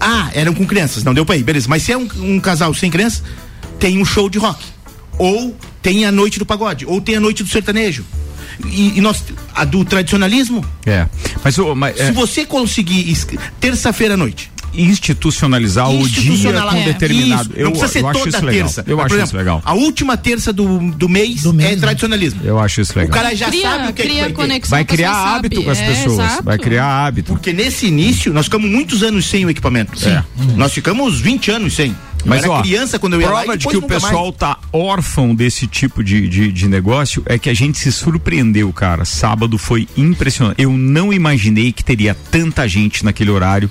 Ah, 0.00 0.30
eram 0.34 0.54
com 0.54 0.64
crianças, 0.64 1.02
não 1.02 1.12
deu 1.12 1.26
pra 1.26 1.36
ir, 1.36 1.42
beleza. 1.42 1.66
Mas 1.68 1.82
se 1.82 1.90
é 1.90 1.98
um, 1.98 2.06
um 2.20 2.38
casal 2.38 2.72
sem 2.74 2.92
crianças, 2.92 3.24
tem 3.80 3.98
um 3.98 4.04
show 4.04 4.30
de 4.30 4.38
rock. 4.38 4.62
Ou 5.18 5.56
tem 5.82 6.04
a 6.06 6.12
noite 6.12 6.38
do 6.38 6.46
pagode, 6.46 6.86
ou 6.86 7.00
tem 7.00 7.16
a 7.16 7.20
noite 7.20 7.42
do 7.42 7.48
sertanejo. 7.48 8.04
E, 8.64 8.98
e 8.98 9.00
nós, 9.00 9.24
a 9.52 9.64
do 9.64 9.84
tradicionalismo, 9.84 10.64
É. 10.86 11.08
Mas, 11.42 11.56
mas, 11.76 11.98
é, 11.98 12.06
se 12.06 12.12
você 12.12 12.44
conseguir 12.46 13.16
terça-feira 13.58 14.14
à 14.14 14.16
noite, 14.16 14.48
institucionalizar 14.74 15.90
o 15.90 16.08
dia 16.08 16.52
com 16.62 16.76
é, 16.76 16.84
determinado. 16.84 17.50
isso, 17.50 17.58
eu, 17.58 17.64
não 17.64 17.70
precisa 17.72 17.92
ser 17.92 18.00
eu 18.00 18.08
acho 18.08 18.18
toda 18.18 18.28
isso 18.36 18.44
legal. 18.46 18.62
terça. 18.64 18.84
Eu 18.86 18.96
Mas, 18.96 19.06
acho 19.06 19.14
por 19.14 19.14
isso 19.14 19.24
exemplo, 19.24 19.38
legal. 19.38 19.62
A 19.64 19.74
última 19.74 20.16
terça 20.16 20.52
do, 20.52 20.78
do, 20.92 21.08
mês, 21.08 21.42
Do 21.42 21.52
mês, 21.52 21.70
é 21.70 21.74
né? 21.74 21.80
tradicionalismo. 21.80 22.40
Eu 22.44 22.58
acho 22.58 22.80
isso 22.80 22.92
O 22.94 22.98
legal. 22.98 23.14
cara 23.14 23.34
já 23.34 23.46
Cria, 23.48 23.62
sabe 23.62 23.90
o 23.90 23.92
que, 23.94 24.02
é 24.02 24.04
que 24.04 24.10
cria 24.10 24.20
vai 24.22 24.28
ter. 24.30 24.34
conexão. 24.34 24.70
Vai 24.70 24.84
criar 24.84 25.12
sabe. 25.14 25.36
hábito 25.46 25.62
com 25.62 25.70
as 25.70 25.78
É, 25.78 25.86
pessoas. 25.86 26.18
exato. 26.18 26.42
Vai 26.44 26.58
criar 26.58 26.86
hábito. 27.06 27.32
Porque 27.32 27.52
nesse 27.52 27.86
início, 27.86 28.32
nós 28.32 28.46
ficamos 28.46 28.70
muitos 28.70 29.02
anos 29.02 29.26
sem 29.26 29.44
o 29.44 29.50
equipamento. 29.50 29.92
É. 30.08 30.24
Nós 30.56 30.72
ficamos 30.72 31.20
20 31.20 31.50
anos 31.50 31.74
sem. 31.74 31.94
Mas 32.24 32.44
ó, 32.44 32.62
criança 32.62 33.00
quando 33.00 33.14
eu 33.14 33.20
ia 33.20 33.26
lá 33.28 33.38
prova 33.40 33.54
e 33.54 33.58
de 33.58 33.66
que 33.66 33.76
o 33.76 33.82
pessoal 33.82 34.26
mais. 34.26 34.36
tá 34.36 34.56
órfão 34.72 35.34
desse 35.34 35.66
tipo 35.66 36.04
de, 36.04 36.28
de, 36.28 36.52
de 36.52 36.68
negócio 36.68 37.20
é 37.26 37.36
que 37.36 37.50
a 37.50 37.54
gente 37.54 37.78
se 37.78 37.90
surpreendeu, 37.90 38.72
cara. 38.72 39.04
Sábado 39.04 39.58
foi 39.58 39.88
impressionante. 39.96 40.62
Eu 40.62 40.70
não 40.72 41.12
imaginei 41.12 41.72
que 41.72 41.82
teria 41.82 42.14
tanta 42.30 42.68
gente 42.68 43.04
naquele 43.04 43.30
horário. 43.32 43.68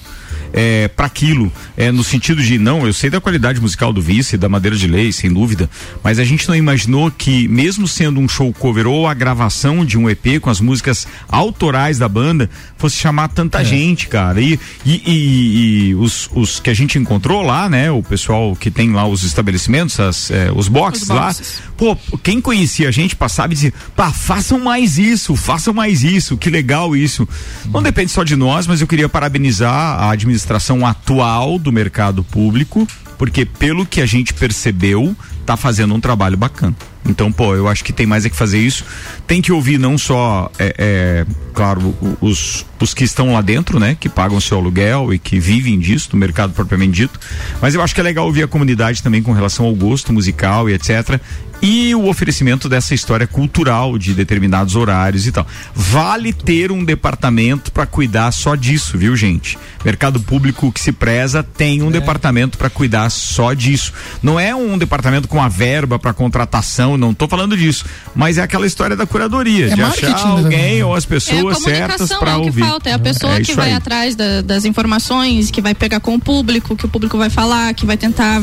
É, 0.54 0.88
para 0.90 1.06
aquilo, 1.06 1.52
é, 1.78 1.92
no 1.92 2.04
sentido 2.04 2.44
de 2.44 2.58
não, 2.58 2.86
eu 2.86 2.92
sei 2.94 3.10
da 3.10 3.22
qualidade 3.22 3.62
musical 3.62 3.94
do 3.94 4.02
Vice, 4.02 4.38
da 4.38 4.50
Madeira 4.50 4.76
de 4.76 4.86
Lei, 4.86 5.12
sem 5.12 5.32
dúvida, 5.32 5.70
mas 6.04 6.20
a 6.20 6.24
gente 6.26 6.48
não 6.48 6.56
imaginou 6.56 7.10
que, 7.10 7.48
mesmo 7.48 7.88
sendo 7.88 8.20
um 8.20 8.28
show 8.28 8.52
cover 8.54 8.86
ou 8.86 9.08
a 9.08 9.14
gravação 9.14 9.86
de 9.86 9.98
um 9.98 10.10
EP 10.10 10.40
com 10.42 10.50
as 10.50 10.60
músicas 10.60 11.08
autorais 11.30 11.98
da 11.98 12.10
banda, 12.10 12.50
fosse 12.78 12.98
chamar 12.98 13.30
tanta 13.30 13.64
gente, 13.64 14.08
cara. 14.08 14.42
E, 14.42 14.60
e, 14.86 15.02
e- 15.06 15.88
e 15.92 15.96
os, 15.96 16.30
os 16.34 16.60
que 16.60 16.70
a 16.70 16.74
gente 16.74 16.98
encontrou 17.00 17.42
lá, 17.42 17.70
né? 17.70 17.90
O 17.90 18.04
pessoal 18.04 18.56
que 18.56 18.70
tem 18.70 18.92
lá 18.92 19.08
os 19.08 19.24
estabelecimentos, 19.24 20.00
as, 20.00 20.32
é, 20.32 20.52
os 20.54 20.68
boxes 20.68 21.04
Os 21.04 21.10
lá, 21.10 21.26
boxes. 21.28 21.62
pô, 21.78 21.96
quem 22.22 22.42
conhecia 22.42 22.90
a 22.90 22.92
gente 22.92 23.16
passava 23.16 23.54
e 23.54 23.56
dizia, 23.56 23.74
pá, 23.96 24.12
façam 24.12 24.60
mais 24.60 24.98
isso, 24.98 25.36
façam 25.36 25.74
mais 25.74 26.04
isso, 26.04 26.36
que 26.38 26.50
legal 26.50 26.94
isso. 26.96 27.28
Não 27.72 27.82
depende 27.82 28.12
só 28.12 28.24
de 28.24 28.36
nós, 28.36 28.68
mas 28.68 28.82
eu 28.82 28.88
queria 28.88 29.08
parabenizar 29.08 29.72
a 29.74 30.12
administração 30.12 30.41
atual 30.86 31.58
do 31.58 31.72
mercado 31.72 32.24
público, 32.24 32.88
porque 33.18 33.46
pelo 33.46 33.86
que 33.86 34.02
a 34.02 34.06
gente 34.06 34.34
percebeu, 34.34 35.16
tá 35.46 35.56
fazendo 35.56 35.94
um 35.94 36.00
trabalho 36.00 36.38
bacana. 36.38 36.76
Então, 37.08 37.32
pô, 37.32 37.56
eu 37.56 37.68
acho 37.68 37.84
que 37.84 37.92
tem 37.92 38.06
mais 38.06 38.26
é 38.26 38.30
que 38.30 38.36
fazer 38.36 38.60
isso. 38.60 38.86
Tem 39.26 39.42
que 39.42 39.52
ouvir 39.52 39.80
não 39.80 39.98
só, 39.98 40.52
é, 40.60 40.76
é, 40.78 41.26
claro, 41.54 41.96
os, 42.22 42.66
os 42.80 42.94
que 42.94 43.04
estão 43.04 43.34
lá 43.34 43.42
dentro, 43.42 43.80
né? 43.80 43.98
Que 44.00 44.08
pagam 44.08 44.40
seu 44.40 44.58
aluguel 44.58 45.14
e 45.14 45.20
que 45.20 45.40
vivem 45.40 45.80
disso, 45.80 46.10
do 46.12 46.18
mercado 46.18 46.54
propriamente 46.54 46.92
dito. 46.92 47.20
Mas 47.62 47.74
eu 47.74 47.82
acho 47.82 47.96
que 47.96 48.02
é 48.02 48.04
legal 48.04 48.26
ouvir 48.26 48.44
a 48.44 48.48
comunidade 48.48 49.02
também 49.02 49.22
com 49.22 49.32
relação 49.32 49.66
ao 49.66 49.76
gosto 49.76 50.14
musical 50.14 50.70
e 50.70 50.74
etc. 50.74 51.20
E 51.62 51.94
o 51.94 52.08
oferecimento 52.08 52.68
dessa 52.68 52.96
história 52.96 53.28
cultural 53.28 53.96
de 53.96 54.16
determinados 54.16 54.76
horários 54.76 55.28
e 55.28 55.32
tal. 55.32 55.46
Vale 55.76 56.34
ter 56.34 56.72
um 56.72 56.84
departamento 56.84 57.72
para 57.72 57.86
cuidar 57.86 58.32
só 58.32 58.56
disso, 58.56 58.98
viu, 58.98 59.16
gente? 59.16 59.60
Mercado 59.86 60.20
público 60.20 60.72
que 60.72 60.80
se 60.80 60.92
preza 60.92 61.44
tem 61.44 61.84
um 61.84 61.92
departamento 61.92 62.58
para 62.58 62.70
cuidar 62.70 63.12
só 63.12 63.54
disso. 63.54 63.94
Não 64.24 64.40
é 64.40 64.56
um 64.56 64.76
departamento 64.76 65.28
com 65.28 65.40
a 65.40 65.48
verba 65.48 66.00
para 66.00 66.14
contratação, 66.14 66.91
não 66.98 67.14
tô 67.14 67.28
falando 67.28 67.56
disso. 67.58 67.86
Mas 68.16 68.38
é 68.38 68.42
aquela 68.42 68.66
história 68.68 68.96
da 68.96 69.06
curadoria, 69.06 69.68
É 69.72 69.76
de 69.76 69.82
achar 69.82 70.10
né? 70.10 70.32
alguém 70.32 70.84
ou 70.84 70.96
as 70.96 71.04
É 71.04 71.08
a 71.08 71.10
pessoas 71.10 71.58
certas 71.60 72.10
comunicação, 72.10 72.20
para 72.20 72.32
é 72.32 72.36
o 72.36 72.42
que 72.42 72.48
ouvir. 72.48 72.62
pauta, 72.62 72.90
é 72.90 72.94
a 72.94 73.00
pessoa 73.00 73.34
é 73.36 73.42
que 73.42 73.54
vai 73.54 73.70
aí. 73.70 73.74
atrás 73.74 74.16
da, 74.16 74.42
das 74.42 74.66
informações, 74.66 75.50
que 75.52 75.62
vai 75.62 75.74
pegar 75.76 76.00
com 76.00 76.16
o 76.16 76.20
público, 76.20 76.76
que 76.76 76.86
o 76.86 76.90
público 76.90 77.18
vai 77.18 77.30
falar, 77.30 77.74
que 77.74 77.86
vai 77.86 77.98
tentar 77.98 78.42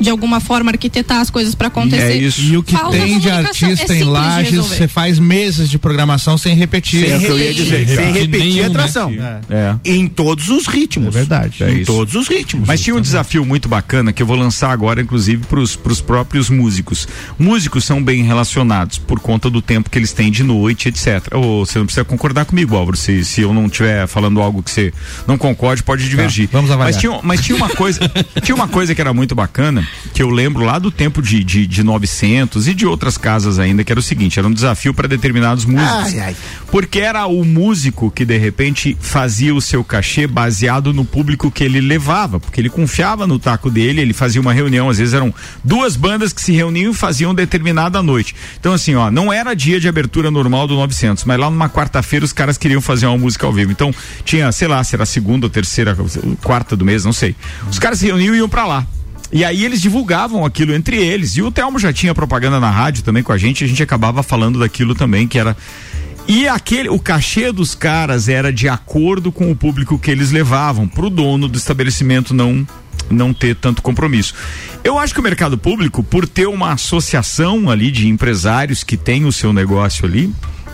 de 0.00 0.10
alguma 0.10 0.40
forma 0.40 0.70
arquitetar 0.70 1.20
as 1.20 1.30
coisas 1.30 1.54
para 1.54 1.68
acontecer. 1.68 2.20
E, 2.20 2.24
é 2.24 2.28
isso. 2.28 2.40
e 2.40 2.56
o 2.56 2.62
que 2.62 2.72
Falta 2.72 2.96
tem 2.96 3.18
de 3.18 3.30
artista 3.30 3.92
é 3.92 3.98
em 3.98 4.04
lajes, 4.04 4.56
você 4.56 4.88
faz 4.88 5.18
meses 5.18 5.68
de 5.68 5.78
programação 5.78 6.38
sem 6.38 6.54
repetir. 6.54 7.06
Sem, 7.06 7.18
repetir, 7.18 7.54
dizer, 7.54 7.86
sem, 7.86 7.96
sem 7.96 8.12
repetir 8.12 8.64
a 8.64 8.66
atração. 8.68 9.10
É. 9.10 9.40
É. 9.50 9.76
Em 9.84 10.06
todos 10.06 10.48
os 10.48 10.66
ritmos. 10.66 11.08
É 11.08 11.10
verdade. 11.10 11.64
É 11.64 11.70
em 11.70 11.76
isso. 11.78 11.86
todos 11.92 12.14
os 12.14 12.28
ritmos. 12.28 12.66
Mas 12.66 12.80
tinha 12.80 12.94
um 12.94 13.00
desafio 13.00 13.44
muito 13.44 13.68
bacana 13.68 14.12
que 14.12 14.22
eu 14.22 14.26
vou 14.26 14.36
lançar 14.36 14.70
agora, 14.70 15.00
inclusive, 15.00 15.44
para 15.46 15.60
os 15.60 16.00
próprios 16.00 16.50
músicos. 16.50 17.08
Músicos 17.38 17.84
são 17.84 18.02
bem 18.02 18.22
relacionados 18.22 18.98
por 18.98 19.20
conta 19.20 19.50
do 19.50 19.60
tempo 19.60 19.90
que 19.90 19.98
eles 19.98 20.12
têm 20.12 20.30
de 20.30 20.42
noite, 20.42 20.88
etc. 20.88 21.32
Ou 21.32 21.64
você 21.66 21.78
não 21.78 21.86
precisa 21.86 22.04
concordar 22.04 22.44
comigo, 22.44 22.76
Álvaro. 22.76 22.96
Se, 22.96 23.24
se 23.24 23.40
eu 23.42 23.52
não 23.52 23.66
estiver 23.66 24.06
falando 24.06 24.40
algo 24.40 24.62
que 24.62 24.70
você 24.70 24.92
não 25.26 25.36
concorde, 25.38 25.82
pode 25.82 26.08
divergir. 26.08 26.48
Tá, 26.48 26.58
vamos 26.58 26.70
avaliar. 26.70 26.92
Mas 26.92 27.00
tinha, 27.00 27.20
mas 27.22 27.40
tinha 27.40 27.56
uma 27.56 27.68
coisa, 27.68 28.00
tinha 28.42 28.54
uma 28.54 28.68
coisa 28.68 28.94
que 28.94 29.00
era 29.00 29.12
muito 29.12 29.34
bacana 29.34 29.87
que 30.12 30.22
eu 30.22 30.30
lembro 30.30 30.64
lá 30.64 30.78
do 30.78 30.90
tempo 30.90 31.22
de, 31.22 31.42
de, 31.44 31.66
de 31.66 31.82
900 31.82 32.68
e 32.68 32.74
de 32.74 32.86
outras 32.86 33.16
casas 33.16 33.58
ainda, 33.58 33.84
que 33.84 33.92
era 33.92 34.00
o 34.00 34.02
seguinte: 34.02 34.38
era 34.38 34.48
um 34.48 34.52
desafio 34.52 34.92
para 34.94 35.08
determinados 35.08 35.64
músicos. 35.64 36.14
Ai, 36.14 36.20
ai. 36.20 36.36
Porque 36.70 37.00
era 37.00 37.26
o 37.26 37.44
músico 37.44 38.10
que 38.10 38.24
de 38.24 38.36
repente 38.36 38.96
fazia 39.00 39.54
o 39.54 39.60
seu 39.60 39.82
cachê 39.82 40.26
baseado 40.26 40.92
no 40.92 41.04
público 41.04 41.50
que 41.50 41.64
ele 41.64 41.80
levava, 41.80 42.38
porque 42.38 42.60
ele 42.60 42.68
confiava 42.68 43.26
no 43.26 43.38
taco 43.38 43.70
dele, 43.70 44.00
ele 44.00 44.12
fazia 44.12 44.40
uma 44.40 44.52
reunião, 44.52 44.88
às 44.88 44.98
vezes 44.98 45.14
eram 45.14 45.32
duas 45.64 45.96
bandas 45.96 46.32
que 46.32 46.40
se 46.40 46.52
reuniam 46.52 46.90
e 46.90 46.94
faziam 46.94 47.34
determinada 47.34 48.02
noite. 48.02 48.34
Então, 48.58 48.72
assim, 48.72 48.94
ó, 48.94 49.10
não 49.10 49.32
era 49.32 49.54
dia 49.54 49.80
de 49.80 49.88
abertura 49.88 50.30
normal 50.30 50.66
do 50.66 50.74
900, 50.74 51.24
mas 51.24 51.38
lá 51.38 51.50
numa 51.50 51.68
quarta-feira 51.68 52.24
os 52.24 52.32
caras 52.32 52.58
queriam 52.58 52.80
fazer 52.80 53.06
uma 53.06 53.18
música 53.18 53.46
ao 53.46 53.52
vivo. 53.52 53.72
Então, 53.72 53.94
tinha, 54.24 54.50
sei 54.52 54.68
lá, 54.68 54.82
se 54.84 54.94
era 54.94 55.06
segunda 55.06 55.46
ou 55.46 55.50
terceira, 55.50 55.96
quarta 56.42 56.76
do 56.76 56.84
mês, 56.84 57.04
não 57.04 57.12
sei. 57.12 57.34
Os 57.70 57.78
caras 57.78 57.98
se 57.98 58.06
reuniam 58.06 58.34
e 58.34 58.38
iam 58.38 58.48
para 58.48 58.66
lá. 58.66 58.86
E 59.30 59.44
aí 59.44 59.64
eles 59.64 59.80
divulgavam 59.80 60.44
aquilo 60.44 60.74
entre 60.74 60.96
eles. 60.96 61.36
E 61.36 61.42
o 61.42 61.50
Telmo 61.50 61.78
já 61.78 61.92
tinha 61.92 62.14
propaganda 62.14 62.58
na 62.58 62.70
rádio 62.70 63.02
também 63.02 63.22
com 63.22 63.32
a 63.32 63.38
gente, 63.38 63.64
a 63.64 63.66
gente 63.66 63.82
acabava 63.82 64.22
falando 64.22 64.58
daquilo 64.58 64.94
também, 64.94 65.28
que 65.28 65.38
era. 65.38 65.56
E 66.26 66.46
aquele, 66.46 66.88
o 66.88 66.98
cachê 66.98 67.50
dos 67.52 67.74
caras 67.74 68.28
era 68.28 68.52
de 68.52 68.68
acordo 68.68 69.32
com 69.32 69.50
o 69.50 69.56
público 69.56 69.98
que 69.98 70.10
eles 70.10 70.30
levavam, 70.30 70.86
para 70.86 71.06
o 71.06 71.10
dono 71.10 71.48
do 71.48 71.56
estabelecimento 71.56 72.34
não 72.34 72.66
não 73.10 73.32
ter 73.32 73.56
tanto 73.56 73.80
compromisso. 73.80 74.34
Eu 74.84 74.98
acho 74.98 75.14
que 75.14 75.20
o 75.20 75.22
mercado 75.22 75.56
público, 75.56 76.02
por 76.02 76.28
ter 76.28 76.46
uma 76.46 76.72
associação 76.72 77.70
ali 77.70 77.90
de 77.90 78.06
empresários 78.06 78.84
que 78.84 78.98
tem 78.98 79.24
o 79.24 79.32
seu 79.32 79.50
negócio 79.50 80.04
ali, 80.04 80.30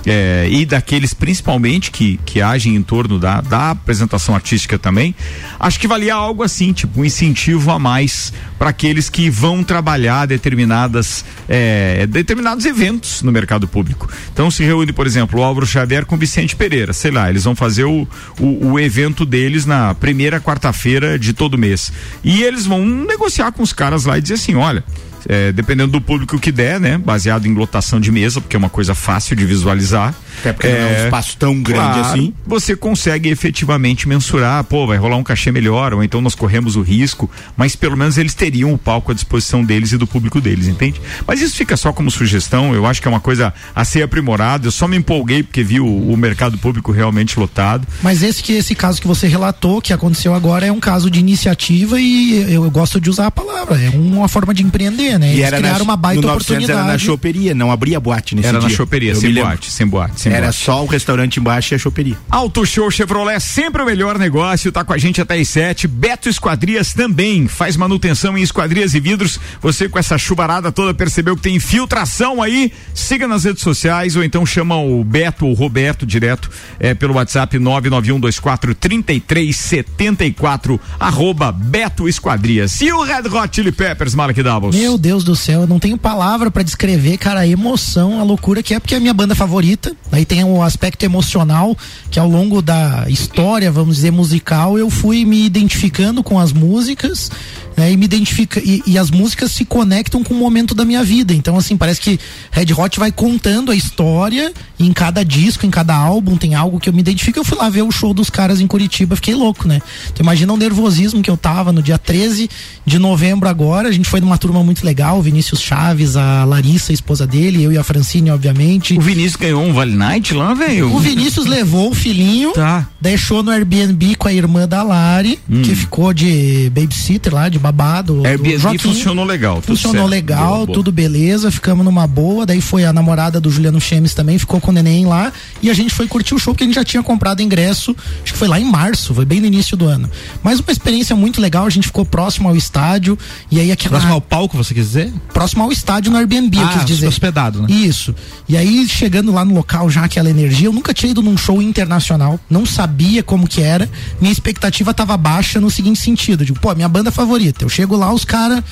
é, 0.07 0.49
e 0.51 0.67
daqueles 0.67 1.15
principalmente 1.15 1.91
que, 1.91 2.19
que 2.25 2.41
agem 2.41 2.75
em 2.75 2.83
torno 2.83 3.19
da, 3.19 3.41
da 3.41 3.71
apresentação 3.71 4.35
artística 4.35 4.79
também, 4.79 5.15
acho 5.59 5.81
que 5.81 5.89
valia 5.89 6.15
algo 6.15 6.43
assim, 6.43 6.73
tipo 6.73 7.01
um 7.01 7.05
incentivo 7.05 7.71
a 7.71 7.79
mais 7.79 8.33
para 8.59 8.71
aqueles 8.71 9.09
que 9.09 9.31
vão 9.31 9.63
trabalhar 9.63 10.27
determinadas 10.27 11.25
é, 11.49 12.07
determinados 12.07 12.65
eventos 12.65 13.23
no 13.23 13.33
mercado 13.33 13.67
público. 13.67 14.09
Então 14.33 14.51
se 14.51 14.63
reúne, 14.65 14.93
por 14.93 15.07
exemplo, 15.07 15.41
o 15.41 15.43
Álvaro 15.43 15.67
Xavier 15.67 16.05
com 16.05 16.15
o 16.15 16.19
Vicente 16.19 16.55
Pereira, 16.57 16.93
sei 16.93 17.11
lá, 17.11 17.29
eles 17.31 17.45
vão 17.45 17.55
fazer 17.55 17.85
o, 17.85 18.07
o, 18.39 18.73
o 18.73 18.81
evento 18.81 19.25
deles 19.25 19.67
na 19.67 19.95
primeira 19.95 20.41
quarta-feira 20.41 21.19
de 21.19 21.33
todo 21.33 21.59
mês. 21.59 21.93
E 22.23 22.43
eles 22.43 22.67
vão 22.67 22.85
negociar 22.85 23.53
com 23.53 23.63
os 23.63 23.73
caras 23.73 24.05
lá 24.05 24.19
e 24.19 24.21
dizer 24.21 24.35
assim, 24.35 24.55
olha, 24.55 24.85
é, 25.29 25.53
dependendo 25.53 25.93
do 25.93 26.01
público 26.01 26.39
que 26.39 26.53
der, 26.53 26.81
né? 26.81 26.99
Baseado 26.99 27.47
em 27.47 27.55
lotação 27.55 28.01
de 28.01 28.11
mesa, 28.11 28.41
porque 28.41 28.57
é 28.57 28.59
uma 28.59 28.71
coisa 28.71 28.95
fácil 28.95 29.37
de 29.37 29.45
visualizar. 29.45 30.15
Até 30.41 30.53
porque 30.53 30.67
é, 30.67 30.81
não 30.81 30.89
é 30.89 31.01
um 31.01 31.05
espaço 31.05 31.37
tão 31.37 31.63
grande 31.63 31.83
claro, 31.83 32.01
assim. 32.01 32.35
Você 32.47 32.77
consegue 32.77 33.29
efetivamente 33.29 34.09
mensurar, 34.09 34.63
pô, 34.65 34.87
vai 34.87 34.97
rolar 34.97 35.17
um 35.17 35.23
cachê 35.23 35.51
melhor, 35.51 35.95
ou 35.95 36.03
então 36.03 36.21
nós 36.21 36.35
corremos 36.35 36.77
o 36.77 36.83
risco, 36.83 37.31
mas 37.57 37.77
pelo 37.77 37.97
menos 37.97 38.19
eles 38.19 38.35
teriam 38.35 38.73
o 38.73 38.79
palco 38.79 39.13
à 39.13 39.15
disposição 39.15 39.65
deles 39.65 39.93
e 39.93 39.97
do 39.97 40.07
público 40.07 40.41
deles, 40.41 40.67
entende? 40.67 41.01
Mas 41.27 41.41
isso 41.41 41.57
fica 41.57 41.77
só 41.77 41.93
como 41.93 42.11
sugestão, 42.11 42.75
eu 42.75 42.87
acho 42.87 43.01
que 43.01 43.09
é 43.09 43.11
uma 43.11 43.21
coisa 43.21 43.53
a 43.75 43.85
ser 43.85 44.03
aprimorada. 44.03 44.67
Eu 44.67 44.73
só 44.73 44.87
me 44.89 44.97
empolguei 44.97 45.43
porque 45.43 45.63
vi 45.63 45.81
o, 45.81 45.87
o 45.87 46.17
mercado 46.17 46.59
público 46.59 46.93
realmente 46.93 47.39
lotado. 47.39 47.87
Mas 48.03 48.23
esse 48.23 48.43
que 48.43 48.53
esse 48.53 48.75
caso 48.75 49.01
que 49.01 49.07
você 49.07 49.27
relatou, 49.27 49.81
que 49.81 49.93
aconteceu 49.93 50.35
agora, 50.35 50.67
é 50.67 50.73
um 50.73 50.81
caso 50.81 51.11
de 51.11 51.19
iniciativa 51.19 52.01
e 52.01 52.53
eu, 52.53 52.65
eu 52.65 52.71
gosto 52.71 53.01
de 53.01 53.11
usar 53.11 53.27
a 53.27 53.31
palavra. 53.31 53.81
É 53.81 53.91
uma 53.91 54.29
forma 54.29 54.53
de 54.53 54.63
empreender, 54.63 55.14
né? 55.19 55.29
Eles 55.29 55.39
e 55.39 55.43
era 55.43 55.57
criaram 55.59 55.79
na, 55.79 55.85
uma 55.85 55.97
baita 55.97 56.27
oportunidade. 56.27 56.73
Era 56.73 56.85
na 56.85 56.99
choperia, 56.99 57.55
não 57.55 57.71
abria 57.71 58.01
boate 58.01 58.35
nesse 58.35 58.49
era 58.49 58.59
dia. 58.59 58.67
Era 58.67 58.73
na 58.73 58.77
choperia, 58.77 59.15
sem 59.15 59.35
boate, 59.35 59.71
sem 59.71 59.87
boate, 59.87 60.21
sem 60.21 60.33
Era 60.33 60.47
boate. 60.47 60.59
só 60.59 60.83
o 60.83 60.87
restaurante 60.87 61.41
embaixo 61.41 61.73
e 61.73 61.77
a 61.77 61.79
choperia. 61.79 62.17
Auto 62.31 62.67
Show 62.67 62.91
Chevrolet, 62.91 63.41
sempre 63.41 63.83
o 63.83 63.87
melhor 63.87 64.19
negócio, 64.19 64.73
tá 64.73 64.85
com 64.85 64.93
a 64.93 64.99
gente 64.99 65.21
até 65.21 65.39
às 65.39 65.49
sete. 65.49 65.87
Beto 65.87 66.29
Esquadrias 66.29 66.93
também 66.93 67.47
faz 67.49 67.77
manutenção 67.77 68.37
em 68.37 68.43
esquadrias 68.43 68.95
e 68.95 69.01
vidros. 69.01 69.39
Você 69.61 69.89
com 69.89 69.99
essa 69.99 70.19
chuvarada 70.19 70.73
toda 70.73 70.95
percebeu 70.95 71.37
que 71.37 71.43
tem 71.43 71.57
infiltração 71.57 72.43
aí? 72.43 72.73
Siga 72.93 73.29
nas 73.29 73.45
redes 73.45 73.63
sociais 73.63 74.17
ou 74.17 74.25
então 74.25 74.45
chama 74.45 74.77
o 74.77 75.05
Beto 75.05 75.47
ou 75.47 75.55
Roberto 75.55 76.07
direto 76.07 76.51
é, 76.79 76.95
pelo 76.95 77.15
WhatsApp 77.15 77.59
99124 77.59 78.75
3374 78.75 80.81
arroba 80.99 81.53
Beto 81.53 82.09
Esquadrias. 82.09 82.81
E 82.81 82.93
o 82.93 83.03
Red 83.03 83.29
Hot 83.29 83.55
Chili 83.55 83.73
Peppers, 83.73 84.15
Malek 84.15 84.43
Davos? 84.43 84.77
Meu 84.77 84.97
Deus 85.05 85.23
do 85.23 85.37
céu, 85.37 85.61
eu 85.61 85.67
não 85.67 85.79
tenho 85.79 85.99
palavra 85.99 86.51
para 86.51 86.63
descrever, 86.63 87.19
cara, 87.19 87.41
a 87.41 87.47
emoção, 87.47 88.21
a 88.21 88.23
loucura 88.23 88.63
que 88.63 88.73
é, 88.73 88.81
porque 88.81 88.95
é 88.95 88.97
a 88.97 89.01
minha 89.01 89.13
banda 89.13 89.35
favorita. 89.35 89.95
Aí 90.11 90.25
tem 90.25 90.43
o 90.45 90.63
aspecto 90.63 91.05
emocional, 91.05 91.77
que 92.11 92.19
ao 92.19 92.27
longo 92.27 92.63
da 92.63 93.05
história, 93.07 93.71
vamos 93.71 93.97
dizer, 93.97 94.11
musical, 94.11 94.79
eu 94.79 94.89
fui 94.89 95.27
me 95.27 95.45
identificando 95.45 96.23
com 96.23 96.41
as 96.41 96.55
músicas 96.55 97.31
né, 97.77 97.93
e 97.93 97.97
me 97.97 98.05
identifica 98.05 98.61
e, 98.65 98.83
e, 98.87 98.99
as 98.99 99.11
músicas 99.11 99.53
se 99.53 99.65
conectam 99.65 100.23
com 100.23 100.35
o 100.35 100.37
momento 100.37 100.75
da 100.75 100.85
minha 100.85 101.03
vida. 101.03 101.33
Então 101.35 101.57
assim 101.57 101.77
parece 101.77 102.01
que 102.01 102.19
Red 102.51 102.73
Hot 102.77 102.99
vai 102.99 103.11
contando 103.11 103.71
a 103.71 103.75
história 103.75 104.53
e 104.79 104.87
em 104.87 104.93
cada 104.93 105.25
disco, 105.25 105.67
em 105.67 105.71
cada 105.71 105.95
álbum 105.95 106.37
tem 106.37 106.55
algo 106.55 106.79
que 106.79 106.89
eu 106.89 106.93
me 106.93 107.01
identifico. 107.01 107.39
Eu 107.39 107.45
fui 107.45 107.59
lá 107.59 107.69
ver 107.69 107.83
o 107.83 107.91
show 107.91 108.15
dos 108.15 108.31
caras 108.31 108.61
em 108.61 108.67
Curitiba, 108.67 109.17
fiquei 109.17 109.35
louco, 109.35 109.67
né? 109.67 109.81
Então 110.13 110.23
imagina 110.23 110.53
o 110.53 110.57
nervosismo 110.57 111.23
que 111.23 111.31
eu 111.31 111.37
tava 111.37 111.73
no 111.73 111.83
dia 111.83 111.99
13 111.99 112.49
de 112.85 112.99
novembro 112.99 113.49
agora. 113.49 113.89
A 113.89 113.93
gente 113.93 114.09
foi 114.09 114.21
numa 114.21 114.39
turma 114.39 114.63
muito 114.63 114.85
legal, 114.85 115.21
Vinícius 115.21 115.61
Chaves, 115.61 116.17
a 116.17 116.45
Larissa, 116.45 116.93
a 116.93 116.95
esposa 116.95 117.27
dele, 117.27 117.63
eu 117.63 117.73
e 117.73 117.79
a 117.79 117.85
Francine, 117.85 118.31
obviamente. 118.31 118.97
O 118.97 119.01
Vinícius 119.01 119.37
ganhou 119.37 119.63
um 119.63 119.73
Vale 119.73 119.95
Night 119.95 120.35
lá, 120.35 120.55
velho. 120.55 120.93
O 120.95 120.99
Vinícius 120.99 121.47
levou 121.47 121.91
o 121.91 121.95
filhinho, 121.95 122.53
tá. 122.53 122.89
deixou 123.01 123.43
no 123.43 123.51
Airbnb 123.51 124.15
com 124.17 124.29
a 124.29 124.33
irmã 124.33 124.67
da 124.69 124.83
Lari, 124.83 125.39
hum. 125.49 125.63
que 125.63 125.75
ficou 125.75 126.13
de 126.13 126.71
babysitter 126.75 127.35
lá, 127.35 127.49
de 127.49 127.59
babado. 127.65 128.23
Airbnb 128.27 128.79
funcionou 128.79 129.25
legal. 129.25 129.63
Funcionou 129.63 130.07
legal, 130.07 130.67
tudo 130.67 130.93
beleza, 130.93 131.51
ficamos 131.51 131.85
numa 131.85 132.07
boa. 132.07 132.45
Daí 132.45 132.61
foi 132.61 132.85
a 132.85 132.93
namorada 132.93 133.41
do 133.41 133.51
Juliano 133.51 133.81
Chemes 133.81 134.13
também, 134.13 134.39
ficou 134.39 134.61
com 134.61 134.71
o 134.71 134.75
neném 134.75 135.07
lá. 135.07 135.33
E 135.63 135.71
a 135.71 135.75
gente 135.75 135.95
foi 135.95 136.07
curtir 136.07 136.35
o 136.35 136.39
show, 136.39 136.53
porque 136.53 136.65
a 136.65 136.67
gente 136.67 136.75
já 136.75 136.85
tinha 136.85 137.03
comprado 137.03 137.41
ingresso, 137.41 137.97
acho 138.23 138.33
que 138.33 138.39
foi 138.39 138.49
lá 138.49 138.61
em 138.61 138.65
março, 138.65 139.15
foi 139.15 139.25
bem 139.25 139.41
no 139.41 139.47
início 139.47 139.77
do 139.77 139.87
ano. 139.87 140.11
Mas 140.43 140.61
uma 140.61 140.71
experiência 140.71 141.17
muito 141.17 141.41
legal, 141.41 141.65
a 141.65 141.71
gente 141.71 141.87
ficou 141.87 142.05
próximo 142.05 142.49
ao 142.49 142.57
estádio. 142.57 143.19
E 143.51 143.59
aí 143.59 143.73
aquela. 143.73 143.93
Próximo 143.93 144.15
ao 144.15 144.21
palco, 144.21 144.57
você 144.57 144.75
quer 144.75 144.81
dizer? 144.81 145.13
Próximo 145.33 145.63
ao 145.63 145.73
estádio 145.73 146.13
no 146.13 146.19
Airbnb, 146.19 146.59
ah, 146.59 146.63
eu 146.63 146.69
quis 146.69 146.85
dizer. 146.85 147.09
hospedado, 147.09 147.63
né? 147.63 147.69
Isso. 147.71 148.15
E 148.49 148.57
aí, 148.57 148.87
chegando 148.87 149.33
lá 149.33 149.45
no 149.45 149.55
local, 149.55 149.89
já 149.89 150.05
aquela 150.05 150.29
energia, 150.29 150.69
eu 150.69 150.73
nunca 150.73 150.93
tinha 150.93 151.11
ido 151.11 151.23
num 151.23 151.37
show 151.37 151.63
internacional, 151.63 152.39
não 152.51 152.67
sabia 152.67 153.23
como 153.23 153.49
que 153.49 153.63
era. 153.63 153.89
Minha 154.21 154.33
expectativa 154.33 154.91
estava 154.91 155.17
baixa 155.17 155.61
no 155.61 155.71
seguinte 155.71 156.01
sentido: 156.01 156.45
digo, 156.45 156.59
pô, 156.59 156.75
minha 156.75 156.89
banda 156.89 157.11
favorita. 157.11 157.54
Eu 157.61 157.69
chego 157.69 157.97
lá, 157.97 158.13
os 158.13 158.25
caras 158.25 158.63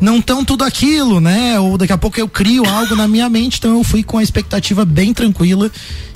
não 0.00 0.20
tão 0.20 0.44
tudo 0.44 0.64
aquilo, 0.64 1.20
né? 1.20 1.58
Ou 1.58 1.76
daqui 1.76 1.92
a 1.92 1.98
pouco 1.98 2.18
eu 2.20 2.28
crio 2.28 2.64
algo 2.68 2.94
na 2.94 3.08
minha 3.08 3.28
mente, 3.28 3.58
então 3.58 3.76
eu 3.76 3.84
fui 3.84 4.02
com 4.02 4.18
a 4.18 4.22
expectativa 4.22 4.84
bem 4.84 5.12
tranquila 5.12 5.70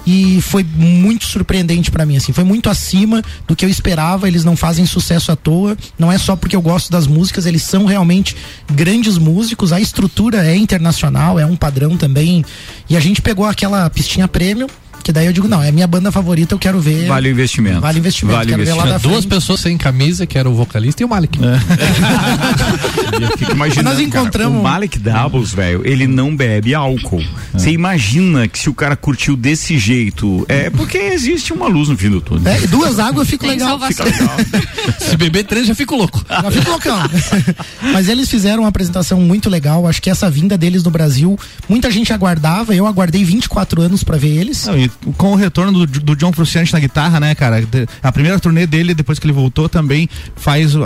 e 0.06 0.40
foi 0.40 0.64
muito 0.64 1.26
surpreendente 1.26 1.90
para 1.90 2.04
mim, 2.04 2.16
assim, 2.16 2.32
foi 2.32 2.44
muito 2.44 2.68
acima 2.68 3.22
do 3.46 3.54
que 3.54 3.64
eu 3.64 3.68
esperava. 3.68 4.26
Eles 4.26 4.44
não 4.44 4.56
fazem 4.56 4.86
sucesso 4.86 5.30
à 5.30 5.36
toa, 5.36 5.76
não 5.98 6.10
é 6.10 6.18
só 6.18 6.36
porque 6.36 6.56
eu 6.56 6.62
gosto 6.62 6.90
das 6.90 7.06
músicas, 7.06 7.46
eles 7.46 7.62
são 7.62 7.84
realmente 7.84 8.36
grandes 8.72 9.18
músicos. 9.18 9.72
A 9.72 9.80
estrutura 9.80 10.44
é 10.44 10.56
internacional, 10.56 11.38
é 11.38 11.46
um 11.46 11.56
padrão 11.56 11.96
também. 11.96 12.44
E 12.88 12.96
a 12.96 13.00
gente 13.00 13.22
pegou 13.22 13.46
aquela 13.46 13.88
pistinha 13.90 14.26
premium 14.28 14.68
que 15.02 15.12
daí 15.12 15.26
eu 15.26 15.32
digo, 15.32 15.48
não, 15.48 15.62
é 15.62 15.70
minha 15.70 15.86
banda 15.86 16.12
favorita, 16.12 16.54
eu 16.54 16.58
quero 16.58 16.80
ver. 16.80 17.06
Vale 17.06 17.28
o 17.28 17.32
investimento. 17.32 17.80
Vale 17.80 17.98
o 17.98 18.00
investimento. 18.00 18.36
Vale 18.36 18.50
quero 18.50 18.62
investimento. 18.62 18.86
Ver 18.86 18.92
lá 18.92 18.98
Duas 18.98 19.26
pessoas 19.26 19.60
sem 19.60 19.76
camisa, 19.76 20.26
que 20.26 20.38
era 20.38 20.48
o 20.48 20.54
vocalista 20.54 21.02
e 21.02 21.04
o 21.04 21.08
Malik. 21.08 21.38
É. 21.42 21.52
eu 23.24 23.38
fico 23.38 23.52
imaginando, 23.52 23.90
Nós 23.90 24.00
encontramos. 24.00 24.52
Cara, 24.52 24.60
o 24.60 24.62
Malik 24.62 24.98
Doubles, 24.98 25.52
velho, 25.52 25.82
ele 25.84 26.06
não 26.06 26.34
bebe 26.34 26.74
álcool. 26.74 27.20
É. 27.54 27.58
Você 27.58 27.70
é. 27.70 27.72
imagina 27.72 28.48
que 28.48 28.58
se 28.58 28.68
o 28.70 28.74
cara 28.74 28.96
curtiu 28.96 29.36
desse 29.36 29.78
jeito, 29.78 30.44
é 30.48 30.70
porque 30.70 30.98
existe 30.98 31.52
uma 31.52 31.66
luz 31.66 31.88
no 31.88 31.96
fim 31.96 32.10
do 32.10 32.20
túnel. 32.20 32.52
É, 32.52 32.66
duas 32.66 32.98
águas 32.98 33.28
fica 33.28 33.46
legal. 33.46 33.80
Fica 33.80 34.04
legal. 34.04 34.36
se 34.98 35.16
beber 35.16 35.44
três, 35.44 35.66
já 35.66 35.74
fico 35.74 35.96
louco. 35.96 36.24
Já 36.28 36.50
fico 36.50 36.70
loucão. 36.70 36.98
Mas 37.92 38.08
eles 38.08 38.28
fizeram 38.28 38.62
uma 38.62 38.68
apresentação 38.68 39.20
muito 39.20 39.50
legal. 39.50 39.86
Acho 39.86 40.00
que 40.00 40.10
essa 40.10 40.30
vinda 40.30 40.56
deles 40.56 40.82
no 40.82 40.90
Brasil, 40.90 41.38
muita 41.68 41.90
gente 41.90 42.12
aguardava. 42.12 42.74
Eu 42.74 42.86
aguardei 42.86 43.24
24 43.24 43.82
anos 43.82 44.04
para 44.04 44.16
ver 44.16 44.36
eles. 44.36 44.66
Não, 44.66 44.74
com 45.16 45.32
o 45.32 45.34
retorno 45.34 45.86
do, 45.86 46.00
do 46.00 46.16
John 46.16 46.32
Frusciante 46.32 46.72
na 46.72 46.80
guitarra, 46.80 47.18
né, 47.20 47.34
cara? 47.34 47.62
A 48.02 48.12
primeira 48.12 48.38
turnê 48.38 48.66
dele, 48.66 48.94
depois 48.94 49.18
que 49.18 49.26
ele 49.26 49.32
voltou, 49.32 49.68
também 49.68 50.08
faz 50.36 50.74
uh, 50.74 50.82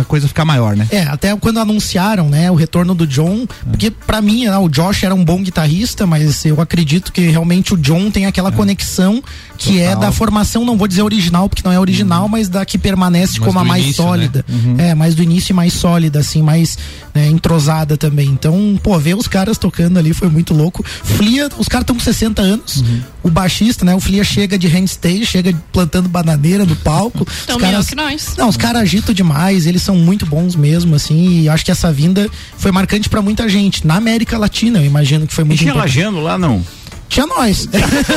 a 0.00 0.04
coisa 0.04 0.28
ficar 0.28 0.44
maior, 0.44 0.76
né? 0.76 0.86
É, 0.90 1.02
até 1.02 1.34
quando 1.36 1.58
anunciaram, 1.58 2.28
né, 2.28 2.50
o 2.50 2.54
retorno 2.54 2.94
do 2.94 3.06
John, 3.06 3.46
porque 3.70 3.90
para 3.90 4.20
mim, 4.20 4.46
né, 4.46 4.56
o 4.58 4.68
Josh 4.68 5.02
era 5.02 5.14
um 5.14 5.24
bom 5.24 5.42
guitarrista, 5.42 6.06
mas 6.06 6.44
eu 6.44 6.60
acredito 6.60 7.12
que 7.12 7.22
realmente 7.22 7.74
o 7.74 7.76
John 7.76 8.10
tem 8.10 8.26
aquela 8.26 8.48
é. 8.48 8.52
conexão 8.52 9.22
que 9.56 9.80
é 9.80 9.88
Total. 9.88 10.02
é 10.02 10.06
da 10.06 10.12
formação, 10.12 10.64
não 10.64 10.76
vou 10.76 10.86
dizer 10.86 11.02
original, 11.02 11.48
porque 11.48 11.62
não 11.64 11.72
é 11.72 11.80
original, 11.80 12.24
uhum. 12.24 12.28
mas 12.28 12.48
da 12.48 12.64
que 12.64 12.78
permanece 12.78 13.38
mas 13.38 13.46
como 13.46 13.58
a 13.58 13.64
mais 13.64 13.84
início, 13.84 14.02
né? 14.02 14.08
sólida. 14.08 14.44
Né? 14.48 14.54
Uhum. 14.54 14.74
É, 14.78 14.94
mais 14.94 15.14
do 15.14 15.22
início 15.22 15.52
e 15.52 15.54
mais 15.54 15.72
sólida, 15.72 16.20
assim, 16.20 16.42
mais 16.42 16.78
né, 17.14 17.28
entrosada 17.28 17.96
também. 17.96 18.28
Então, 18.28 18.78
pô, 18.82 18.98
ver 18.98 19.16
os 19.16 19.26
caras 19.26 19.58
tocando 19.58 19.98
ali 19.98 20.12
foi 20.12 20.28
muito 20.28 20.54
louco. 20.54 20.84
Flia, 20.84 21.48
os 21.58 21.68
caras 21.68 21.84
estão 21.84 21.96
com 21.96 22.02
60 22.02 22.42
anos. 22.42 22.76
Uhum. 22.76 23.00
O 23.24 23.30
baixista, 23.46 23.84
né? 23.84 23.94
O 23.94 24.00
Flia 24.00 24.24
chega 24.24 24.58
de 24.58 24.66
handstage, 24.66 25.24
chega 25.24 25.54
plantando 25.72 26.08
bananeira 26.08 26.64
no 26.64 26.74
palco. 26.76 27.24
Tão 27.46 27.56
os 27.56 27.62
caras, 27.62 27.86
que 27.88 27.94
nós. 27.94 28.34
Não, 28.36 28.48
os 28.48 28.56
caras 28.56 28.82
agitam 28.82 29.14
demais, 29.14 29.66
eles 29.66 29.82
são 29.82 29.96
muito 29.96 30.26
bons 30.26 30.56
mesmo, 30.56 30.94
assim, 30.94 31.42
e 31.42 31.48
acho 31.48 31.64
que 31.64 31.70
essa 31.70 31.92
vinda 31.92 32.28
foi 32.58 32.72
marcante 32.72 33.08
para 33.08 33.22
muita 33.22 33.48
gente. 33.48 33.86
Na 33.86 33.96
América 33.96 34.36
Latina, 34.36 34.80
eu 34.80 34.84
imagino 34.84 35.26
que 35.26 35.34
foi 35.34 35.44
muito 35.44 35.60
E 35.60 35.64
tinha 35.64 35.74
lá, 36.20 36.36
não? 36.36 36.64
Tinha 37.08 37.26
nós. 37.26 37.68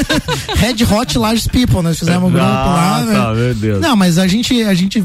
Red 0.57 0.83
Hot 0.83 1.17
Large 1.17 1.49
People, 1.49 1.81
nós 1.81 1.99
fizemos 1.99 2.29
um 2.29 2.31
grupo 2.31 2.45
lá. 2.45 3.03
Né? 3.05 3.13
Tá, 3.13 3.33
meu 3.33 3.53
Deus. 3.53 3.81
Não, 3.81 3.95
mas 3.95 4.17
a 4.17 4.27
gente, 4.27 4.61
a 4.63 4.73
gente 4.73 5.03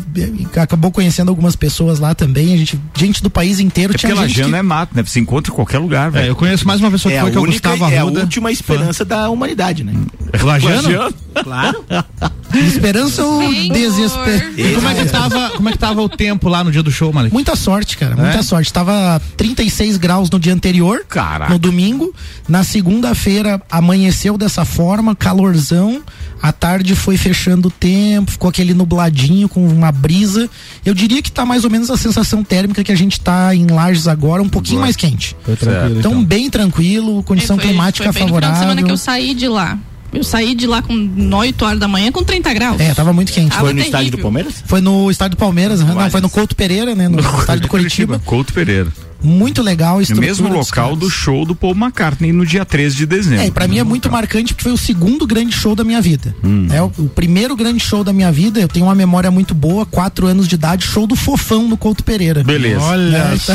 acabou 0.56 0.90
conhecendo 0.90 1.28
algumas 1.28 1.56
pessoas 1.56 1.98
lá 1.98 2.14
também. 2.14 2.54
A 2.54 2.56
gente, 2.56 2.80
gente 2.96 3.22
do 3.22 3.30
país 3.30 3.60
inteiro 3.60 3.94
é 3.94 3.96
tinha 3.96 4.14
gente. 4.16 4.42
Que... 4.42 4.54
é 4.54 4.62
mato, 4.62 4.94
né? 4.94 5.02
Você 5.02 5.20
encontra 5.20 5.52
em 5.52 5.54
qualquer 5.54 5.78
lugar, 5.78 6.10
velho. 6.10 6.26
É, 6.26 6.30
eu 6.30 6.36
conheço 6.36 6.66
mais 6.66 6.80
uma 6.80 6.90
pessoa 6.90 7.12
que 7.12 7.18
é 7.18 7.20
foi 7.20 7.30
que 7.30 7.36
é 7.36 7.40
o 7.40 7.46
Gustavo 7.46 7.84
Arruda. 7.84 7.96
É 7.96 8.00
a 8.00 8.24
última 8.24 8.50
esperança 8.50 9.04
da 9.04 9.28
humanidade, 9.28 9.84
né? 9.84 9.92
Lajano? 10.42 11.14
Claro. 11.42 11.84
Esperança 12.54 13.24
ou 13.24 13.42
desespero? 13.68 14.54
Como 14.74 14.88
é, 14.88 14.94
que 14.94 15.06
tava, 15.06 15.50
como 15.50 15.68
é 15.68 15.72
que 15.72 15.78
tava 15.78 16.02
o 16.02 16.08
tempo 16.08 16.48
lá 16.48 16.62
no 16.62 16.70
dia 16.70 16.82
do 16.82 16.90
show, 16.90 17.12
Malik? 17.12 17.32
Muita 17.32 17.56
sorte, 17.56 17.96
cara. 17.96 18.14
Muita 18.14 18.38
é? 18.38 18.42
sorte. 18.42 18.72
Tava 18.72 19.20
36 19.36 19.96
graus 19.96 20.30
no 20.30 20.38
dia 20.38 20.54
anterior, 20.54 21.04
Caraca. 21.08 21.52
no 21.52 21.58
domingo. 21.58 22.14
Na 22.48 22.62
segunda-feira 22.62 23.60
amanheceu 23.78 24.38
dessa 24.38 24.64
forma, 24.64 25.14
calorzão. 25.14 26.02
À 26.40 26.52
tarde 26.52 26.94
foi 26.94 27.16
fechando 27.16 27.68
o 27.68 27.70
tempo, 27.70 28.30
ficou 28.30 28.48
aquele 28.48 28.74
nubladinho 28.74 29.48
com 29.48 29.66
uma 29.66 29.90
brisa. 29.90 30.48
Eu 30.84 30.94
diria 30.94 31.22
que 31.22 31.32
tá 31.32 31.44
mais 31.44 31.64
ou 31.64 31.70
menos 31.70 31.90
a 31.90 31.96
sensação 31.96 32.44
térmica 32.44 32.84
que 32.84 32.92
a 32.92 32.96
gente 32.96 33.18
tá 33.18 33.54
em 33.54 33.66
Lages 33.66 34.06
agora, 34.06 34.42
um 34.42 34.48
pouquinho 34.48 34.76
Boa. 34.76 34.86
mais 34.86 34.96
quente. 34.96 35.34
Foi 35.42 35.56
tranquilo, 35.56 35.98
então, 35.98 36.12
então, 36.12 36.24
bem 36.24 36.50
tranquilo, 36.50 37.22
condição 37.22 37.56
foi, 37.56 37.68
climática 37.68 38.12
foi 38.12 38.20
bem 38.20 38.28
favorável. 38.28 38.54
No 38.54 38.60
semana 38.60 38.82
que 38.82 38.92
eu 38.92 38.96
saí 38.96 39.34
de 39.34 39.48
lá. 39.48 39.78
Eu 40.12 40.22
saí 40.22 40.54
de 40.54 40.64
lá 40.64 40.80
com 40.80 40.94
8 40.94 41.64
horas 41.64 41.80
da 41.80 41.88
manhã 41.88 42.12
com 42.12 42.22
30 42.22 42.54
graus. 42.54 42.80
É, 42.80 42.94
tava 42.94 43.12
muito 43.12 43.32
quente. 43.32 43.50
Tava 43.50 43.62
foi 43.62 43.72
no 43.72 43.78
terrível. 43.78 44.00
estádio 44.00 44.10
do 44.12 44.22
Palmeiras? 44.22 44.54
Foi 44.64 44.80
no 44.80 45.10
estádio 45.10 45.36
do 45.36 45.40
Palmeiras, 45.40 45.80
não, 45.80 46.10
foi 46.10 46.20
no 46.20 46.30
Couto 46.30 46.54
Pereira, 46.54 46.94
né? 46.94 47.08
No 47.08 47.18
estádio 47.18 47.62
do 47.62 47.68
Curitiba. 47.68 48.20
Couto 48.24 48.52
Pereira 48.52 48.92
muito 49.24 49.62
legal. 49.62 50.00
No 50.10 50.20
mesmo 50.20 50.48
local 50.48 50.94
do 50.94 51.10
show 51.10 51.44
do 51.44 51.54
Paul 51.54 51.74
McCartney 51.74 52.32
no 52.32 52.44
dia 52.44 52.64
13 52.64 52.96
de 52.96 53.06
dezembro. 53.06 53.46
É, 53.46 53.50
pra 53.50 53.66
mim 53.66 53.78
é 53.78 53.84
muito 53.84 54.10
marcante 54.10 54.52
porque 54.52 54.64
foi 54.64 54.72
o 54.72 54.76
segundo 54.76 55.26
grande 55.26 55.54
show 55.54 55.74
da 55.74 55.82
minha 55.82 56.00
vida. 56.00 56.34
Hum. 56.44 56.68
É 56.70 56.82
o, 56.82 56.92
o, 56.98 57.08
primeiro 57.08 57.56
grande 57.56 57.80
show 57.80 58.04
da 58.04 58.12
minha 58.12 58.30
vida, 58.30 58.60
eu 58.60 58.68
tenho 58.68 58.86
uma 58.86 58.94
memória 58.94 59.30
muito 59.30 59.54
boa, 59.54 59.86
quatro 59.86 60.26
anos 60.26 60.46
de 60.46 60.54
idade, 60.54 60.84
show 60.84 61.06
do 61.06 61.16
Fofão 61.16 61.66
no 61.68 61.76
Couto 61.76 62.04
Pereira. 62.04 62.44
Beleza. 62.44 62.80
Olha. 62.80 63.16
É, 63.16 63.36
tá... 63.38 63.54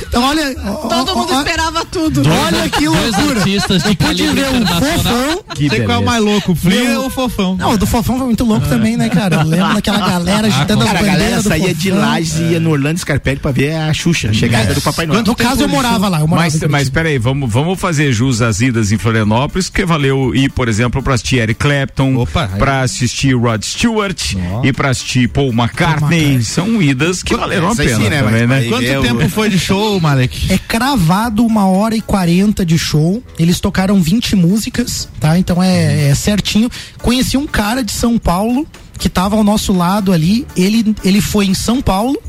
então 0.08 0.22
olha. 0.22 0.54
Todo 0.54 1.12
ó, 1.12 1.14
mundo 1.16 1.32
ó, 1.32 1.38
esperava 1.40 1.84
tudo. 1.84 2.22
Dois, 2.22 2.36
olha 2.36 2.68
que 2.68 2.88
loucura. 2.88 3.40
artistas 3.40 3.82
de 3.82 3.88
eu 3.88 3.96
pude 3.96 4.26
ver 4.28 4.48
o 4.48 4.66
Fofão. 4.66 5.44
Que 5.54 5.68
Sei 5.68 5.80
qual 5.80 5.98
é 5.98 6.00
o 6.00 6.04
mais 6.04 6.22
louco, 6.22 6.52
o 6.52 6.54
Flia 6.54 7.00
ou 7.00 7.06
o 7.06 7.10
Fofão? 7.10 7.56
Não, 7.56 7.72
o 7.72 7.78
do 7.78 7.86
Fofão 7.86 8.16
foi 8.18 8.26
muito 8.26 8.44
louco 8.44 8.66
ah. 8.66 8.68
também, 8.68 8.96
né, 8.96 9.08
cara? 9.08 9.36
Eu 9.36 9.46
lembro 9.46 9.74
daquela 9.74 9.98
galera 9.98 10.46
agitando 10.46 10.82
ah, 10.82 10.86
as 10.86 10.92
bandeiras. 10.92 11.16
A 11.16 11.18
galera 11.18 11.42
saía 11.42 11.74
de 11.74 11.90
lá 11.90 12.20
e 12.20 12.24
ia 12.52 12.60
no 12.60 12.70
Orlando 12.70 12.98
Scarpelli 12.98 13.40
pra 13.40 13.50
ver 13.50 13.74
a 13.74 13.92
Xuxa, 13.92 14.30
a 14.30 14.32
é. 14.54 14.74
do 14.74 14.80
Papai 14.80 15.06
Noel. 15.06 15.22
No 15.22 15.34
caso, 15.34 15.62
eu 15.62 15.68
morava 15.68 16.08
lá. 16.08 16.20
Eu 16.20 16.26
morava 16.26 16.48
mas, 16.50 16.70
mas 16.70 16.88
peraí, 16.88 17.18
vamos, 17.18 17.50
vamos 17.50 17.78
fazer 17.78 18.12
jus 18.12 18.42
às 18.42 18.60
idas 18.60 18.92
em 18.92 18.98
Florianópolis, 18.98 19.68
porque 19.68 19.84
valeu 19.84 20.34
ir, 20.34 20.50
por 20.50 20.68
exemplo, 20.68 21.02
pra 21.02 21.14
assistir 21.14 21.38
Eric 21.38 21.60
Clapton, 21.60 22.16
Opa, 22.16 22.48
pra 22.58 22.82
assistir 22.82 23.34
Rod 23.34 23.62
Stewart 23.62 24.34
oh. 24.34 24.64
e 24.64 24.72
pra 24.72 24.90
assistir 24.90 25.28
Paul 25.28 25.52
McCartney. 25.52 26.20
McCartney. 26.20 26.42
São 26.42 26.82
idas 26.82 27.22
que 27.22 27.34
valeram 27.34 27.70
a 27.70 27.76
pena 27.76 27.96
sim, 27.96 28.08
né, 28.08 28.22
também, 28.22 28.46
né? 28.46 28.64
Quanto 28.64 28.84
é 28.84 29.00
tempo 29.00 29.28
foi 29.28 29.48
de 29.48 29.58
show, 29.58 30.00
Malek? 30.00 30.52
É 30.52 30.58
cravado 30.58 31.44
uma 31.44 31.66
hora 31.66 31.94
e 31.94 32.00
quarenta 32.00 32.64
de 32.64 32.78
show. 32.78 33.22
Eles 33.38 33.60
tocaram 33.60 34.00
20 34.00 34.36
músicas, 34.36 35.08
tá? 35.18 35.38
Então 35.38 35.62
é, 35.62 36.08
é 36.08 36.14
certinho. 36.14 36.70
Conheci 36.98 37.36
um 37.36 37.46
cara 37.46 37.82
de 37.82 37.92
São 37.92 38.18
Paulo 38.18 38.66
que 38.98 39.06
estava 39.06 39.36
ao 39.36 39.42
nosso 39.42 39.72
lado 39.72 40.12
ali. 40.12 40.46
Ele, 40.56 40.94
ele 41.04 41.20
foi 41.20 41.46
em 41.46 41.54
São 41.54 41.80
Paulo 41.80 42.20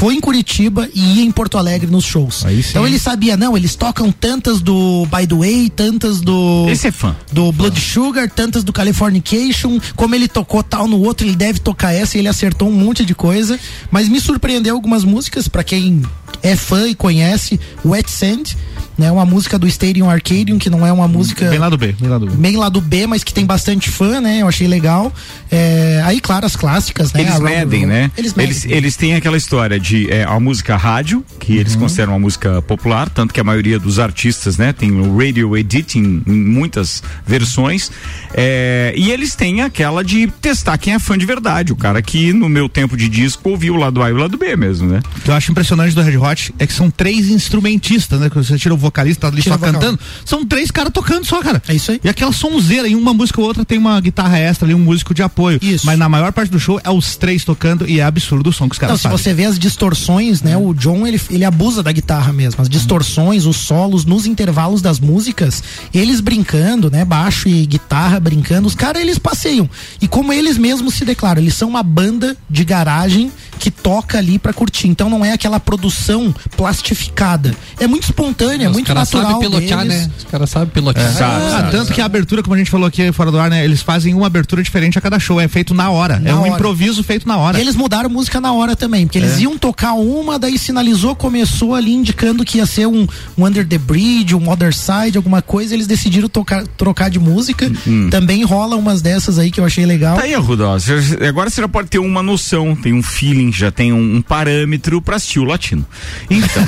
foi 0.00 0.14
em 0.14 0.20
Curitiba 0.20 0.88
e 0.94 1.18
ia 1.18 1.24
em 1.24 1.30
Porto 1.30 1.58
Alegre 1.58 1.90
nos 1.90 2.06
shows. 2.06 2.42
Então 2.70 2.86
ele 2.86 2.98
sabia, 2.98 3.36
não, 3.36 3.54
eles 3.54 3.74
tocam 3.74 4.10
tantas 4.10 4.62
do 4.62 5.06
By 5.14 5.26
the 5.26 5.34
Way, 5.34 5.68
tantas 5.68 6.22
do. 6.22 6.66
Esse 6.70 6.88
é 6.88 6.90
fã. 6.90 7.14
Do 7.30 7.52
Blood 7.52 7.78
Sugar, 7.78 8.30
tantas 8.30 8.64
do 8.64 8.72
Californication. 8.72 9.78
Como 9.94 10.14
ele 10.14 10.26
tocou 10.26 10.62
tal 10.62 10.88
no 10.88 11.02
outro, 11.02 11.26
ele 11.26 11.36
deve 11.36 11.58
tocar 11.58 11.92
essa 11.92 12.16
e 12.16 12.20
ele 12.22 12.28
acertou 12.28 12.70
um 12.70 12.72
monte 12.72 13.04
de 13.04 13.14
coisa. 13.14 13.60
Mas 13.90 14.08
me 14.08 14.18
surpreendeu 14.18 14.74
algumas 14.74 15.04
músicas, 15.04 15.48
para 15.48 15.62
quem 15.62 16.00
é 16.42 16.56
fã 16.56 16.88
e 16.88 16.94
conhece, 16.94 17.60
Wet 17.84 18.10
Sand 18.10 18.56
né? 19.00 19.10
Uma 19.10 19.24
música 19.24 19.58
do 19.58 19.66
Stadium 19.66 20.08
Arcadium, 20.08 20.58
que 20.58 20.68
não 20.68 20.86
é 20.86 20.92
uma 20.92 21.08
música. 21.08 21.48
Bem 21.48 21.58
lá 21.58 21.70
do 21.70 21.78
B, 21.78 21.94
bem 21.98 22.08
lá 22.08 22.18
do 22.18 22.26
B. 22.26 22.36
Bem 22.36 22.56
lá 22.56 22.68
do 22.68 22.80
B, 22.80 23.06
mas 23.06 23.24
que 23.24 23.32
tem 23.32 23.46
bastante 23.46 23.88
fã, 23.88 24.20
né? 24.20 24.42
Eu 24.42 24.48
achei 24.48 24.68
legal. 24.68 25.12
É, 25.50 26.02
aí, 26.04 26.20
claro, 26.20 26.44
as 26.44 26.54
clásticas, 26.54 27.12
né? 27.12 27.22
Eles 27.22 27.40
medem, 27.40 27.86
né? 27.86 28.10
Eles, 28.16 28.34
medem. 28.34 28.50
eles, 28.50 28.64
eles 28.66 28.96
têm 28.96 29.14
aquela 29.14 29.38
história 29.38 29.80
de 29.80 30.10
é, 30.10 30.24
a 30.24 30.38
música 30.38 30.76
rádio, 30.76 31.24
que 31.38 31.54
uhum. 31.54 31.60
eles 31.60 31.74
consideram 31.74 32.12
uma 32.12 32.18
música 32.18 32.60
popular, 32.62 33.08
tanto 33.08 33.32
que 33.32 33.40
a 33.40 33.44
maioria 33.44 33.78
dos 33.78 33.98
artistas, 33.98 34.58
né, 34.58 34.72
tem 34.72 34.92
o 34.92 35.16
radio 35.16 35.56
editing 35.56 36.22
em 36.26 36.32
muitas 36.32 37.02
versões. 37.26 37.90
É, 38.34 38.92
e 38.96 39.10
eles 39.10 39.34
têm 39.34 39.62
aquela 39.62 40.04
de 40.04 40.26
testar 40.26 40.76
quem 40.76 40.92
é 40.92 40.98
fã 40.98 41.16
de 41.16 41.24
verdade. 41.24 41.72
O 41.72 41.76
cara 41.76 42.02
que 42.02 42.32
no 42.34 42.48
meu 42.48 42.68
tempo 42.68 42.96
de 42.96 43.08
disco 43.08 43.48
ouviu 43.48 43.74
o 43.74 43.76
lado 43.76 44.02
A 44.02 44.10
e 44.10 44.12
o 44.12 44.16
lado 44.16 44.36
B 44.36 44.54
mesmo, 44.56 44.88
né? 44.88 45.00
O 45.16 45.20
que 45.22 45.30
eu 45.30 45.34
acho 45.34 45.50
impressionante 45.50 45.94
do 45.94 46.02
Red 46.02 46.18
Hot 46.18 46.54
é 46.58 46.66
que 46.66 46.72
são 46.72 46.90
três 46.90 47.28
instrumentistas, 47.28 48.20
né? 48.20 48.28
Que 48.28 48.36
você 48.36 48.58
tira 48.58 48.74
o 48.74 48.76
vocalista 48.90 49.28
ali 49.28 49.42
Tira 49.42 49.56
só 49.56 49.64
cantando. 49.64 49.98
São 50.24 50.44
três 50.44 50.70
caras 50.70 50.92
tocando 50.92 51.24
só, 51.24 51.40
cara. 51.42 51.62
É 51.68 51.74
isso 51.74 51.92
aí. 51.92 52.00
E 52.04 52.08
aquela 52.08 52.32
sonzeira, 52.32 52.88
em 52.88 52.94
uma 52.94 53.14
música 53.14 53.40
ou 53.40 53.46
outra 53.46 53.64
tem 53.64 53.78
uma 53.78 54.00
guitarra 54.00 54.38
extra 54.38 54.66
ali, 54.66 54.74
um 54.74 54.78
músico 54.78 55.14
de 55.14 55.22
apoio. 55.22 55.58
Isso. 55.62 55.86
Mas 55.86 55.98
na 55.98 56.08
maior 56.08 56.32
parte 56.32 56.50
do 56.50 56.58
show 56.58 56.80
é 56.82 56.90
os 56.90 57.16
três 57.16 57.44
tocando 57.44 57.88
e 57.88 58.00
é 58.00 58.02
absurdo 58.02 58.50
o 58.50 58.52
som 58.52 58.68
que 58.68 58.74
os 58.74 58.78
caras 58.78 59.02
Não, 59.02 59.10
se 59.10 59.16
você 59.16 59.32
vê 59.32 59.44
as 59.44 59.58
distorções, 59.58 60.42
né? 60.42 60.56
O 60.56 60.74
John, 60.74 61.06
ele, 61.06 61.20
ele 61.30 61.44
abusa 61.44 61.82
da 61.82 61.92
guitarra 61.92 62.32
mesmo. 62.32 62.60
As 62.60 62.68
distorções, 62.68 63.46
os 63.46 63.56
solos, 63.56 64.04
nos 64.04 64.26
intervalos 64.26 64.82
das 64.82 64.98
músicas, 64.98 65.62
eles 65.94 66.20
brincando, 66.20 66.90
né? 66.90 67.04
Baixo 67.04 67.48
e 67.48 67.64
guitarra 67.66 68.18
brincando, 68.20 68.66
os 68.66 68.74
caras 68.74 69.00
eles 69.00 69.18
passeiam. 69.18 69.68
E 70.00 70.08
como 70.08 70.32
eles 70.32 70.58
mesmos 70.58 70.94
se 70.94 71.04
declaram, 71.04 71.40
eles 71.40 71.54
são 71.54 71.68
uma 71.68 71.82
banda 71.82 72.36
de 72.48 72.64
garagem 72.64 73.30
que 73.60 73.70
toca 73.70 74.16
ali 74.16 74.38
para 74.38 74.54
curtir. 74.54 74.88
Então 74.88 75.10
não 75.10 75.22
é 75.22 75.32
aquela 75.32 75.60
produção 75.60 76.34
plastificada. 76.56 77.54
É 77.78 77.86
muito 77.86 78.04
espontânea, 78.04 78.66
é 78.66 78.68
muito 78.70 78.92
natural 78.92 79.32
sabe 79.32 79.40
pilotar, 79.40 79.86
deles. 79.86 80.06
né? 80.06 80.10
Os 80.16 80.24
caras 80.24 80.50
sabem 80.50 80.68
pilotar. 80.68 81.04
É. 81.04 81.12
Sabe, 81.12 81.44
ah, 81.44 81.50
sabe, 81.50 81.70
tanto 81.70 81.84
sabe. 81.84 81.94
que 81.94 82.00
a 82.00 82.04
abertura, 82.06 82.42
como 82.42 82.54
a 82.54 82.58
gente 82.58 82.70
falou 82.70 82.86
aqui 82.86 83.12
fora 83.12 83.30
do 83.30 83.38
ar, 83.38 83.50
né? 83.50 83.62
Eles 83.62 83.82
fazem 83.82 84.14
uma 84.14 84.26
abertura 84.26 84.62
diferente 84.62 84.98
a 84.98 85.00
cada 85.00 85.18
show. 85.18 85.38
É 85.38 85.46
feito 85.46 85.74
na 85.74 85.90
hora. 85.90 86.18
Na 86.18 86.30
é 86.30 86.34
um 86.34 86.40
hora. 86.40 86.48
improviso 86.48 87.04
feito 87.04 87.28
na 87.28 87.36
hora. 87.36 87.58
E 87.58 87.60
eles 87.60 87.76
mudaram 87.76 88.08
música 88.08 88.40
na 88.40 88.52
hora 88.52 88.74
também, 88.74 89.06
porque 89.06 89.18
eles 89.18 89.36
é. 89.36 89.42
iam 89.42 89.58
tocar 89.58 89.92
uma, 89.92 90.38
daí 90.38 90.58
sinalizou, 90.58 91.14
começou 91.14 91.74
ali 91.74 91.92
indicando 91.92 92.44
que 92.44 92.58
ia 92.58 92.66
ser 92.66 92.86
um, 92.86 93.06
um 93.36 93.46
Under 93.46 93.66
the 93.66 93.76
Bridge, 93.78 94.34
um 94.34 94.48
Other 94.48 94.74
Side, 94.74 95.18
alguma 95.18 95.42
coisa. 95.42 95.74
Eles 95.74 95.86
decidiram 95.86 96.30
tocar, 96.30 96.66
trocar 96.66 97.10
de 97.10 97.18
música. 97.18 97.70
Hum. 97.86 98.08
Também 98.10 98.42
rola 98.42 98.74
umas 98.76 99.02
dessas 99.02 99.38
aí 99.38 99.50
que 99.50 99.60
eu 99.60 99.66
achei 99.66 99.84
legal. 99.84 100.16
Tá 100.16 100.22
aí, 100.22 100.34
Rudolf. 100.34 100.88
Agora 101.28 101.50
você 101.50 101.60
já 101.60 101.68
pode 101.68 101.88
ter 101.88 101.98
uma 101.98 102.22
noção, 102.22 102.74
tem 102.74 102.94
um 102.94 103.02
feeling, 103.02 103.49
já 103.58 103.70
tem 103.70 103.92
um, 103.92 104.16
um 104.16 104.22
parâmetro 104.22 105.00
pra 105.00 105.16
assistir 105.16 105.38
o 105.40 105.44
latino. 105.44 105.84
Então. 106.28 106.62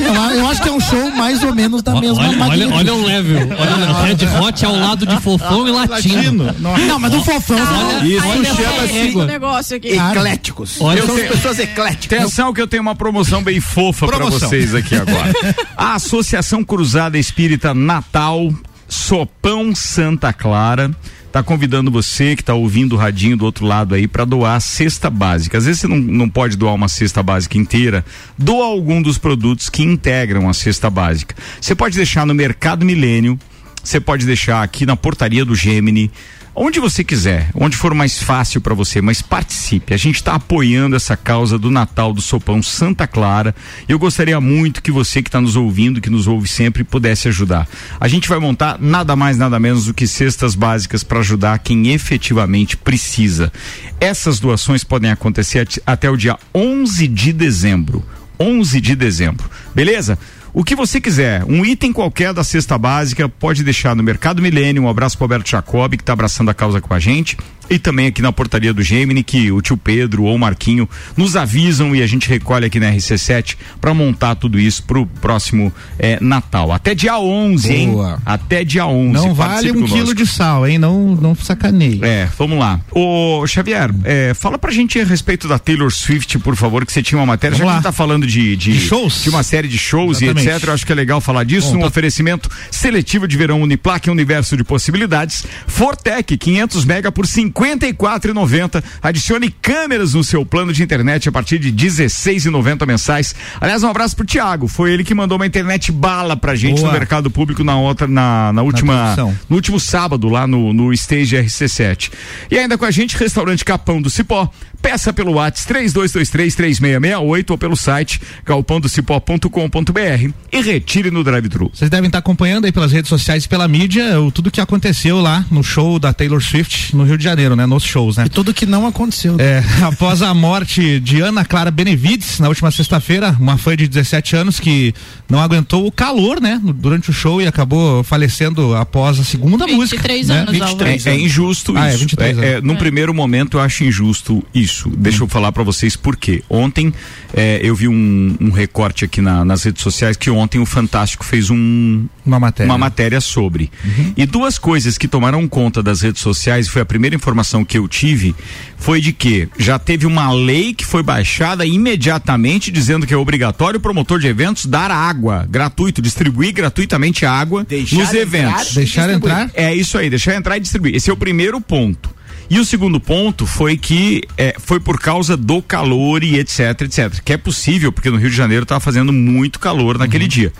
eu, 0.32 0.38
eu 0.38 0.48
acho 0.48 0.62
que 0.62 0.68
é 0.68 0.72
um 0.72 0.80
show 0.80 1.10
mais 1.10 1.42
ou 1.42 1.54
menos 1.54 1.82
da 1.82 2.00
mesma 2.00 2.28
olha, 2.28 2.44
olha, 2.44 2.74
olha 2.74 2.94
o 2.94 3.04
level. 3.04 3.48
Olha, 3.58 3.92
Red 4.04 4.40
Hot 4.40 4.64
ao 4.64 4.76
lado 4.76 5.06
de 5.06 5.20
Fofão 5.20 5.68
e 5.68 5.70
Latino. 5.70 6.44
latino. 6.44 6.76
Não, 6.86 6.98
mas 6.98 7.10
do 7.10 7.22
Fofão. 7.22 7.58
Olha, 7.58 8.06
isso 8.06 8.44
chama-se 8.44 9.26
negócio 9.26 9.76
aqui. 9.76 9.88
ecléticos. 9.88 10.80
Olha, 10.80 11.04
são 11.04 11.16
pessoas 11.16 11.58
ecléticas. 11.58 12.18
Atenção 12.18 12.52
que 12.52 12.60
eu 12.60 12.66
tenho 12.66 12.82
uma 12.82 12.94
promoção 12.94 13.42
bem 13.42 13.60
fofa 13.60 14.06
para 14.06 14.26
vocês 14.26 14.74
aqui 14.74 14.96
agora. 14.96 15.32
A 15.76 15.94
Associação 15.94 16.64
Cruzada 16.64 17.18
Espírita 17.18 17.74
Natal 17.74 18.52
Sopão 18.88 19.74
Santa 19.74 20.32
Clara 20.32 20.90
tá 21.32 21.42
convidando 21.42 21.90
você 21.90 22.34
que 22.34 22.42
está 22.42 22.54
ouvindo 22.54 22.94
o 22.94 22.98
radinho 22.98 23.36
do 23.36 23.44
outro 23.44 23.64
lado 23.64 23.94
aí 23.94 24.08
para 24.08 24.24
doar 24.24 24.56
a 24.56 24.60
cesta 24.60 25.08
básica. 25.08 25.58
Às 25.58 25.66
vezes 25.66 25.80
você 25.80 25.88
não, 25.88 25.96
não 25.96 26.28
pode 26.28 26.56
doar 26.56 26.74
uma 26.74 26.88
cesta 26.88 27.22
básica 27.22 27.56
inteira, 27.56 28.04
doa 28.36 28.66
algum 28.66 29.00
dos 29.00 29.18
produtos 29.18 29.68
que 29.68 29.82
integram 29.82 30.48
a 30.48 30.54
cesta 30.54 30.90
básica. 30.90 31.34
Você 31.60 31.74
pode 31.74 31.96
deixar 31.96 32.26
no 32.26 32.34
Mercado 32.34 32.84
Milênio 32.84 33.38
você 33.82 33.98
pode 33.98 34.26
deixar 34.26 34.62
aqui 34.62 34.84
na 34.84 34.94
portaria 34.94 35.44
do 35.44 35.54
Gemini 35.54 36.10
onde 36.54 36.80
você 36.80 37.02
quiser, 37.04 37.50
onde 37.54 37.76
for 37.76 37.94
mais 37.94 38.22
fácil 38.22 38.60
para 38.60 38.74
você, 38.74 39.00
mas 39.00 39.22
participe. 39.22 39.94
A 39.94 39.96
gente 39.96 40.16
está 40.16 40.34
apoiando 40.34 40.96
essa 40.96 41.16
causa 41.16 41.58
do 41.58 41.70
Natal 41.70 42.12
do 42.12 42.20
Sopão 42.20 42.62
Santa 42.62 43.06
Clara. 43.06 43.54
Eu 43.88 43.98
gostaria 43.98 44.40
muito 44.40 44.82
que 44.82 44.90
você 44.90 45.22
que 45.22 45.28
está 45.28 45.40
nos 45.40 45.56
ouvindo, 45.56 46.00
que 46.00 46.10
nos 46.10 46.26
ouve 46.26 46.48
sempre, 46.48 46.84
pudesse 46.84 47.28
ajudar. 47.28 47.68
A 48.00 48.08
gente 48.08 48.28
vai 48.28 48.38
montar 48.38 48.78
nada 48.80 49.14
mais, 49.16 49.38
nada 49.38 49.58
menos 49.58 49.86
do 49.86 49.94
que 49.94 50.06
cestas 50.06 50.54
básicas 50.54 51.02
para 51.04 51.20
ajudar 51.20 51.58
quem 51.58 51.92
efetivamente 51.92 52.76
precisa. 52.76 53.52
Essas 54.00 54.40
doações 54.40 54.84
podem 54.84 55.10
acontecer 55.10 55.66
até 55.86 56.10
o 56.10 56.16
dia 56.16 56.38
11 56.54 57.06
de 57.06 57.32
dezembro. 57.32 58.04
11 58.38 58.80
de 58.80 58.96
dezembro. 58.96 59.50
Beleza? 59.74 60.18
O 60.52 60.64
que 60.64 60.74
você 60.74 61.00
quiser, 61.00 61.44
um 61.44 61.64
item 61.64 61.92
qualquer 61.92 62.32
da 62.32 62.42
cesta 62.42 62.76
básica, 62.76 63.28
pode 63.28 63.62
deixar 63.62 63.94
no 63.94 64.02
Mercado 64.02 64.42
Milênio. 64.42 64.82
Um 64.82 64.88
abraço 64.88 65.16
para 65.16 65.24
Alberto 65.24 65.50
Jacob, 65.50 65.92
que 65.92 66.02
está 66.02 66.12
abraçando 66.12 66.50
a 66.50 66.54
causa 66.54 66.80
com 66.80 66.92
a 66.92 66.98
gente 66.98 67.36
e 67.70 67.78
também 67.78 68.08
aqui 68.08 68.20
na 68.20 68.32
portaria 68.32 68.74
do 68.74 68.82
Gemini 68.82 69.22
que 69.22 69.52
o 69.52 69.62
tio 69.62 69.76
Pedro 69.76 70.24
ou 70.24 70.34
o 70.34 70.38
Marquinho 70.38 70.88
nos 71.16 71.36
avisam 71.36 71.94
e 71.94 72.02
a 72.02 72.06
gente 72.06 72.28
recolhe 72.28 72.66
aqui 72.66 72.80
na 72.80 72.90
RC7 72.90 73.56
para 73.80 73.94
montar 73.94 74.34
tudo 74.34 74.58
isso 74.58 74.82
pro 74.82 75.06
próximo 75.06 75.72
é, 75.96 76.18
Natal. 76.20 76.72
Até 76.72 76.96
dia 76.96 77.16
11, 77.16 77.86
Boa. 77.86 78.10
hein? 78.10 78.16
Até 78.26 78.64
dia 78.64 78.84
11. 78.86 79.12
Não 79.12 79.32
vale 79.32 79.70
um 79.70 79.74
conosco. 79.74 79.96
quilo 79.96 80.14
de 80.14 80.26
sal, 80.26 80.66
hein? 80.66 80.78
Não, 80.78 81.14
não 81.14 81.34
sacaneie. 81.36 82.00
É, 82.02 82.28
vamos 82.36 82.58
lá. 82.58 82.80
Ô, 82.90 83.46
Xavier, 83.46 83.90
é, 84.02 84.34
fala 84.34 84.58
pra 84.58 84.72
gente 84.72 84.98
a 84.98 85.04
respeito 85.04 85.46
da 85.46 85.58
Taylor 85.58 85.92
Swift, 85.92 86.40
por 86.40 86.56
favor, 86.56 86.84
que 86.84 86.92
você 86.92 87.02
tinha 87.02 87.20
uma 87.20 87.26
matéria. 87.26 87.56
Vamos 87.56 87.70
Já 87.70 87.76
lá. 87.76 87.80
que 87.80 87.86
a 87.86 87.90
gente 87.90 87.96
tá 87.96 87.96
falando 87.96 88.26
de, 88.26 88.56
de, 88.56 88.72
de, 88.72 88.80
shows, 88.80 89.22
de 89.22 89.30
uma 89.30 89.44
série 89.44 89.68
de 89.68 89.78
shows 89.78 90.20
Exatamente. 90.20 90.48
e 90.48 90.50
etc. 90.50 90.68
Eu 90.68 90.74
acho 90.74 90.84
que 90.84 90.90
é 90.90 90.94
legal 90.96 91.20
falar 91.20 91.44
disso. 91.44 91.70
Bom, 91.70 91.76
um 91.76 91.80
tá... 91.82 91.86
oferecimento 91.86 92.50
seletivo 92.68 93.28
de 93.28 93.36
verão 93.36 93.62
Uniplaque, 93.62 94.10
universo 94.10 94.56
de 94.56 94.64
possibilidades. 94.64 95.44
Fortec, 95.68 96.36
500 96.36 96.84
mega 96.84 97.12
por 97.12 97.26
50 97.26 97.59
54,90. 97.60 98.82
Adicione 99.02 99.50
câmeras 99.50 100.14
no 100.14 100.24
seu 100.24 100.44
plano 100.46 100.72
de 100.72 100.82
internet 100.82 101.28
a 101.28 101.32
partir 101.32 101.58
de 101.58 101.72
16,90 101.72 102.86
mensais. 102.86 103.34
Aliás, 103.60 103.82
um 103.82 103.88
abraço 103.88 104.16
pro 104.16 104.24
Thiago. 104.24 104.66
Foi 104.66 104.92
ele 104.92 105.04
que 105.04 105.14
mandou 105.14 105.36
uma 105.36 105.46
internet 105.46 105.92
bala 105.92 106.36
pra 106.36 106.54
gente 106.54 106.80
Boa. 106.80 106.92
no 106.92 106.98
mercado 106.98 107.30
público 107.30 107.62
na 107.62 107.78
outra, 107.78 108.06
na, 108.06 108.52
na 108.52 108.62
última, 108.62 109.14
na 109.14 109.24
no 109.48 109.56
último 109.56 109.78
sábado 109.78 110.28
lá 110.28 110.46
no, 110.46 110.72
no 110.72 110.92
Stage 110.92 111.36
RC7. 111.36 112.10
E 112.50 112.58
ainda 112.58 112.78
com 112.78 112.84
a 112.84 112.90
gente, 112.90 113.16
restaurante 113.16 113.64
Capão 113.64 114.00
do 114.00 114.08
Cipó. 114.08 114.50
Peça 114.82 115.12
pelo 115.12 115.32
WhatsApp 115.32 115.60
32233668 115.70 117.50
ou 117.50 117.58
pelo 117.58 117.76
site 117.76 118.20
galpandocipó.com.br 118.44 120.32
e 120.52 120.60
retire 120.60 121.10
no 121.10 121.22
drive-thru. 121.22 121.70
Vocês 121.72 121.90
devem 121.90 122.06
estar 122.06 122.18
acompanhando 122.18 122.64
aí 122.64 122.72
pelas 122.72 122.92
redes 122.92 123.08
sociais 123.08 123.44
e 123.44 123.48
pela 123.48 123.68
mídia 123.68 124.20
o, 124.20 124.30
tudo 124.30 124.50
que 124.50 124.60
aconteceu 124.60 125.20
lá 125.20 125.44
no 125.50 125.62
show 125.62 125.98
da 125.98 126.12
Taylor 126.12 126.42
Swift 126.42 126.94
no 126.96 127.04
Rio 127.04 127.18
de 127.18 127.24
Janeiro, 127.24 127.54
né? 127.54 127.66
Nos 127.66 127.84
shows, 127.84 128.16
né? 128.16 128.24
E 128.26 128.28
tudo 128.28 128.54
que 128.54 128.66
não 128.66 128.86
aconteceu. 128.86 129.36
Né? 129.36 129.44
É, 129.44 129.64
após 129.84 130.22
a 130.22 130.32
morte 130.34 130.98
de 131.00 131.20
Ana 131.20 131.44
Clara 131.44 131.70
Benevides 131.70 132.38
na 132.38 132.48
última 132.48 132.70
sexta-feira, 132.70 133.36
uma 133.38 133.56
fã 133.56 133.76
de 133.76 133.86
17 133.86 134.36
anos 134.36 134.58
que 134.58 134.94
não 135.28 135.40
aguentou 135.40 135.86
o 135.86 135.92
calor, 135.92 136.40
né? 136.40 136.60
Durante 136.62 137.10
o 137.10 137.12
show 137.12 137.40
e 137.40 137.46
acabou 137.46 138.02
falecendo 138.02 138.74
após 138.74 139.18
a 139.18 139.24
segunda 139.24 139.66
23 139.66 139.78
música. 139.78 140.02
23 140.02 140.28
né? 140.28 140.38
anos, 140.38 140.58
né? 140.58 140.66
23 140.66 141.06
é, 141.06 141.10
é 141.10 141.20
injusto 141.20 141.74
ah, 141.76 141.86
é, 141.86 141.94
isso. 141.94 141.96
É, 141.96 142.00
23 142.00 142.38
é, 142.38 142.52
é, 142.52 142.60
num 142.60 142.74
é. 142.74 142.76
primeiro 142.76 143.12
momento 143.14 143.56
eu 143.56 143.60
acho 143.60 143.84
injusto 143.84 144.44
isso. 144.54 144.69
Deixa 144.96 145.22
hum. 145.22 145.24
eu 145.24 145.28
falar 145.28 145.52
para 145.52 145.62
vocês 145.62 145.96
por 145.96 146.16
quê. 146.16 146.42
Ontem 146.48 146.92
é, 147.34 147.60
eu 147.62 147.74
vi 147.74 147.88
um, 147.88 148.36
um 148.40 148.50
recorte 148.50 149.04
aqui 149.04 149.20
na, 149.20 149.44
nas 149.44 149.64
redes 149.64 149.82
sociais 149.82 150.16
que 150.16 150.30
ontem 150.30 150.58
o 150.58 150.66
Fantástico 150.66 151.24
fez 151.24 151.50
um, 151.50 152.06
uma 152.24 152.40
matéria, 152.40 152.70
uma 152.70 152.78
matéria 152.78 153.20
sobre. 153.20 153.70
Uhum. 153.84 154.12
E 154.16 154.26
duas 154.26 154.58
coisas 154.58 154.98
que 154.98 155.08
tomaram 155.08 155.46
conta 155.48 155.82
das 155.82 156.00
redes 156.00 156.22
sociais, 156.22 156.68
foi 156.68 156.82
a 156.82 156.86
primeira 156.86 157.14
informação 157.14 157.64
que 157.64 157.78
eu 157.78 157.86
tive, 157.88 158.34
foi 158.76 159.00
de 159.00 159.12
que 159.12 159.48
já 159.58 159.78
teve 159.78 160.06
uma 160.06 160.32
lei 160.32 160.74
que 160.74 160.84
foi 160.84 161.02
baixada 161.02 161.64
imediatamente 161.66 162.70
dizendo 162.70 163.06
que 163.06 163.14
é 163.14 163.16
obrigatório 163.16 163.78
o 163.78 163.80
promotor 163.80 164.18
de 164.18 164.26
eventos 164.26 164.66
dar 164.66 164.90
água 164.90 165.46
gratuito, 165.48 166.00
distribuir 166.02 166.52
gratuitamente 166.52 167.26
água 167.26 167.64
deixar 167.64 167.96
nos 167.96 168.14
eventos. 168.14 168.74
Deixar 168.74 169.10
entrar? 169.10 169.50
É 169.54 169.74
isso 169.74 169.98
aí, 169.98 170.08
deixar 170.08 170.34
entrar 170.34 170.56
e 170.56 170.60
distribuir. 170.60 170.94
Esse 170.94 171.10
é 171.10 171.12
o 171.12 171.16
primeiro 171.16 171.60
ponto. 171.60 172.19
E 172.50 172.58
o 172.58 172.64
segundo 172.64 172.98
ponto 172.98 173.46
foi 173.46 173.76
que 173.76 174.22
é, 174.36 174.56
foi 174.58 174.80
por 174.80 174.98
causa 174.98 175.36
do 175.36 175.62
calor 175.62 176.24
e 176.24 176.36
etc, 176.36 176.82
etc. 176.82 177.20
Que 177.24 177.34
é 177.34 177.36
possível, 177.36 177.92
porque 177.92 178.10
no 178.10 178.16
Rio 178.16 178.28
de 178.28 178.36
Janeiro 178.36 178.64
estava 178.64 178.80
fazendo 178.80 179.12
muito 179.12 179.60
calor 179.60 179.96
naquele 179.96 180.24
uhum. 180.24 180.28
dia. 180.28 180.52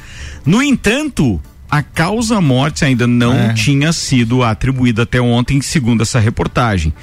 No 0.47 0.63
entanto, 0.63 1.41
a 1.69 1.83
causa 1.83 2.41
morte 2.41 2.85
ainda 2.85 3.09
não 3.09 3.35
é. 3.35 3.55
tinha 3.55 3.93
sido 3.93 4.45
atribuída 4.45 5.03
até 5.03 5.21
ontem, 5.21 5.61
segundo 5.61 6.03
essa 6.03 6.21
reportagem 6.21 6.95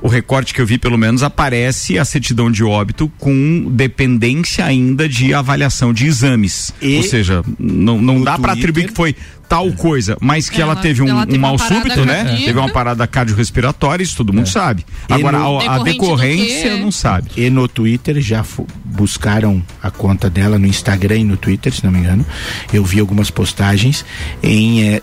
o 0.00 0.08
recorte 0.08 0.54
que 0.54 0.60
eu 0.60 0.66
vi, 0.66 0.78
pelo 0.78 0.96
menos, 0.96 1.22
aparece 1.22 1.98
a 1.98 2.04
certidão 2.04 2.50
de 2.50 2.62
óbito 2.62 3.10
com 3.18 3.66
dependência 3.70 4.64
ainda 4.64 5.08
de 5.08 5.34
avaliação 5.34 5.92
de 5.92 6.06
exames. 6.06 6.72
E 6.80 6.96
Ou 6.96 7.02
seja, 7.02 7.42
não, 7.58 8.00
não 8.00 8.22
dá 8.22 8.38
para 8.38 8.52
atribuir 8.52 8.88
que 8.88 8.94
foi 8.94 9.16
tal 9.48 9.72
coisa, 9.72 10.16
mas 10.20 10.48
que 10.48 10.60
ela, 10.60 10.72
ela 10.72 10.80
teve 10.80 11.02
um, 11.02 11.08
ela 11.08 11.24
teve 11.24 11.38
um 11.38 11.40
mal 11.40 11.58
súbito, 11.58 12.04
né? 12.04 12.36
Teve 12.44 12.58
uma 12.58 12.68
parada 12.68 13.06
cardiorrespiratória, 13.06 14.04
isso 14.04 14.16
todo 14.16 14.32
mundo 14.32 14.46
é. 14.46 14.50
sabe. 14.50 14.84
E 15.08 15.12
Agora, 15.12 15.38
no, 15.38 15.58
a, 15.60 15.76
a 15.76 15.82
decorrência 15.82 16.76
não 16.76 16.92
sabe. 16.92 17.30
E 17.36 17.48
no 17.48 17.66
Twitter 17.66 18.20
já 18.20 18.44
buscaram 18.84 19.62
a 19.82 19.90
conta 19.90 20.28
dela 20.28 20.58
no 20.58 20.66
Instagram 20.66 21.18
e 21.18 21.24
no 21.24 21.36
Twitter, 21.36 21.72
se 21.72 21.84
não 21.84 21.90
me 21.90 21.98
engano. 21.98 22.24
Eu 22.72 22.84
vi 22.84 23.00
algumas 23.00 23.30
postagens 23.30 24.04
em 24.42 24.84
é, 24.84 25.02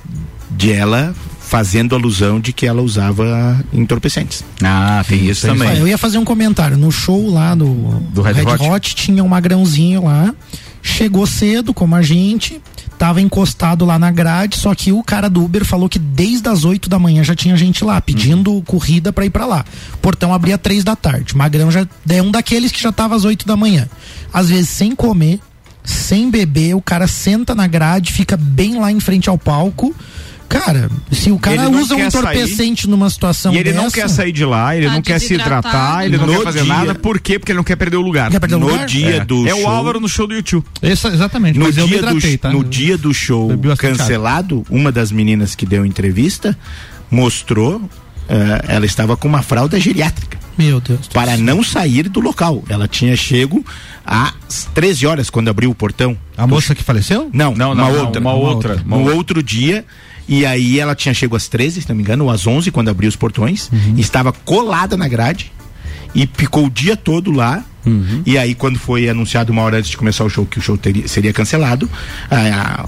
de 0.52 0.72
ela 0.72 1.14
fazendo 1.46 1.96
alusão 1.96 2.40
de 2.40 2.52
que 2.52 2.66
ela 2.66 2.82
usava 2.82 3.64
entorpecentes. 3.72 4.44
Ah, 4.64 5.04
tem 5.08 5.30
isso 5.30 5.46
também. 5.48 5.78
eu 5.78 5.88
ia 5.88 5.98
fazer 5.98 6.18
um 6.18 6.26
comentário. 6.26 6.78
No 6.78 6.92
show 6.92 7.30
lá 7.30 7.54
do, 7.54 7.72
do 8.12 8.22
Red, 8.22 8.34
Red 8.34 8.46
Hot? 8.46 8.64
Hot 8.64 8.96
tinha 8.96 9.24
um 9.24 9.28
magrãozinho 9.28 10.06
lá, 10.06 10.34
chegou 10.82 11.26
cedo, 11.28 11.74
como 11.74 11.96
a 11.96 12.02
gente, 12.02 12.60
tava 12.98 13.22
encostado 13.22 13.86
lá 13.86 14.00
na 14.00 14.10
grade, 14.10 14.58
só 14.58 14.74
que 14.74 14.92
o 14.92 15.04
cara 15.04 15.30
do 15.30 15.44
Uber 15.44 15.64
falou 15.64 15.88
que 15.88 16.00
desde 16.00 16.50
as 16.50 16.66
8 16.66 16.90
da 16.90 16.98
manhã 16.98 17.24
já 17.24 17.36
tinha 17.36 17.56
gente 17.56 17.84
lá, 17.84 18.02
pedindo 18.02 18.52
uhum. 18.52 18.62
corrida 18.62 19.14
para 19.14 19.26
ir 19.26 19.30
para 19.30 19.46
lá. 19.46 19.64
O 19.94 19.98
portão 19.98 20.34
abria 20.34 20.58
três 20.58 20.84
da 20.84 20.96
tarde. 20.96 21.38
Magrão 21.38 21.70
já 21.70 21.88
é 22.10 22.22
um 22.22 22.32
daqueles 22.32 22.72
que 22.72 22.82
já 22.82 22.92
tava 22.92 23.16
às 23.16 23.24
8 23.24 23.46
da 23.46 23.56
manhã. 23.56 23.88
Às 24.34 24.50
vezes 24.50 24.70
sem 24.70 24.96
comer, 24.96 25.40
sem 25.84 26.32
beber, 26.32 26.76
o 26.76 26.82
cara 26.82 27.08
senta 27.08 27.54
na 27.54 27.68
grade, 27.68 28.12
fica 28.12 28.36
bem 28.36 28.80
lá 28.80 28.92
em 28.92 29.00
frente 29.00 29.30
ao 29.30 29.38
palco 29.38 29.96
Cara, 30.48 30.90
se 31.12 31.32
o 31.32 31.40
cara 31.40 31.70
usa 31.70 31.96
um 31.96 32.06
entorpecente 32.06 32.84
sair, 32.84 32.92
numa 32.92 33.10
situação 33.10 33.54
E 33.54 33.58
ele 33.58 33.72
dessa, 33.72 33.82
não 33.82 33.92
quer 33.92 34.10
sair 34.10 34.32
de 34.32 34.46
lá, 34.46 34.76
ele 34.76 34.88
tá 34.88 34.94
não 34.94 35.02
quer 35.02 35.20
se 35.20 35.34
hidratar, 35.34 36.06
ele 36.06 36.18
não 36.18 36.28
quer 36.28 36.44
fazer 36.44 36.64
dia. 36.64 36.74
nada. 36.74 36.96
Por 36.96 37.20
quê? 37.20 37.40
Porque 37.40 37.52
ele 37.52 37.58
não 37.58 37.64
quer 37.64 37.76
perder 37.76 37.98
o 37.98 38.02
lugar. 38.02 38.32
Quer 38.32 38.40
perder 38.40 38.58
no 38.58 38.68
o 38.68 38.70
lugar? 38.70 38.86
dia 38.86 39.18
é. 39.18 39.26
do 39.26 39.46
é 39.46 39.50
show. 39.50 39.60
É 39.60 39.64
o 39.64 39.68
Álvaro 39.68 40.00
no 40.00 40.08
show 40.08 40.28
do 40.28 40.34
YouTube. 40.34 40.66
Essa, 40.82 41.10
exatamente. 41.10 41.58
No, 41.58 41.72
dia, 41.72 41.84
hidratei, 41.84 42.38
do, 42.38 42.40
tá? 42.40 42.52
no 42.52 42.64
dia 42.64 42.98
do 42.98 43.14
show 43.14 43.50
cancelado, 43.78 44.66
uma 44.70 44.92
das 44.92 45.12
meninas 45.12 45.56
que 45.56 45.66
deu 45.66 45.86
entrevista 45.86 46.58
mostrou, 47.10 47.78
uh, 47.78 47.90
ela 48.68 48.86
estava 48.86 49.18
com 49.18 49.28
uma 49.28 49.42
fralda 49.42 49.80
geriátrica. 49.80 50.38
Meu 50.58 50.80
Deus. 50.80 51.08
Para 51.08 51.32
Deus. 51.32 51.42
não 51.42 51.64
sair 51.64 52.08
do 52.08 52.20
local. 52.20 52.64
Ela 52.70 52.88
tinha 52.88 53.16
chego 53.16 53.66
às 54.06 54.70
13 54.74 55.06
horas 55.06 55.30
quando 55.30 55.50
abriu 55.50 55.70
o 55.70 55.76
portão. 55.76 56.18
A 56.38 56.48
moça 56.48 56.74
que 56.74 56.84
faleceu? 56.84 57.30
Não, 57.34 57.54
não, 57.54 57.76
não 57.76 57.90
uma, 57.90 58.02
outra, 58.02 58.22
uma, 58.22 58.34
uma 58.34 58.50
outra. 58.50 58.84
Uma 58.86 58.98
no 58.98 59.16
outro 59.16 59.44
dia, 59.44 59.86
e 60.28 60.46
aí 60.46 60.80
ela 60.80 60.96
tinha 60.96 61.14
chego 61.14 61.36
às 61.36 61.48
13, 61.48 61.82
se 61.82 61.90
não 61.90 61.96
me 61.96 62.02
engano, 62.02 62.26
ou 62.26 62.32
às 62.32 62.48
11, 62.48 62.72
quando 62.72 62.90
abriu 62.90 63.08
os 63.08 63.16
portões. 63.16 63.70
Uhum. 63.72 63.96
Estava 63.98 64.32
colada 64.32 64.98
na 64.98 65.08
grade 65.08 65.52
e 66.14 66.28
ficou 66.32 66.66
o 66.66 66.70
dia 66.70 66.96
todo 66.96 67.32
lá. 67.32 67.64
Uhum. 67.86 68.24
E 68.26 68.38
aí, 68.38 68.56
quando 68.56 68.80
foi 68.80 69.08
anunciado 69.08 69.52
uma 69.52 69.62
hora 69.62 69.78
antes 69.78 69.90
de 69.90 69.98
começar 69.98 70.24
o 70.24 70.30
show 70.30 70.46
que 70.46 70.58
o 70.58 70.62
show 70.62 70.78
teria, 70.78 71.08
seria 71.08 71.32
cancelado, 71.32 71.90
a, 72.32 72.88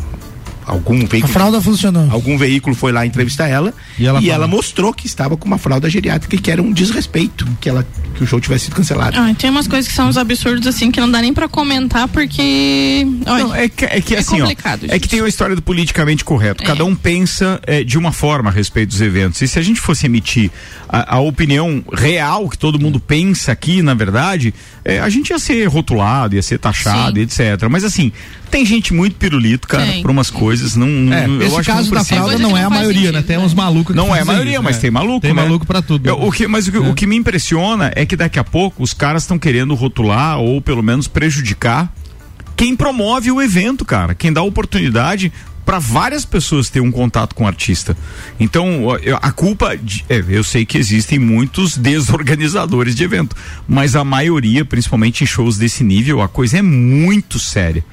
algum 0.66 0.98
veículo. 1.00 1.26
A 1.26 1.28
fralda 1.28 1.62
funcionou. 1.62 2.10
Algum 2.12 2.38
veículo 2.38 2.76
foi 2.76 2.92
lá 2.92 3.06
entrevistar 3.06 3.48
ela 3.48 3.74
e 3.98 4.06
ela, 4.06 4.22
e 4.22 4.30
ela 4.30 4.48
mostrou 4.48 4.94
que 4.94 5.06
estava 5.06 5.38
com 5.38 5.46
uma 5.46 5.58
fralda 5.58 5.90
geriátrica 5.90 6.36
e 6.36 6.40
que 6.40 6.52
era 6.52 6.62
um 6.62 6.72
desrespeito 6.72 7.48
que 7.62 7.70
ela 7.70 7.86
que 8.18 8.24
o 8.24 8.28
show 8.28 8.40
tivesse 8.40 8.66
sido 8.66 8.76
cancelado. 8.76 9.18
Ah, 9.18 9.34
tem 9.38 9.50
umas 9.50 9.68
coisas 9.68 9.88
que 9.88 9.96
são 9.96 10.08
uns 10.10 10.18
absurdos 10.18 10.68
assim 10.68 10.92
que 10.92 11.00
não 11.00 11.10
dá 11.10 11.22
nem 11.22 11.34
para 11.34 11.48
comentar 11.48 12.08
porque 12.08 13.06
não, 13.26 13.54
é 13.54 13.70
que, 13.70 13.86
é 13.86 14.02
que 14.02 14.16
é 14.16 14.20
assim, 14.20 14.42
ó, 14.42 14.48
é 14.88 15.00
que 15.00 15.08
tem 15.08 15.22
a 15.22 15.28
história 15.28 15.56
do 15.56 15.62
politicamente 15.62 16.24
correto. 16.24 16.64
É. 16.64 16.66
Cada 16.66 16.84
um 16.84 16.96
pensa 16.96 17.60
é, 17.66 17.84
de 17.84 17.98
uma 17.98 18.12
forma 18.12 18.50
a 18.50 18.54
respeito 18.54 18.90
dos 18.90 19.02
eventos. 19.02 19.42
E 19.42 19.48
se 19.48 19.60
a 19.60 19.62
gente 19.62 19.80
fosse 19.80 20.06
emitir 20.06 20.52
a, 20.90 21.16
a 21.16 21.20
opinião 21.20 21.84
real 21.94 22.50
que 22.50 22.58
todo 22.58 22.80
mundo 22.80 23.00
pensa 23.00 23.52
aqui, 23.52 23.82
na 23.82 23.94
verdade, 23.94 24.54
é, 24.84 25.00
a 25.00 25.10
gente 25.10 25.30
ia 25.30 25.40
ser 25.40 25.66
rotulado, 25.66 26.36
ia 26.36 26.42
ser 26.42 26.58
taxado, 26.58 27.16
Sim. 27.16 27.22
etc. 27.22 27.68
Mas 27.70 27.84
assim, 27.84 28.12
tem 28.50 28.66
gente 28.66 28.94
muito 28.94 29.16
pirulito, 29.16 29.68
cara, 29.68 29.86
pra 30.02 30.12
umas 30.12 30.30
coisas. 30.30 30.76
Não, 30.76 30.88
é, 31.14 31.26
eu 31.26 31.42
esse 31.42 31.60
acho 31.60 31.70
caso 31.70 31.90
que 31.90 31.96
da 31.96 32.04
fralda 32.04 32.38
não 32.38 32.58
é 32.58 32.64
a 32.64 32.70
maioria, 32.70 33.12
né? 33.12 33.22
Tem 33.22 33.38
uns 33.38 33.54
malucos 33.54 33.96
Não 33.96 34.16
é 34.16 34.22
a 34.22 34.26
maioria, 34.26 34.54
isso, 34.54 34.64
mas 34.64 34.78
é. 34.78 34.80
tem 34.80 34.92
maluco. 34.92 35.22
Tem 35.22 35.34
né? 35.34 35.42
maluco 35.42 35.66
pra 35.66 35.82
tudo. 35.82 36.08
Eu, 36.08 36.22
o 36.22 36.32
que, 36.32 36.48
mas 36.48 36.68
o 36.68 36.72
que, 36.72 36.78
o 36.78 36.92
é. 36.92 36.94
que 36.94 37.08
me 37.08 37.16
impressiona 37.16 37.92
é 37.96 38.06
que 38.06 38.16
daqui 38.16 38.40
a 38.40 38.44
pouco 38.44 38.84
os 38.84 38.94
caras 38.94 39.24
estão 39.24 39.38
querendo 39.38 39.74
rotular 39.76 40.40
ou 40.40 40.62
pelo 40.62 40.82
menos 40.82 41.08
prejudicar 41.08 41.92
quem 42.56 42.76
promove 42.76 43.32
o 43.32 43.42
evento, 43.42 43.86
cara. 43.86 44.16
Quem 44.16 44.34
dá 44.34 44.42
oportunidade 44.42 45.32
para 45.64 45.80
várias 45.80 46.24
pessoas 46.24 46.70
ter 46.70 46.80
um 46.80 46.90
contato 46.90 47.36
com 47.36 47.44
o 47.44 47.48
artista. 47.48 47.96
Então, 48.40 48.88
a 49.22 49.32
culpa, 49.32 49.76
de, 49.76 50.04
é, 50.08 50.24
eu 50.30 50.42
sei 50.42 50.66
que 50.66 50.78
existem 50.78 51.20
muitos 51.20 51.78
desorganizadores 51.78 52.96
de 52.96 53.04
evento, 53.04 53.36
mas 53.68 53.94
a 53.94 54.04
maioria, 54.04 54.64
principalmente 54.64 55.26
em 55.26 55.28
shows 55.28 55.58
desse 55.58 55.84
nível, 55.84 56.22
a 56.22 56.30
coisa 56.30 56.60
é 56.60 56.62
muito 56.62 57.38
séria 57.38 57.84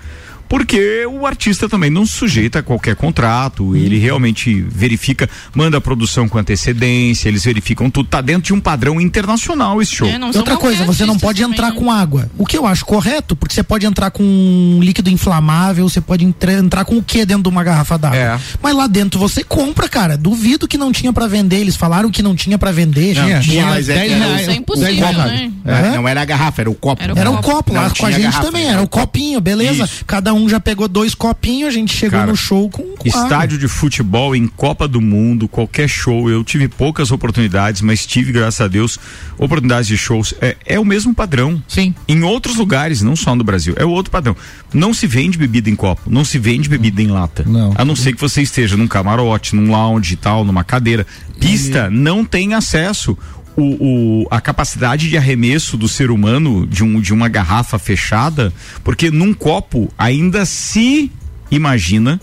porque 0.48 1.06
o 1.06 1.26
artista 1.26 1.68
também 1.68 1.90
não 1.90 2.06
sujeita 2.06 2.58
a 2.60 2.62
qualquer 2.62 2.96
contrato, 2.96 3.76
ele 3.76 3.98
realmente 3.98 4.60
verifica, 4.62 5.28
manda 5.54 5.78
a 5.78 5.80
produção 5.80 6.28
com 6.28 6.38
antecedência, 6.38 7.28
eles 7.28 7.44
verificam 7.44 7.90
tudo, 7.90 8.08
tá 8.08 8.20
dentro 8.20 8.44
de 8.44 8.54
um 8.54 8.60
padrão 8.60 9.00
internacional 9.00 9.80
esse 9.80 9.94
show. 9.94 10.08
É, 10.08 10.18
Outra 10.36 10.56
coisa, 10.56 10.84
você 10.84 11.04
não 11.04 11.18
pode 11.18 11.42
entrar 11.42 11.68
também. 11.68 11.84
com 11.84 11.90
água, 11.90 12.30
o 12.38 12.46
que 12.46 12.56
eu 12.56 12.66
acho 12.66 12.84
correto, 12.84 13.34
porque 13.34 13.54
você 13.54 13.62
pode 13.62 13.86
entrar 13.86 14.10
com 14.10 14.22
um 14.22 14.80
líquido 14.80 15.10
inflamável, 15.10 15.88
você 15.88 16.00
pode 16.00 16.24
entrar 16.24 16.84
com 16.84 16.98
o 16.98 17.02
que 17.02 17.24
dentro 17.24 17.42
de 17.44 17.48
uma 17.48 17.64
garrafa 17.64 17.98
d'água. 17.98 18.18
É. 18.18 18.38
Mas 18.62 18.76
lá 18.76 18.86
dentro 18.86 19.18
você 19.18 19.42
compra, 19.42 19.88
cara, 19.88 20.16
duvido 20.16 20.68
que 20.68 20.78
não 20.78 20.92
tinha 20.92 21.12
para 21.12 21.26
vender, 21.26 21.56
eles 21.56 21.76
falaram 21.76 22.10
que 22.10 22.22
não 22.22 22.34
tinha 22.34 22.58
para 22.58 22.70
vender. 22.70 23.14
Não, 23.14 23.24
tinha, 23.24 23.40
tinha, 23.40 23.66
mas 23.66 23.88
é, 23.88 24.06
é, 24.06 24.46
é 24.46 24.54
impossível, 24.54 25.12
né? 25.12 25.50
É, 25.64 25.96
não 25.96 26.06
era 26.06 26.22
a 26.22 26.24
garrafa, 26.24 26.62
era 26.62 26.70
o 26.70 26.74
copo. 26.74 27.02
Era 27.02 27.14
o, 27.14 27.18
era 27.18 27.30
o 27.30 27.38
copo, 27.38 27.72
lá 27.72 27.90
com 27.90 28.06
a 28.06 28.10
gente 28.10 28.22
garrafa, 28.22 28.44
também, 28.44 28.66
era 28.66 28.82
o 28.82 28.88
copinho, 28.88 29.40
beleza? 29.40 29.84
Isso. 29.84 30.04
Cada 30.06 30.32
um 30.34 30.43
já 30.48 30.60
pegou 30.60 30.88
dois 30.88 31.14
copinhos, 31.14 31.68
a 31.68 31.72
gente 31.72 31.94
chegou 31.94 32.18
Cara, 32.18 32.30
no 32.30 32.36
show 32.36 32.68
com, 32.70 32.82
com 32.96 33.08
estádio 33.08 33.58
de 33.58 33.68
futebol 33.68 34.34
em 34.34 34.46
Copa 34.46 34.86
do 34.86 35.00
Mundo, 35.00 35.48
qualquer 35.48 35.88
show, 35.88 36.30
eu 36.30 36.44
tive 36.44 36.68
poucas 36.68 37.10
oportunidades, 37.10 37.80
mas 37.80 38.06
tive, 38.06 38.32
graças 38.32 38.60
a 38.60 38.68
Deus, 38.68 38.98
oportunidades 39.38 39.86
de 39.86 39.96
shows. 39.96 40.34
É, 40.40 40.56
é 40.64 40.80
o 40.80 40.84
mesmo 40.84 41.14
padrão. 41.14 41.62
Sim. 41.68 41.94
Em 42.08 42.22
outros 42.22 42.56
lugares, 42.56 43.02
não 43.02 43.16
só 43.16 43.34
no 43.34 43.44
Brasil, 43.44 43.74
é 43.76 43.84
o 43.84 43.90
outro 43.90 44.10
padrão. 44.10 44.36
Não 44.72 44.92
se 44.92 45.06
vende 45.06 45.38
bebida 45.38 45.68
em 45.70 45.76
copo, 45.76 46.10
não 46.10 46.24
se 46.24 46.38
vende 46.38 46.68
bebida 46.68 47.02
em 47.02 47.08
lata. 47.08 47.44
Não. 47.46 47.72
A 47.76 47.84
não 47.84 47.96
ser 47.96 48.12
que 48.14 48.20
você 48.20 48.42
esteja 48.42 48.76
num 48.76 48.88
camarote, 48.88 49.54
num 49.54 49.70
lounge 49.70 50.14
e 50.14 50.16
tal, 50.16 50.44
numa 50.44 50.64
cadeira. 50.64 51.06
Pista 51.38 51.88
e... 51.90 51.94
não 51.94 52.24
tem 52.24 52.54
acesso 52.54 53.16
o, 53.56 54.22
o, 54.22 54.26
a 54.30 54.40
capacidade 54.40 55.08
de 55.08 55.16
arremesso 55.16 55.76
do 55.76 55.88
ser 55.88 56.10
humano 56.10 56.66
de, 56.66 56.82
um, 56.82 57.00
de 57.00 57.12
uma 57.12 57.28
garrafa 57.28 57.78
fechada, 57.78 58.52
porque 58.82 59.10
num 59.10 59.32
copo 59.32 59.92
ainda 59.96 60.44
se 60.44 61.10
imagina 61.50 62.20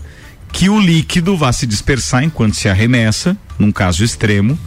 que 0.52 0.68
o 0.68 0.78
líquido 0.78 1.36
vá 1.36 1.52
se 1.52 1.66
dispersar 1.66 2.22
enquanto 2.22 2.54
se 2.54 2.68
arremessa, 2.68 3.36
num 3.58 3.72
caso 3.72 4.04
extremo, 4.04 4.58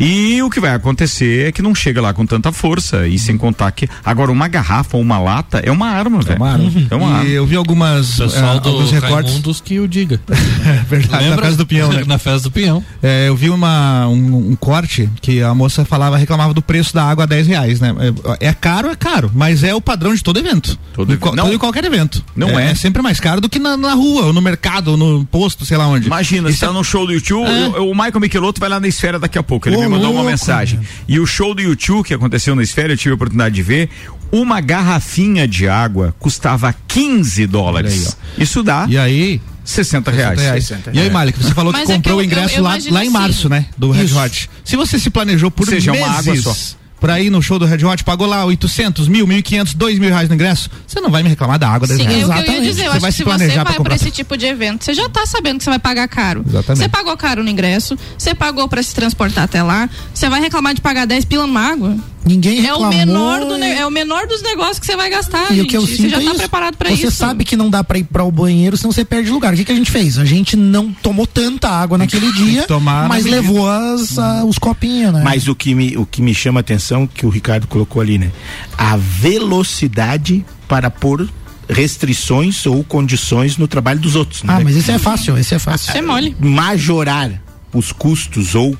e 0.00 0.42
o 0.42 0.48
que 0.48 0.58
vai 0.58 0.74
acontecer 0.74 1.48
é 1.48 1.52
que 1.52 1.60
não 1.60 1.74
chega 1.74 2.00
lá 2.00 2.14
com 2.14 2.24
tanta 2.24 2.50
força 2.50 3.06
e 3.06 3.18
sem 3.18 3.36
contar 3.36 3.70
que 3.72 3.86
agora 4.02 4.32
uma 4.32 4.48
garrafa 4.48 4.96
ou 4.96 5.02
uma 5.02 5.18
lata 5.18 5.60
é 5.62 5.70
uma 5.70 5.88
arma, 5.88 6.22
velho. 6.22 6.36
É 6.36 6.36
uma 6.38 6.50
arma. 6.50 6.64
Uhum. 6.64 6.86
É 6.90 6.94
uma 6.94 7.08
e 7.08 7.12
arma. 7.12 7.28
eu 7.28 7.46
vi 7.46 7.54
algumas 7.54 8.18
pessoal 8.18 8.56
uh, 8.56 8.60
do 8.60 8.68
alguns 8.70 8.90
recortes 8.90 9.60
que 9.60 9.78
o 9.78 9.86
diga. 9.86 10.18
é 10.30 10.84
verdade, 10.88 11.24
Lembra? 11.24 11.36
na 11.36 11.42
festa 11.42 11.56
do 11.58 11.66
peão, 11.66 11.92
né? 11.92 12.04
na 12.08 12.18
festa 12.18 12.48
do 12.48 12.50
peão. 12.50 12.82
É, 13.02 13.28
eu 13.28 13.36
vi 13.36 13.50
uma 13.50 14.08
um, 14.08 14.52
um, 14.52 14.56
corte 14.56 15.10
que 15.20 15.42
a 15.42 15.54
moça 15.54 15.84
falava, 15.84 16.16
reclamava 16.16 16.54
do 16.54 16.62
preço 16.62 16.94
da 16.94 17.04
água 17.04 17.24
a 17.24 17.26
10 17.26 17.46
reais, 17.48 17.80
né? 17.80 17.94
É, 18.40 18.48
é 18.48 18.54
caro, 18.54 18.88
é 18.88 18.96
caro, 18.96 19.30
mas 19.34 19.62
é 19.62 19.74
o 19.74 19.82
padrão 19.82 20.14
de 20.14 20.22
todo 20.22 20.38
evento. 20.38 20.78
Todo, 20.94 21.14
de, 21.14 21.22
não, 21.22 21.44
todo 21.44 21.54
e 21.54 21.58
qualquer 21.58 21.84
evento. 21.84 22.24
Não 22.34 22.58
é, 22.58 22.68
é. 22.68 22.70
É 22.70 22.74
sempre 22.74 23.02
mais 23.02 23.20
caro 23.20 23.40
do 23.40 23.50
que 23.50 23.58
na, 23.58 23.76
na 23.76 23.92
rua, 23.92 24.26
ou 24.26 24.32
no 24.32 24.40
mercado, 24.40 24.92
ou 24.92 24.96
no 24.96 25.26
posto, 25.26 25.66
sei 25.66 25.76
lá 25.76 25.86
onde. 25.86 26.06
Imagina, 26.06 26.50
você 26.50 26.64
tá 26.64 26.72
no 26.72 26.82
show 26.82 27.06
do 27.06 27.12
YouTube, 27.12 27.50
é. 27.50 27.78
o, 27.78 27.90
o 27.90 27.94
Michael 27.94 28.20
Michelotto 28.20 28.58
vai 28.60 28.70
lá 28.70 28.80
na 28.80 28.88
esfera 28.88 29.18
daqui 29.18 29.38
a 29.38 29.42
pouco. 29.42 29.68
Ele 29.68 29.76
me 29.76 29.89
mandou 29.90 30.12
uma 30.12 30.24
mensagem. 30.24 30.80
E 31.08 31.18
o 31.18 31.26
show 31.26 31.54
do 31.54 31.60
YouTube 31.60 32.06
que 32.06 32.14
aconteceu 32.14 32.54
na 32.54 32.62
esfera, 32.62 32.92
eu 32.92 32.96
tive 32.96 33.12
a 33.12 33.14
oportunidade 33.14 33.54
de 33.54 33.62
ver. 33.62 33.88
Uma 34.32 34.60
garrafinha 34.60 35.46
de 35.46 35.68
água 35.68 36.14
custava 36.18 36.74
15 36.86 37.46
dólares. 37.46 38.16
Aí, 38.36 38.44
Isso 38.44 38.62
dá. 38.62 38.86
E 38.88 38.96
aí? 38.96 39.40
60 39.64 40.10
reais. 40.10 40.40
reais. 40.40 40.64
60 40.64 40.90
e 40.92 41.00
aí, 41.00 41.10
Malik, 41.10 41.42
você 41.42 41.52
falou 41.52 41.72
Mas 41.72 41.86
que 41.86 41.92
é 41.92 41.94
comprou 41.96 42.16
que 42.16 42.22
eu, 42.22 42.24
o 42.24 42.26
ingresso 42.26 42.54
eu, 42.54 42.58
eu 42.58 42.64
lá, 42.64 42.70
lá 42.70 42.76
em 42.76 43.08
assim. 43.08 43.10
março, 43.10 43.48
né? 43.48 43.66
Do 43.76 43.90
Red 43.90 44.12
Hot. 44.14 44.50
Se 44.64 44.76
você 44.76 44.98
se 44.98 45.10
planejou 45.10 45.50
por 45.50 45.66
Seja 45.66 45.92
meses, 45.92 46.06
uma 46.06 46.16
água 46.16 46.36
só 46.36 46.56
pra 47.00 47.20
ir 47.20 47.30
no 47.30 47.42
show 47.42 47.58
do 47.58 47.64
Red 47.64 47.84
Hot, 47.84 48.04
pagou 48.04 48.26
lá 48.26 48.44
800, 48.44 49.08
mil, 49.08 49.26
1.500, 49.26 49.74
2 49.74 49.98
mil 49.98 50.10
reais 50.10 50.28
no 50.28 50.34
ingresso, 50.34 50.70
você 50.86 51.00
não 51.00 51.10
vai 51.10 51.22
me 51.22 51.28
reclamar 51.28 51.58
da 51.58 51.68
água 51.68 51.88
Sim, 51.88 52.02
reais. 52.02 52.18
Exatamente. 52.18 52.48
eu 52.48 52.54
ia 52.54 52.60
dizer, 52.60 52.86
eu 52.86 52.92
você 52.92 52.96
acho 52.96 53.06
que 53.06 53.12
se 53.12 53.24
você 53.24 53.48
vai 53.48 53.80
pra, 53.80 53.94
esse 53.94 54.10
tipo 54.10 54.36
de 54.36 54.46
evento, 54.46 54.84
você 54.84 54.94
já 54.94 55.08
tá 55.08 55.24
sabendo 55.26 55.58
que 55.58 55.64
você 55.64 55.70
vai 55.70 55.78
pagar 55.78 56.06
caro. 56.06 56.44
Exatamente. 56.46 56.82
Você 56.82 56.88
pagou 56.88 57.16
caro 57.16 57.42
no 57.42 57.48
ingresso, 57.48 57.98
você 58.16 58.34
pagou 58.34 58.68
pra 58.68 58.82
se 58.82 58.94
transportar 58.94 59.44
até 59.44 59.62
lá, 59.62 59.88
você 60.12 60.28
vai 60.28 60.40
reclamar 60.40 60.74
de 60.74 60.80
pagar 60.80 61.06
10 61.06 61.24
pila 61.24 61.46
numa 61.46 61.60
água? 61.62 61.96
Ninguém 62.24 62.60
reclamou. 62.60 62.84
É 62.84 62.88
o 62.88 63.06
menor, 63.06 63.40
do, 63.44 63.54
é 63.54 63.86
o 63.86 63.90
menor 63.90 64.26
dos 64.26 64.42
negócios 64.42 64.78
que 64.78 64.86
você 64.86 64.96
vai 64.96 65.10
gastar, 65.10 65.50
e 65.52 65.56
gente. 65.56 65.64
O 65.64 65.68
que 65.68 65.76
eu 65.76 65.80
você 65.80 66.08
já 66.08 66.20
é 66.20 66.24
tá 66.24 66.34
preparado 66.34 66.76
pra 66.76 66.88
você 66.88 66.94
isso. 66.94 67.10
Você 67.10 67.16
sabe 67.16 67.44
que 67.44 67.56
não 67.56 67.70
dá 67.70 67.82
pra 67.82 67.98
ir 67.98 68.04
para 68.04 68.24
o 68.24 68.30
banheiro, 68.30 68.76
senão 68.76 68.92
você 68.92 69.04
perde 69.04 69.30
lugar. 69.30 69.54
O 69.54 69.56
que, 69.56 69.64
que 69.64 69.72
a 69.72 69.74
gente 69.74 69.90
fez? 69.90 70.18
A 70.18 70.24
gente 70.24 70.56
não 70.56 70.92
tomou 70.92 71.26
tanta 71.26 71.68
água 71.68 71.96
naquele 71.96 72.30
dia, 72.32 72.66
mas 73.08 73.24
levou 73.24 73.68
as, 73.68 74.18
a, 74.18 74.44
os 74.44 74.58
copinhos, 74.58 75.12
né? 75.12 75.22
Mas 75.24 75.48
o 75.48 75.54
que, 75.54 75.74
me, 75.74 75.96
o 75.96 76.04
que 76.04 76.20
me 76.20 76.34
chama 76.34 76.60
a 76.60 76.62
atenção, 76.62 77.06
que 77.06 77.24
o 77.24 77.30
Ricardo 77.30 77.66
colocou 77.66 78.02
ali, 78.02 78.18
né? 78.18 78.30
A 78.76 78.96
velocidade 78.96 80.44
para 80.68 80.90
pôr 80.90 81.28
restrições 81.68 82.66
ou 82.66 82.82
condições 82.84 83.56
no 83.56 83.66
trabalho 83.66 84.00
dos 84.00 84.16
outros. 84.16 84.42
Né? 84.42 84.54
Ah, 84.56 84.60
mas 84.60 84.76
isso 84.76 84.90
é 84.90 84.98
fácil, 84.98 85.38
isso 85.38 85.54
é 85.54 85.58
fácil. 85.58 85.88
Isso 85.88 85.98
é 85.98 86.02
mole. 86.02 86.36
Majorar 86.38 87.40
os 87.72 87.92
custos 87.92 88.54
ou 88.54 88.76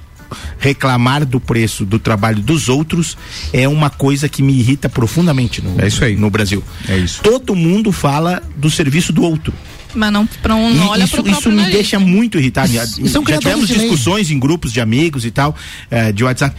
reclamar 0.59 1.25
do 1.25 1.41
preço 1.41 1.85
do 1.85 1.99
trabalho 1.99 2.41
dos 2.43 2.69
outros 2.69 3.17
é 3.53 3.69
uma 3.69 3.91
coisa 3.91 4.29
que 4.29 4.43
me 4.43 4.59
irrita 4.59 4.89
profundamente 4.89 5.63
no, 5.63 5.81
é 5.81 5.87
isso 5.89 6.05
aí. 6.05 6.17
no 6.17 6.31
Brasil. 6.31 6.63
É 6.89 6.97
isso. 6.97 7.23
Todo 7.23 7.55
mundo 7.55 7.93
fala 7.93 8.43
do 8.57 8.71
serviço 8.71 9.13
do 9.13 9.23
outro. 9.23 9.53
Mas 9.95 10.13
não, 10.13 10.27
pra 10.27 10.55
um, 10.55 10.73
não 10.73 10.89
olha 10.89 11.05
isso, 11.05 11.21
isso 11.27 11.51
me 11.51 11.57
nariz. 11.57 11.75
deixa 11.75 11.99
muito 11.99 12.39
irritado. 12.39 12.73
Isso, 12.73 13.23
Já 13.27 13.39
tivemos 13.39 13.67
discussões 13.69 14.29
lei. 14.29 14.37
em 14.37 14.41
grupos 14.41 14.73
de 14.73 14.81
amigos 14.81 15.25
e 15.25 15.31
tal, 15.31 15.55
eh, 15.91 16.13
de 16.13 16.23
WhatsApp. 16.23 16.55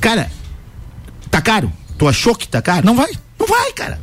Cara, 0.00 0.30
tá 1.30 1.40
caro? 1.40 1.70
Tu 1.98 2.08
achou 2.08 2.34
que 2.34 2.48
tá 2.48 2.62
caro? 2.62 2.86
Não 2.86 2.96
vai. 2.96 3.10
Não 3.38 3.46
vai, 3.46 3.72
cara. 3.72 4.00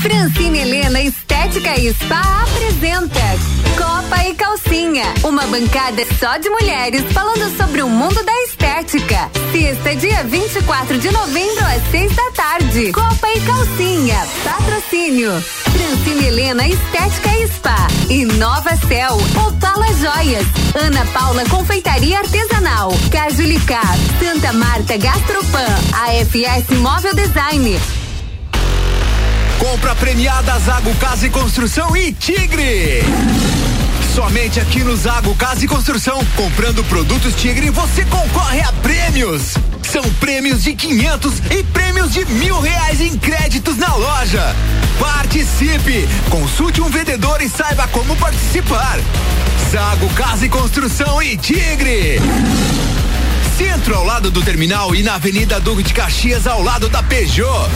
Francine 0.00 0.60
Helena 0.60 1.02
Estética 1.02 1.78
e 1.78 1.92
Spa 1.92 2.20
apresenta 2.42 3.20
Copa 3.76 4.24
e 4.24 4.34
Calcinha, 4.34 5.04
uma 5.22 5.46
bancada 5.46 6.02
só 6.18 6.38
de 6.38 6.48
mulheres 6.48 7.02
falando 7.12 7.54
sobre 7.54 7.82
o 7.82 7.88
mundo 7.88 8.22
da 8.24 8.32
estética. 8.44 9.30
Sexta, 9.52 9.94
dia 9.96 10.24
24 10.24 10.98
de 10.98 11.10
novembro, 11.10 11.64
às 11.66 11.90
seis 11.90 12.14
da 12.16 12.30
tarde. 12.30 12.92
Copa 12.92 13.28
e 13.28 13.40
Calcinha. 13.40 14.26
Patrocínio. 14.42 15.32
Francine 15.70 16.26
Helena 16.26 16.66
Estética 16.66 17.28
e 17.36 17.48
Spa. 17.48 17.86
E 18.08 18.24
Nova 18.24 18.74
Cel. 18.88 19.16
Opala 19.46 19.86
Joias. 19.94 20.46
Ana 20.74 21.04
Paula 21.12 21.44
Confeitaria 21.48 22.18
Artesanal. 22.18 22.90
Cajulicá. 23.10 23.82
Santa 24.18 24.52
Marta 24.54 24.96
Gastropan. 24.96 25.66
AFS 25.92 26.78
Móvel 26.78 27.14
Design. 27.14 27.78
Compra 29.60 29.94
premiada 29.94 30.58
Zago 30.58 30.94
Casa 30.94 31.26
e 31.26 31.30
Construção 31.30 31.94
e 31.94 32.14
Tigre. 32.14 33.02
Somente 34.14 34.58
aqui 34.58 34.82
no 34.82 34.96
Zago 34.96 35.34
Casa 35.34 35.62
e 35.62 35.68
Construção, 35.68 36.24
comprando 36.34 36.82
produtos 36.84 37.34
Tigre, 37.34 37.68
você 37.68 38.06
concorre 38.06 38.62
a 38.62 38.72
prêmios. 38.72 39.54
São 39.82 40.02
prêmios 40.14 40.64
de 40.64 40.74
500 40.74 41.34
e 41.50 41.62
prêmios 41.62 42.10
de 42.10 42.24
mil 42.24 42.58
reais 42.58 43.02
em 43.02 43.18
créditos 43.18 43.76
na 43.76 43.94
loja. 43.94 44.56
Participe! 44.98 46.08
Consulte 46.30 46.80
um 46.80 46.88
vendedor 46.88 47.42
e 47.42 47.48
saiba 47.48 47.86
como 47.88 48.16
participar. 48.16 48.98
Zago 49.70 50.08
Casa 50.14 50.46
e 50.46 50.48
Construção 50.48 51.22
e 51.22 51.36
Tigre. 51.36 52.18
Centro 53.58 53.94
ao 53.94 54.04
lado 54.06 54.30
do 54.30 54.42
terminal 54.42 54.94
e 54.94 55.02
na 55.02 55.16
Avenida 55.16 55.60
Duque 55.60 55.82
de 55.82 55.92
Caxias 55.92 56.46
ao 56.46 56.62
lado 56.62 56.88
da 56.88 57.02
Peugeot. 57.02 57.68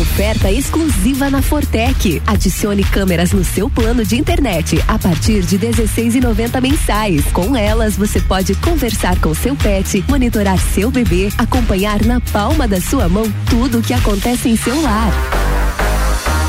Oferta 0.00 0.48
exclusiva 0.52 1.28
na 1.28 1.42
Fortec. 1.42 2.22
Adicione 2.24 2.84
câmeras 2.84 3.32
no 3.32 3.44
seu 3.44 3.68
plano 3.68 4.04
de 4.04 4.16
internet 4.16 4.80
a 4.86 4.96
partir 4.96 5.42
de 5.42 5.58
16,90 5.58 6.60
mensais. 6.60 7.24
Com 7.32 7.56
elas, 7.56 7.96
você 7.96 8.20
pode 8.20 8.54
conversar 8.54 9.18
com 9.18 9.34
seu 9.34 9.56
pet, 9.56 10.04
monitorar 10.08 10.56
seu 10.56 10.88
bebê, 10.88 11.30
acompanhar 11.36 12.04
na 12.04 12.20
palma 12.20 12.68
da 12.68 12.80
sua 12.80 13.08
mão 13.08 13.24
tudo 13.50 13.78
o 13.78 13.82
que 13.82 13.92
acontece 13.92 14.48
em 14.48 14.56
seu 14.56 14.80
lar 14.80 15.12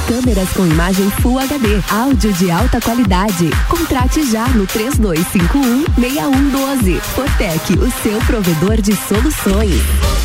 câmeras 0.07 0.49
com 0.53 0.65
imagem 0.65 1.07
Full 1.21 1.37
HD, 1.37 1.67
áudio 1.91 2.33
de 2.33 2.49
alta 2.49 2.81
qualidade. 2.81 3.47
Contrate 3.69 4.25
já 4.31 4.47
no 4.47 4.65
3251 4.65 5.85
6112. 6.01 6.99
Fortec, 6.99 7.73
o 7.73 7.91
seu 8.01 8.19
provedor 8.25 8.81
de 8.81 8.95
soluções. 8.95 10.18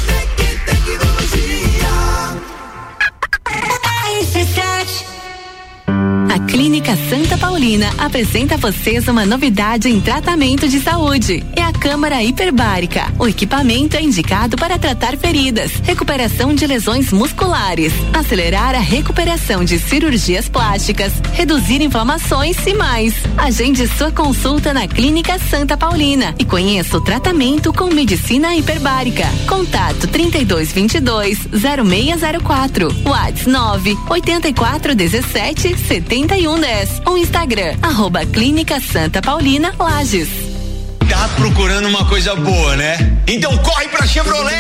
Clínica 6.55 6.97
Santa 7.11 7.37
Paulina 7.37 7.93
apresenta 7.99 8.55
a 8.55 8.59
vocês 8.59 9.09
uma 9.09 9.27
novidade 9.27 9.89
em 9.89 10.01
tratamento 10.01 10.69
de 10.69 10.79
saúde. 10.79 11.45
É 11.57 11.61
a 11.61 11.73
câmara 11.73 12.23
hiperbárica. 12.23 13.13
O 13.19 13.27
equipamento 13.27 13.97
é 13.97 14.01
indicado 14.01 14.57
para 14.57 14.79
tratar 14.79 15.17
feridas, 15.17 15.73
recuperação 15.83 16.55
de 16.55 16.65
lesões 16.65 17.11
musculares, 17.11 17.93
acelerar 18.13 18.77
a 18.77 18.79
recuperação 18.79 19.65
de 19.65 19.81
cirurgias 19.81 20.49
plásticas, 20.49 21.13
reduzir 21.33 21.83
inflamações 21.83 22.57
e 22.65 22.73
mais. 22.73 23.15
Agende 23.37 23.89
sua 23.89 24.13
consulta 24.13 24.73
na 24.73 24.87
Clínica 24.87 25.37
Santa 25.41 25.77
Paulina 25.77 26.37
e 26.39 26.45
conheça 26.45 26.97
o 26.97 27.01
tratamento 27.01 27.73
com 27.73 27.93
medicina 27.93 28.55
hiperbárica. 28.55 29.27
Contato 29.49 30.07
3222 30.07 31.49
0604. 31.51 32.95
WhatsApp 33.05 33.51
9 33.51 33.97
84 34.09 34.95
17 34.95 35.77
70 35.77 36.44
3110. 36.45 37.03
O 37.07 37.17
Instagram, 37.17 37.77
arroba 37.81 38.27
Clínica 38.27 38.79
Santa 38.79 39.23
Paulina 39.23 39.75
Lages. 39.79 40.44
Tá 41.15 41.29
procurando 41.37 41.87
uma 41.89 42.05
coisa 42.07 42.35
boa, 42.35 42.75
né? 42.77 43.13
Então 43.29 43.57
corre 43.59 43.87
pra 43.89 44.05
Chevrolet! 44.07 44.55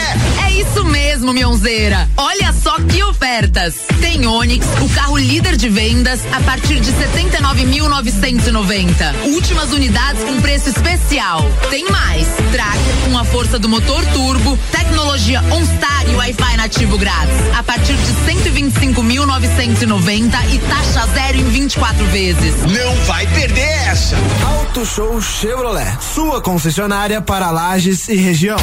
É 0.46 0.52
isso 0.52 0.84
mesmo, 0.84 1.32
Mionzeira. 1.32 2.06
Olha 2.16 2.52
só 2.52 2.78
que 2.80 3.02
ofertas. 3.02 3.74
Tem 4.00 4.24
Onix, 4.26 4.64
o 4.80 4.88
carro 4.90 5.18
líder 5.18 5.56
de 5.56 5.68
vendas, 5.68 6.20
a 6.32 6.38
partir 6.40 6.78
de 6.80 6.92
79.990. 6.92 9.14
Últimas 9.24 9.72
unidades 9.72 10.22
com 10.22 10.40
preço 10.40 10.68
especial. 10.68 11.44
Tem 11.70 11.90
mais. 11.90 12.28
Tracker 12.52 12.94
com 13.10 13.18
a 13.18 13.24
força 13.24 13.58
do 13.58 13.68
motor 13.68 14.06
turbo, 14.06 14.56
tecnologia 14.70 15.42
OnStar 15.50 16.04
e 16.08 16.14
Wi-Fi 16.14 16.56
nativo 16.56 16.96
grátis. 16.96 17.34
A 17.58 17.64
partir 17.64 17.94
de 17.94 18.12
125.990 18.50 20.52
e 20.52 20.58
taxa 20.60 21.04
zero 21.14 21.36
em 21.36 21.48
24 21.50 22.06
vezes. 22.06 22.54
Não 22.62 22.94
vai 23.06 23.26
perder 23.26 23.88
essa. 23.88 24.16
Auto 24.46 24.86
Show 24.86 25.20
Chevrolet. 25.20 25.98
Sua 26.14 26.34
sua 26.34 26.42
concessionária 26.44 27.20
para 27.22 27.50
Lages 27.50 28.06
e 28.06 28.16
região. 28.16 28.58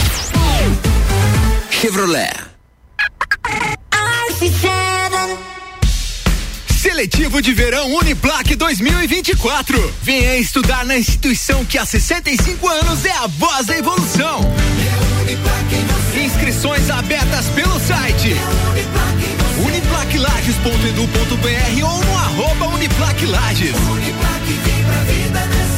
Chevrolet. 1.72 2.32
Seletivo 6.80 7.42
de 7.42 7.54
Verão 7.54 7.96
Uniplac 7.96 8.56
2024. 8.56 9.96
Venha 10.04 10.38
estudar 10.38 10.86
na 10.86 10.96
instituição 10.96 11.66
que 11.66 11.80
há 11.80 11.86
65 11.86 12.68
anos 12.68 13.04
é 13.04 13.14
a 13.14 13.26
voz 13.26 13.66
da 13.66 13.76
evolução. 13.76 14.42
Inscrições 16.24 16.88
abertas 16.92 17.48
pelo 17.48 17.80
site 17.80 18.36
uniplaclages.edu.br 19.66 21.84
ou 21.84 22.04
no 22.04 22.18
arroba 22.18 22.68
Uniplac 22.76 23.26
Uniplac, 23.92 24.46
vem 24.46 24.84
pra 24.84 25.04
vida 25.04 25.46
nessa 25.48 25.71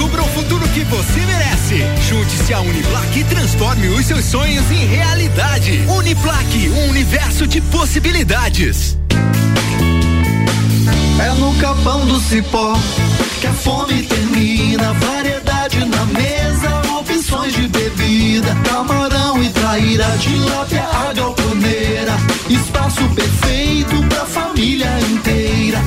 Descubra 0.00 0.22
o 0.22 0.28
futuro 0.28 0.66
que 0.70 0.82
você 0.84 1.20
merece. 1.26 1.84
Junte-se 2.08 2.54
à 2.54 2.60
Uniplac 2.60 3.18
e 3.18 3.22
transforme 3.22 3.88
os 3.88 4.06
seus 4.06 4.24
sonhos 4.24 4.70
em 4.70 4.86
realidade. 4.86 5.84
Uniplac, 5.94 6.70
um 6.70 6.88
universo 6.88 7.46
de 7.46 7.60
possibilidades. 7.60 8.96
É 11.22 11.30
no 11.34 11.54
capão 11.56 12.06
do 12.06 12.18
cipó 12.18 12.78
que 13.42 13.46
a 13.46 13.52
fome 13.52 14.04
termina. 14.04 14.94
Variedade 14.94 15.84
na 15.84 16.06
mesa, 16.06 16.80
opções 16.98 17.52
de 17.52 17.68
bebida. 17.68 18.56
Camarão 18.64 19.42
e 19.42 19.50
traíra, 19.50 20.06
tilápia, 20.18 20.82
a 20.82 21.12
galponeira. 21.12 22.16
Espaço 22.48 23.06
perfeito 23.10 24.02
pra 24.08 24.24
família 24.24 24.98
inteira. 25.10 25.78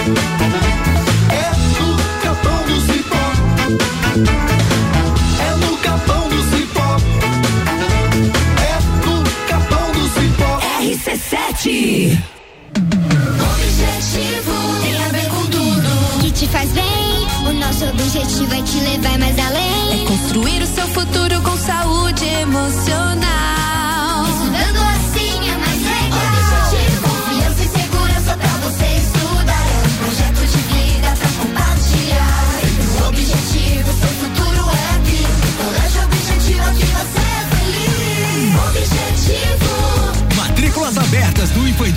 É. 0.00 1.34
É. 1.34 1.50
É 8.58 8.76
no 8.80 9.36
capão 9.38 9.92
do 9.92 10.08
cipó. 10.08 10.50
RC7. 10.80 12.18
Objetivo 13.54 14.56
tem 14.82 14.96
a 15.04 15.08
ver 15.08 15.28
com 15.28 15.46
tudo 15.46 16.20
que 16.20 16.30
te 16.32 16.46
faz 16.48 16.70
bem. 16.72 17.26
O 17.46 17.52
nosso 17.52 17.84
objetivo 17.84 18.54
é 18.54 18.62
te 18.62 18.78
levar 18.80 19.18
mais 19.18 19.38
além. 19.38 20.02
É 20.02 20.06
construir 20.06 20.62
o 20.62 20.66
seu 20.66 20.86
futuro 20.88 21.40
com 21.42 21.56
saúde 21.56 22.24
emocional. 22.24 23.59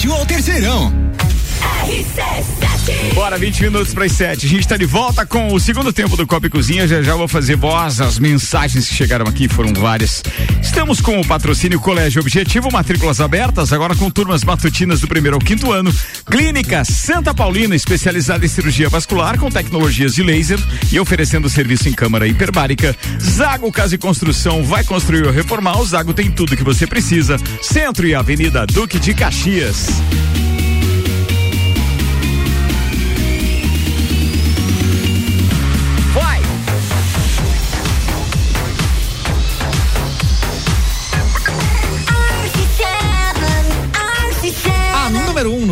Infantil 0.04 0.14
ao 0.14 0.26
terceirão. 0.26 0.91
RC7. 1.86 2.72
Bora, 3.14 3.38
20 3.38 3.64
minutos 3.64 3.93
para 3.93 4.06
as 4.06 4.12
7. 4.14 4.45
A 4.45 4.49
gente 4.49 4.62
está 4.62 4.78
de 4.78 4.86
volta 4.86 5.26
com 5.26 5.54
o 5.54 5.60
segundo 5.60 5.93
tempo 5.93 6.18
do 6.18 6.26
Copa 6.26 6.47
e 6.47 6.49
Cozinha. 6.49 6.88
Já 6.88 7.01
já 7.01 7.16
vou 7.16 7.28
fazer 7.28 7.56
voz. 7.56 8.01
As 8.01 8.18
mensagens 8.18 8.88
que 8.88 8.95
chegaram 8.95 9.26
aqui 9.28 9.47
foram 9.47 9.74
várias. 9.74 10.24
Estamos 10.62 10.99
com 10.99 11.20
o 11.20 11.26
patrocínio 11.26 11.80
Colégio 11.80 12.22
Objetivo, 12.22 12.72
matrículas 12.72 13.22
abertas, 13.22 13.72
agora 13.72 13.95
com 13.95 14.10
turmas 14.10 14.43
matutinas 14.43 15.01
do 15.01 15.08
primeiro 15.08 15.36
ao 15.38 15.41
quinto 15.41 15.72
ano. 15.72 15.93
Clínica 16.26 16.84
Santa 16.86 17.34
Paulina, 17.34 17.76
especializada 17.76 18.45
em 18.45 18.49
cirurgia 18.49 18.89
vascular 18.89 19.38
com 19.38 19.49
tecnologias 19.49 20.16
de 20.16 20.24
laser 20.24 20.60
e 20.91 20.99
oferecendo 20.99 21.49
serviço 21.49 21.88
em 21.88 21.93
câmara 21.93 22.28
hiperbárica. 22.28 22.95
Zago 23.20 23.72
Casa 23.72 23.95
e 23.95 23.97
Construção 23.97 24.64
vai 24.64 24.84
construir 24.84 25.26
ou 25.26 25.32
reformar. 25.32 25.80
O 25.80 25.86
Zago 25.86 26.14
tem 26.14 26.32
tudo 26.32 26.58
que 26.58 26.64
você 26.64 26.88
precisa. 26.88 27.38
Centro 27.62 28.08
e 28.08 28.16
Avenida 28.16 28.66
Duque 28.66 28.99
de 28.99 29.14
Caxias. 29.14 29.88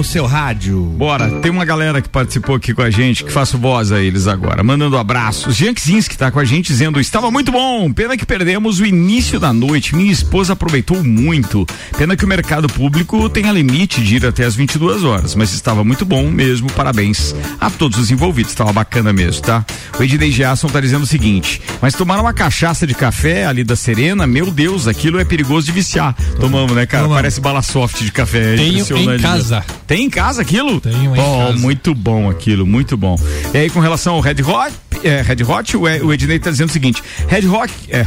No 0.02 0.06
seu 0.06 0.26
rádio. 0.26 0.82
Bora, 0.98 1.30
tem 1.42 1.52
uma 1.52 1.64
galera 1.64 2.02
que 2.02 2.10
participou 2.10 2.56
aqui 2.56 2.74
com 2.74 2.82
a 2.82 2.90
gente, 2.90 3.24
que 3.24 3.32
faço 3.32 3.56
voz 3.56 3.92
a 3.92 4.02
eles 4.02 4.26
agora, 4.26 4.64
mandando 4.64 4.98
abraços. 4.98 5.56
Jean 5.56 5.76
que 5.76 6.18
tá 6.18 6.32
com 6.32 6.40
a 6.40 6.44
gente 6.44 6.70
dizendo, 6.70 7.00
estava 7.00 7.30
muito 7.30 7.52
bom, 7.52 7.94
pena 7.94 8.18
que 8.18 8.26
perdemos 8.26 8.80
o 8.80 8.86
início 8.86 9.40
da 9.40 9.54
noite, 9.54 9.96
minha 9.96 10.12
esposa 10.12 10.54
aproveitou 10.54 11.04
muito, 11.04 11.68
pena 11.96 12.16
que 12.16 12.26
o 12.26 12.28
mercado 12.28 12.68
público 12.68 13.30
tenha 13.30 13.52
limite 13.52 14.02
de 14.02 14.16
ir 14.16 14.26
até 14.26 14.44
as 14.44 14.56
22 14.56 15.04
horas, 15.04 15.36
mas 15.36 15.54
estava 15.54 15.84
muito 15.84 16.04
bom 16.04 16.32
mesmo, 16.32 16.72
parabéns 16.72 17.36
a 17.60 17.70
todos 17.70 18.00
os 18.00 18.10
envolvidos, 18.10 18.54
estava 18.54 18.74
bacana 18.74 19.14
mesmo, 19.14 19.44
tá? 19.44 19.64
O 20.00 20.04
Ednei 20.04 20.32
Jasson 20.32 20.68
tá 20.68 20.82
dizendo 20.82 21.04
o 21.04 21.08
seguinte, 21.08 21.62
mas 21.80 21.94
tomaram 21.94 22.24
uma 22.24 22.34
cachaça 22.34 22.88
de 22.88 22.96
café 22.96 23.46
ali 23.46 23.64
da 23.64 23.76
Serena, 23.76 24.26
meu 24.26 24.50
Deus, 24.50 24.88
aquilo 24.88 25.20
é 25.20 25.26
perigoso 25.26 25.68
de 25.68 25.72
viciar. 25.72 26.16
Tomamos, 26.40 26.72
né, 26.72 26.88
cara? 26.88 27.04
Tomamos. 27.04 27.22
Parece 27.22 27.40
bala 27.40 27.62
soft 27.62 28.02
de 28.02 28.12
café. 28.12 28.56
É 28.56 28.58
Tenho 28.58 28.98
em 28.98 29.20
casa. 29.20 29.64
Tem 29.92 30.06
em 30.06 30.10
casa 30.10 30.42
aquilo? 30.42 30.80
Tenho 30.80 31.14
em 31.14 31.20
oh, 31.20 31.48
casa. 31.48 31.58
Muito 31.58 31.94
bom 31.94 32.30
aquilo, 32.30 32.66
muito 32.66 32.96
bom. 32.96 33.18
E 33.54 33.58
aí, 33.58 33.70
com 33.70 33.82
relação 33.82 34.16
ao 34.16 34.22
Red 34.22 34.42
Hot, 34.42 34.74
é, 35.04 35.22
Red 35.22 35.44
Hot, 35.44 35.78
o, 35.78 35.82
o 35.82 36.14
Ednei 36.14 36.40
tá 36.40 36.50
dizendo 36.50 36.70
o 36.70 36.74
seguinte: 36.74 37.04
Red 37.28 37.48
Hot. 37.48 37.74
É, 37.90 38.06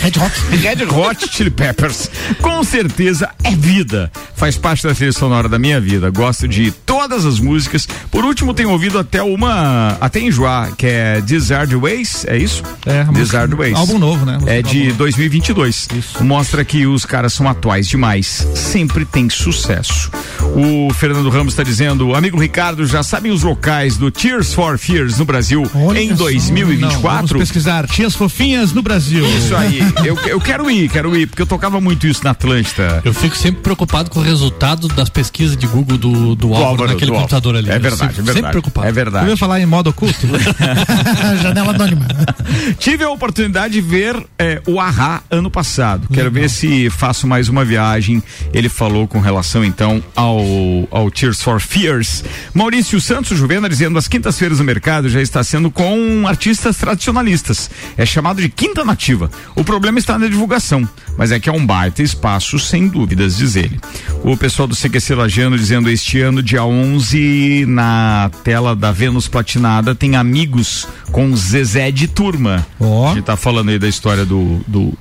Red 0.00 0.12
Hot. 0.18 0.56
Red 0.56 0.84
Hot 0.84 1.28
Chili 1.30 1.50
Peppers. 1.50 2.10
Com 2.40 2.64
certeza 2.64 3.30
é 3.44 3.50
vida. 3.50 4.10
Faz 4.34 4.56
parte 4.56 4.82
da 4.82 4.94
trilha 4.94 5.12
sonora 5.12 5.48
da 5.48 5.58
minha 5.58 5.80
vida. 5.80 6.10
Gosto 6.10 6.48
de 6.48 6.70
todas 6.70 7.24
as 7.24 7.38
músicas. 7.38 7.88
Por 8.10 8.24
último, 8.24 8.52
tenho 8.54 8.70
ouvido 8.70 8.98
até 8.98 9.22
uma. 9.22 9.96
Até 10.00 10.20
enjoar, 10.20 10.74
que 10.76 10.86
é 10.86 11.20
Desired 11.20 11.74
Ways. 11.76 12.24
É 12.26 12.36
isso? 12.36 12.62
É, 12.86 13.04
Desired 13.04 13.54
Ways. 13.54 13.76
Álbum 13.76 13.98
novo, 13.98 14.26
né? 14.26 14.38
É 14.46 14.62
de 14.62 14.92
2022. 14.92 15.88
Isso. 15.96 16.24
Mostra 16.24 16.64
que 16.64 16.86
os 16.86 17.04
caras 17.04 17.32
são 17.32 17.48
atuais 17.48 17.86
demais. 17.86 18.46
Sempre 18.54 19.04
tem 19.04 19.28
sucesso. 19.30 20.10
O 20.40 20.92
Fernando 20.94 21.28
Ramos 21.30 21.52
está 21.52 21.62
dizendo: 21.62 22.14
amigo 22.14 22.40
Ricardo, 22.40 22.86
já 22.86 23.02
sabem 23.02 23.30
os 23.30 23.42
locais 23.42 23.96
do 23.96 24.10
Tears 24.10 24.52
for 24.52 24.78
Fears 24.78 25.18
no 25.18 25.24
Brasil 25.24 25.62
Olha 25.74 26.00
em 26.00 26.11
2024? 26.14 27.00
Não, 27.00 27.00
vamos 27.00 27.32
pesquisar 27.32 27.86
Tias 27.86 28.14
Fofinhas 28.14 28.72
no 28.72 28.82
Brasil. 28.82 29.24
Isso 29.36 29.54
aí. 29.54 29.80
eu, 30.04 30.18
eu 30.26 30.40
quero 30.40 30.70
ir, 30.70 30.88
quero 30.88 31.16
ir, 31.16 31.26
porque 31.26 31.42
eu 31.42 31.46
tocava 31.46 31.80
muito 31.80 32.06
isso 32.06 32.22
na 32.24 32.30
Atlântida. 32.30 33.00
Eu 33.04 33.14
fico 33.14 33.36
sempre 33.36 33.62
preocupado 33.62 34.10
com 34.10 34.20
o 34.20 34.22
resultado 34.22 34.88
das 34.88 35.08
pesquisas 35.08 35.56
de 35.56 35.66
Google 35.66 35.98
do, 35.98 36.12
do, 36.12 36.34
do 36.34 36.46
Álvaro, 36.48 36.66
Álvaro 36.66 36.92
naquele 36.92 37.10
do 37.10 37.16
computador 37.16 37.56
ali. 37.56 37.70
É 37.70 37.78
verdade, 37.78 38.04
é 38.04 38.06
verdade. 38.08 38.34
Sempre 38.34 38.50
preocupado. 38.50 38.86
É 38.86 38.92
verdade. 38.92 39.26
Eu 39.26 39.30
ia 39.30 39.36
falar 39.36 39.60
em 39.60 39.66
modo 39.66 39.90
oculto? 39.90 40.26
Janela 41.42 41.70
anônima. 41.74 42.06
Tive 42.78 43.04
a 43.04 43.10
oportunidade 43.10 43.74
de 43.74 43.80
ver 43.80 44.16
é, 44.38 44.60
o 44.66 44.80
Ahá 44.80 45.22
ano 45.30 45.50
passado. 45.50 46.08
Quero 46.12 46.30
ver 46.30 46.48
se 46.50 46.90
faço 46.90 47.26
mais 47.26 47.48
uma 47.48 47.64
viagem. 47.64 48.22
Ele 48.52 48.68
falou 48.68 49.06
com 49.06 49.20
relação 49.20 49.64
então 49.64 50.02
ao, 50.14 50.42
ao 50.90 51.10
Tears 51.10 51.42
for 51.42 51.60
Fears. 51.60 52.24
Maurício 52.54 53.00
Santos 53.00 53.38
Juvena 53.38 53.68
dizendo 53.68 53.98
as 53.98 54.08
quintas-feiras 54.08 54.58
no 54.58 54.64
mercado 54.64 55.08
já 55.08 55.20
está 55.20 55.42
sendo 55.42 55.70
com 55.70 56.01
artistas 56.26 56.76
tradicionalistas. 56.76 57.70
É 57.96 58.04
chamado 58.04 58.40
de 58.40 58.48
quinta 58.48 58.84
nativa. 58.84 59.30
O 59.54 59.64
problema 59.64 59.98
está 59.98 60.18
na 60.18 60.26
divulgação, 60.26 60.88
mas 61.16 61.32
é 61.32 61.40
que 61.40 61.48
é 61.48 61.52
um 61.52 61.64
baita 61.64 62.02
espaço, 62.02 62.58
sem 62.58 62.88
dúvidas, 62.88 63.36
diz 63.36 63.56
ele. 63.56 63.78
O 64.24 64.36
pessoal 64.36 64.68
do 64.68 64.76
CQC 64.76 65.14
Lajano 65.14 65.58
dizendo 65.58 65.90
este 65.90 66.20
ano, 66.20 66.42
dia 66.42 66.64
11, 66.64 67.66
na 67.66 68.30
tela 68.44 68.74
da 68.74 68.92
Vênus 68.92 69.28
Platinada, 69.28 69.94
tem 69.94 70.16
amigos 70.16 70.86
com 71.10 71.34
Zezé 71.36 71.90
de 71.90 72.08
turma. 72.08 72.66
Oh. 72.78 73.12
Que 73.14 73.22
tá 73.22 73.36
falando 73.36 73.70
aí 73.70 73.78
da 73.78 73.88
história 73.88 74.24
do, 74.24 74.60
do, 74.66 74.92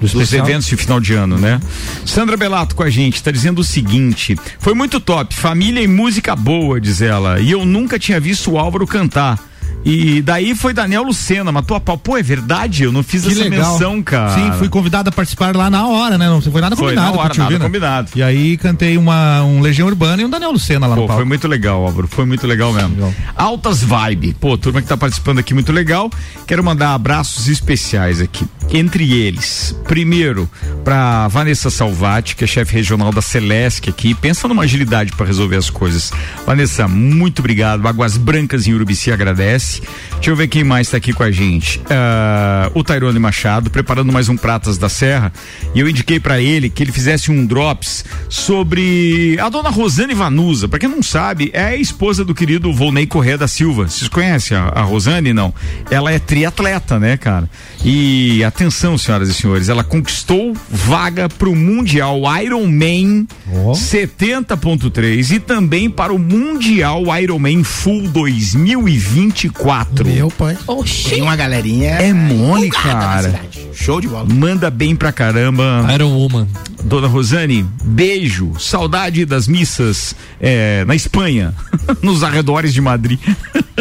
do 0.00 0.08
dos 0.08 0.32
eventos 0.32 0.66
de 0.66 0.76
final 0.76 1.00
de 1.00 1.14
ano, 1.14 1.38
né? 1.38 1.60
Sandra 2.04 2.36
Belato 2.36 2.74
com 2.74 2.82
a 2.82 2.90
gente, 2.90 3.22
tá 3.22 3.30
dizendo 3.30 3.60
o 3.60 3.64
seguinte: 3.64 4.36
foi 4.58 4.74
muito 4.74 5.00
top, 5.00 5.34
família 5.34 5.80
e 5.80 5.88
música 5.88 6.36
boa, 6.36 6.80
diz 6.80 7.02
ela. 7.02 7.40
E 7.40 7.50
eu 7.50 7.64
nunca 7.64 7.98
tinha 7.98 8.20
visto 8.20 8.52
o 8.52 8.58
Álvaro 8.58 8.86
cantar. 8.86 9.38
E 9.84 10.20
daí 10.20 10.54
foi 10.54 10.72
Daniel 10.72 11.04
Lucena, 11.04 11.52
matou 11.52 11.76
a 11.76 11.80
pau. 11.80 11.96
Pô, 11.96 12.16
é 12.16 12.22
verdade? 12.22 12.82
Eu 12.82 12.92
não 12.92 13.02
fiz 13.02 13.22
que 13.22 13.30
essa 13.30 13.44
legal. 13.44 13.72
menção, 13.72 14.02
cara. 14.02 14.34
Sim, 14.34 14.52
fui 14.58 14.68
convidado 14.68 15.08
a 15.08 15.12
participar 15.12 15.54
lá 15.54 15.70
na 15.70 15.86
hora, 15.86 16.18
né? 16.18 16.28
Não 16.28 16.40
foi 16.40 16.60
nada 16.60 16.74
foi 16.74 16.88
combinado. 16.88 17.16
Na 17.16 17.22
hora, 17.22 17.34
nada 17.36 17.58
combinado. 17.58 18.10
E 18.16 18.22
aí 18.22 18.56
cantei 18.56 18.98
uma, 18.98 19.42
um 19.42 19.60
Legião 19.60 19.86
Urbana 19.86 20.22
e 20.22 20.24
um 20.24 20.30
Daniel 20.30 20.50
Lucena 20.50 20.86
lá 20.86 20.94
Pô, 20.96 21.02
no 21.02 21.06
palco. 21.06 21.20
Foi 21.20 21.28
muito 21.28 21.46
legal, 21.46 21.86
Álvaro. 21.86 22.08
Foi 22.08 22.24
muito 22.24 22.46
legal 22.46 22.72
mesmo. 22.72 22.94
Legal. 22.96 23.14
Altas 23.36 23.82
Vibe. 23.82 24.34
Pô, 24.40 24.58
turma 24.58 24.82
que 24.82 24.88
tá 24.88 24.96
participando 24.96 25.38
aqui, 25.38 25.54
muito 25.54 25.72
legal. 25.72 26.10
Quero 26.46 26.64
mandar 26.64 26.92
abraços 26.92 27.48
especiais 27.48 28.20
aqui. 28.20 28.44
Entre 28.70 29.12
eles, 29.12 29.74
primeiro, 29.84 30.50
pra 30.84 31.28
Vanessa 31.28 31.70
Salvati, 31.70 32.34
que 32.34 32.44
é 32.44 32.46
chefe 32.46 32.74
regional 32.74 33.12
da 33.12 33.22
Celesc 33.22 33.88
aqui. 33.88 34.14
Pensa 34.14 34.48
numa 34.48 34.64
agilidade 34.64 35.12
para 35.12 35.24
resolver 35.24 35.56
as 35.56 35.70
coisas. 35.70 36.12
Vanessa, 36.44 36.88
muito 36.88 37.38
obrigado. 37.38 37.86
Águas 37.86 38.16
Brancas 38.16 38.66
em 38.66 38.74
Urubici 38.74 39.12
agradece. 39.12 39.82
Deixa 40.14 40.30
eu 40.30 40.36
ver 40.36 40.48
quem 40.48 40.64
mais 40.64 40.88
está 40.88 40.96
aqui 40.96 41.12
com 41.12 41.22
a 41.22 41.30
gente. 41.30 41.78
Uh, 41.78 42.72
o 42.74 42.82
Tairone 42.82 43.18
Machado, 43.18 43.70
preparando 43.70 44.12
mais 44.12 44.28
um 44.28 44.36
Pratas 44.36 44.76
da 44.76 44.88
Serra. 44.88 45.32
E 45.74 45.80
eu 45.80 45.88
indiquei 45.88 46.18
para 46.18 46.40
ele 46.40 46.68
que 46.68 46.82
ele 46.82 46.92
fizesse 46.92 47.30
um 47.30 47.46
drops 47.46 48.04
sobre 48.28 49.38
a 49.40 49.48
dona 49.48 49.70
Rosane 49.70 50.14
Vanusa. 50.14 50.68
Para 50.68 50.78
quem 50.80 50.88
não 50.88 51.02
sabe, 51.02 51.50
é 51.52 51.64
a 51.64 51.76
esposa 51.76 52.24
do 52.24 52.34
querido 52.34 52.72
Volney 52.72 53.06
Corrêa 53.06 53.38
da 53.38 53.48
Silva. 53.48 53.88
Vocês 53.88 54.08
conhecem 54.08 54.56
a, 54.56 54.64
a 54.68 54.82
Rosane? 54.82 55.32
Não. 55.32 55.54
Ela 55.90 56.12
é 56.12 56.18
triatleta, 56.18 56.98
né, 56.98 57.16
cara? 57.16 57.48
E 57.84 58.42
atenção, 58.56 58.96
senhoras 58.96 59.28
e 59.28 59.34
senhores, 59.34 59.68
ela 59.68 59.84
conquistou 59.84 60.56
vaga 60.70 61.28
para 61.28 61.48
o 61.48 61.54
Mundial 61.54 62.22
Ironman 62.42 63.26
oh. 63.52 63.72
70.3 63.72 65.30
e 65.32 65.38
também 65.38 65.90
para 65.90 66.12
o 66.12 66.18
Mundial 66.18 67.04
Ironman 67.20 67.62
Full 67.62 68.08
2024 68.08 69.66
quatro. 69.66 70.06
Meu 70.06 70.30
pai. 70.30 70.56
Oxi. 70.66 71.10
Tem 71.10 71.22
uma 71.22 71.36
galerinha. 71.36 71.90
É 71.90 72.12
mole, 72.12 72.70
cara. 72.70 73.40
Show 73.74 74.00
de 74.00 74.08
bola. 74.08 74.26
Manda 74.26 74.70
bem 74.70 74.96
pra 74.96 75.12
caramba. 75.12 75.86
Iron 75.94 76.12
Woman. 76.16 76.46
Dona 76.84 77.08
Rosane, 77.08 77.66
beijo. 77.84 78.52
Saudade 78.58 79.24
das 79.24 79.48
missas 79.48 80.14
é, 80.40 80.84
na 80.84 80.94
Espanha, 80.94 81.52
nos 82.00 82.22
arredores 82.22 82.72
de 82.72 82.80
Madrid. 82.80 83.18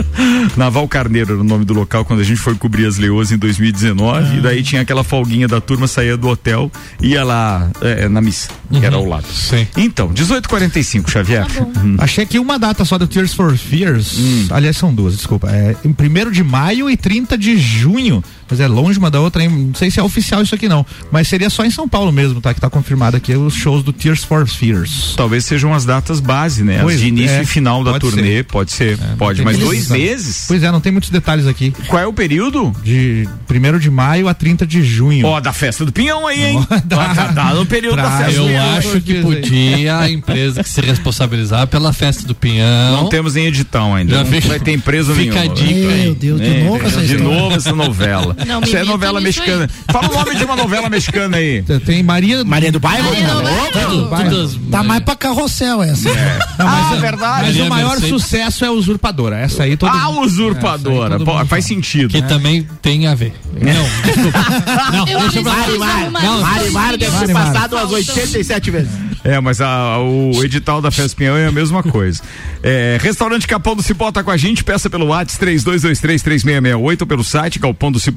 Naval 0.56 0.88
Carneiro 0.88 1.34
era 1.34 1.42
o 1.42 1.44
nome 1.44 1.66
do 1.66 1.74
local 1.74 2.06
quando 2.06 2.20
a 2.20 2.24
gente 2.24 2.40
foi 2.40 2.56
cobrir 2.56 2.86
as 2.86 2.98
leoas 2.98 3.32
em 3.32 3.38
2019. 3.38 4.18
Ah. 4.18 4.36
E 4.36 4.42
daí 4.42 4.64
tinha 4.64 4.82
aquela 4.82 5.04
folguinha 5.04 5.48
da 5.48 5.62
turma, 5.62 5.88
saía 5.88 6.18
do 6.18 6.28
hotel, 6.28 6.72
ia 7.02 7.24
lá 7.24 7.70
é, 7.82 8.08
na 8.08 8.22
missa, 8.22 8.50
uhum. 8.72 8.80
que 8.80 8.86
era 8.86 8.96
ao 8.96 9.06
lado. 9.06 9.28
Sim. 9.28 9.68
Então, 9.78 10.08
1845, 10.08 11.10
Xavier. 11.10 11.46
Tá 11.46 11.82
hum. 11.82 11.96
Achei 12.00 12.26
que 12.26 12.40
uma 12.40 12.58
data 12.60 12.84
só 12.86 12.98
do 12.98 13.08
Tears 13.08 13.34
for 13.34 13.56
Fears. 13.58 14.18
Hum. 14.18 14.48
Aliás, 14.52 14.78
são 14.78 14.94
duas, 14.94 15.16
desculpa. 15.16 15.50
É 15.50 15.76
em 15.84 15.90
1 15.90 16.32
de 16.32 16.44
maio 16.44 16.90
e 16.90 16.98
30 16.98 17.38
de 17.38 17.58
junho 17.58 18.24
mas 18.50 18.60
é 18.60 18.68
longe 18.68 18.98
uma 19.00 19.10
da 19.10 19.20
outra, 19.20 19.44
hein? 19.44 19.50
não 19.50 19.76
sei 19.76 19.90
se 19.90 20.00
é 20.00 20.04
oficial 20.04 20.42
isso 20.42 20.54
aqui 20.54 20.68
não, 20.68 20.86
mas 21.12 21.28
seria 21.28 21.50
só 21.50 21.66
em 21.66 21.72
São 21.72 21.88
Paulo 21.88 22.12
mesmo, 22.12 22.42
tá? 22.42 22.54
Que 22.54 22.62
tá 22.62 22.70
confirmado 22.70 23.18
aqui 23.18 23.36
os 23.36 23.54
shows 23.54 23.84
do 23.84 23.92
Tears 23.92 24.24
for 24.24 24.48
Fears. 24.48 25.14
Talvez 25.16 25.46
sejam 25.46 25.74
as 25.74 25.86
datas 25.86 26.20
base, 26.20 26.64
né? 26.64 26.80
Pois, 26.82 26.96
as 26.96 27.02
de 27.02 27.08
início 27.08 27.38
é, 27.38 27.42
e 27.44 27.46
final 27.46 27.84
da 27.84 28.00
turnê, 28.00 28.38
ser. 28.38 28.44
pode 28.46 28.72
ser, 28.72 28.94
é, 28.94 29.16
pode, 29.18 29.44
mas 29.44 29.58
dois 29.58 29.90
meses? 29.90 30.46
Pois 30.48 30.64
é, 30.64 30.72
não 30.72 30.82
tem 30.82 30.92
muitos 30.92 31.10
detalhes 31.10 31.48
aqui. 31.48 31.74
Qual 31.88 32.02
é 32.02 32.08
o 32.08 32.14
período? 32.14 32.74
De 32.84 33.28
1 33.50 33.80
de 33.80 33.90
maio 33.90 34.28
a 34.28 34.34
30 34.34 34.66
de 34.66 34.84
junho. 34.84 35.26
Ó, 35.26 35.38
oh, 35.38 35.42
da 35.42 35.54
festa 35.54 35.86
do 35.86 35.92
Pinhão 35.92 36.28
aí, 36.28 36.44
hein? 36.44 36.68
dá, 36.86 37.14
tá, 37.14 37.34
tá 37.34 37.54
no 37.54 37.66
período 37.66 37.98
da 37.98 38.12
festa 38.18 38.42
Eu 38.42 38.62
acho 38.78 39.02
que 39.02 39.22
podia 39.22 40.00
a 40.00 40.10
empresa 40.10 40.64
que 40.64 40.70
se 40.70 40.82
responsabilizar 40.82 41.68
pela 41.68 41.94
festa 41.94 42.28
do 42.28 42.36
Pinhão. 42.36 43.04
Não 43.04 43.10
temos 43.10 43.36
nem 43.36 43.48
edital 43.48 43.94
ainda. 43.94 44.16
Já 44.16 44.24
não 44.24 44.32
fica, 44.32 44.48
vai 44.48 44.60
ter 44.60 44.72
empresa 44.72 45.14
fica 45.14 45.40
nenhuma. 45.40 45.56
Fica 45.56 45.68
a 45.68 45.68
dica. 45.68 46.04
Meu 46.04 46.16
Deus, 46.16 46.42
de 46.42 46.64
novo 46.64 46.86
essa 46.86 47.02
De 47.02 47.18
novo 47.18 47.56
essa 47.56 47.74
novela. 47.74 48.35
Não, 48.46 48.62
Isso 48.62 48.76
é 48.76 48.84
novela 48.84 49.16
novela 49.16 49.22
mexicana. 49.22 49.70
Fala 49.92 50.10
o 50.10 50.14
nome 50.14 50.36
de 50.36 50.44
uma 50.44 50.56
novela 50.56 50.90
mexicana 50.90 51.38
aí. 51.38 51.64
Tem 51.86 52.04
Maria. 52.04 52.44
Maria 52.44 52.72
do 52.72 52.80
Bairro? 52.80 53.10
Maria 53.10 53.88
do 53.88 54.08
Bairro. 54.08 54.60
Tá 54.72 54.84
mais 54.84 55.04
pra 55.04 55.16
carrossel 55.16 55.84
essa. 55.84 56.10
É. 56.10 56.40
Não, 56.58 56.66
mas 56.66 56.92
ah, 56.92 56.96
é 56.96 57.00
verdade. 57.00 57.46
Mas 57.48 57.68
o 57.68 57.70
maior 57.70 58.00
sucesso 58.00 58.66
é 58.66 58.70
Usurpadora. 58.70 59.38
Essa 59.38 59.64
aí 59.64 59.78
todo 59.78 59.90
Ah, 59.90 60.10
Usurpadora. 60.10 61.20
Pô, 61.20 61.46
faz 61.46 61.66
sentido. 61.66 62.10
Que 62.10 62.22
também 62.22 62.68
tem 62.82 63.08
a 63.08 63.16
ver. 63.16 63.34
Não, 63.54 64.04
desculpa. 64.04 64.46
Não, 64.92 65.06
deixa 65.06 65.40
eu 65.40 65.44
Mari. 65.44 65.78
Mari, 66.10 66.72
Mari 66.72 66.98
deve 66.98 67.26
ter 67.26 67.34
passado 67.34 67.76
umas 67.76 67.92
87 67.92 68.72
vezes. 68.72 69.16
É, 69.26 69.40
mas 69.40 69.60
a, 69.60 69.98
o 69.98 70.44
edital 70.44 70.80
da 70.80 70.92
Festa 70.92 71.18
Pinhão 71.18 71.36
é 71.36 71.48
a 71.48 71.52
mesma 71.52 71.82
coisa. 71.82 72.22
É, 72.62 73.00
restaurante 73.02 73.48
Capão 73.48 73.76
do 73.76 73.82
Cipó 73.82 74.12
tá 74.12 74.24
com 74.24 74.30
a 74.30 74.38
gente, 74.38 74.64
peça 74.64 74.88
pelo 74.88 75.08
WhatsApp 75.08 75.44
32233668 75.58 77.02
ou 77.02 77.08
pelo 77.08 77.24
site 77.24 77.60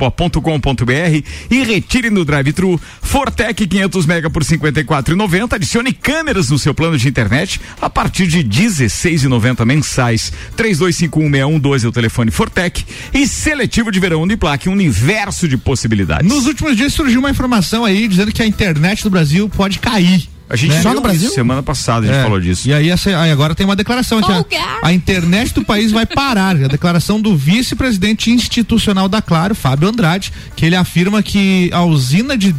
galpondocipó.com.br 0.08 1.24
e 1.50 1.62
retire 1.62 2.10
no 2.10 2.24
drive-thru 2.24 2.80
Fortec 3.02 3.66
500 3.66 4.06
mega 4.06 4.30
por 4.30 4.42
54,90. 4.42 5.52
Adicione 5.52 5.92
câmeras 5.92 6.50
no 6.50 6.58
seu 6.58 6.74
plano 6.74 6.96
de 6.96 7.08
internet 7.08 7.60
a 7.80 7.88
partir 7.88 8.26
de 8.26 8.42
16,90 8.44 9.64
mensais. 9.64 10.32
32516112 10.56 11.84
é 11.84 11.88
o 11.88 11.92
telefone 11.92 12.30
Fortec 12.30 12.84
e 13.12 13.26
seletivo 13.26 13.90
de 13.90 14.00
verão 14.00 14.22
Uniplaque, 14.22 14.68
um 14.68 14.72
universo 14.72 15.48
de 15.48 15.56
possibilidades. 15.56 16.28
Nos 16.28 16.46
últimos 16.46 16.76
dias 16.76 16.92
surgiu 16.92 17.20
uma 17.20 17.30
informação 17.30 17.84
aí 17.84 18.08
dizendo 18.08 18.32
que 18.32 18.42
a 18.42 18.46
internet 18.46 19.02
do 19.02 19.10
Brasil 19.10 19.48
pode 19.48 19.78
cair 19.78 20.28
A 20.50 20.56
gente 20.56 20.74
né? 20.74 20.82
só 20.82 20.94
no 20.94 21.02
Brasil? 21.02 21.30
Semana 21.30 21.62
passada 21.62 22.06
a 22.06 22.08
gente 22.08 22.18
é. 22.18 22.22
falou 22.22 22.40
disso. 22.40 22.66
E 22.66 22.72
aí, 22.72 22.88
essa, 22.88 23.10
aí 23.20 23.30
agora 23.30 23.54
tem 23.54 23.66
uma 23.66 23.76
declaração 23.76 24.20
que 24.22 24.56
a, 24.56 24.78
a, 24.82 24.92
internet 24.92 25.52
do 25.52 25.62
país 25.62 25.92
vai 25.92 26.06
parar. 26.06 26.56
A 26.56 26.68
declaração 26.68 27.20
do 27.20 27.36
vice-presidente 27.36 28.30
institucional 28.30 29.08
da 29.08 29.20
Claro, 29.20 29.54
Fábio 29.54 29.88
Andrade, 29.88 30.32
que 30.56 30.64
ele 30.64 30.74
afirma 30.74 31.22
que 31.22 31.70
a 31.72 31.84
usina 31.84 32.36
de 32.36 32.54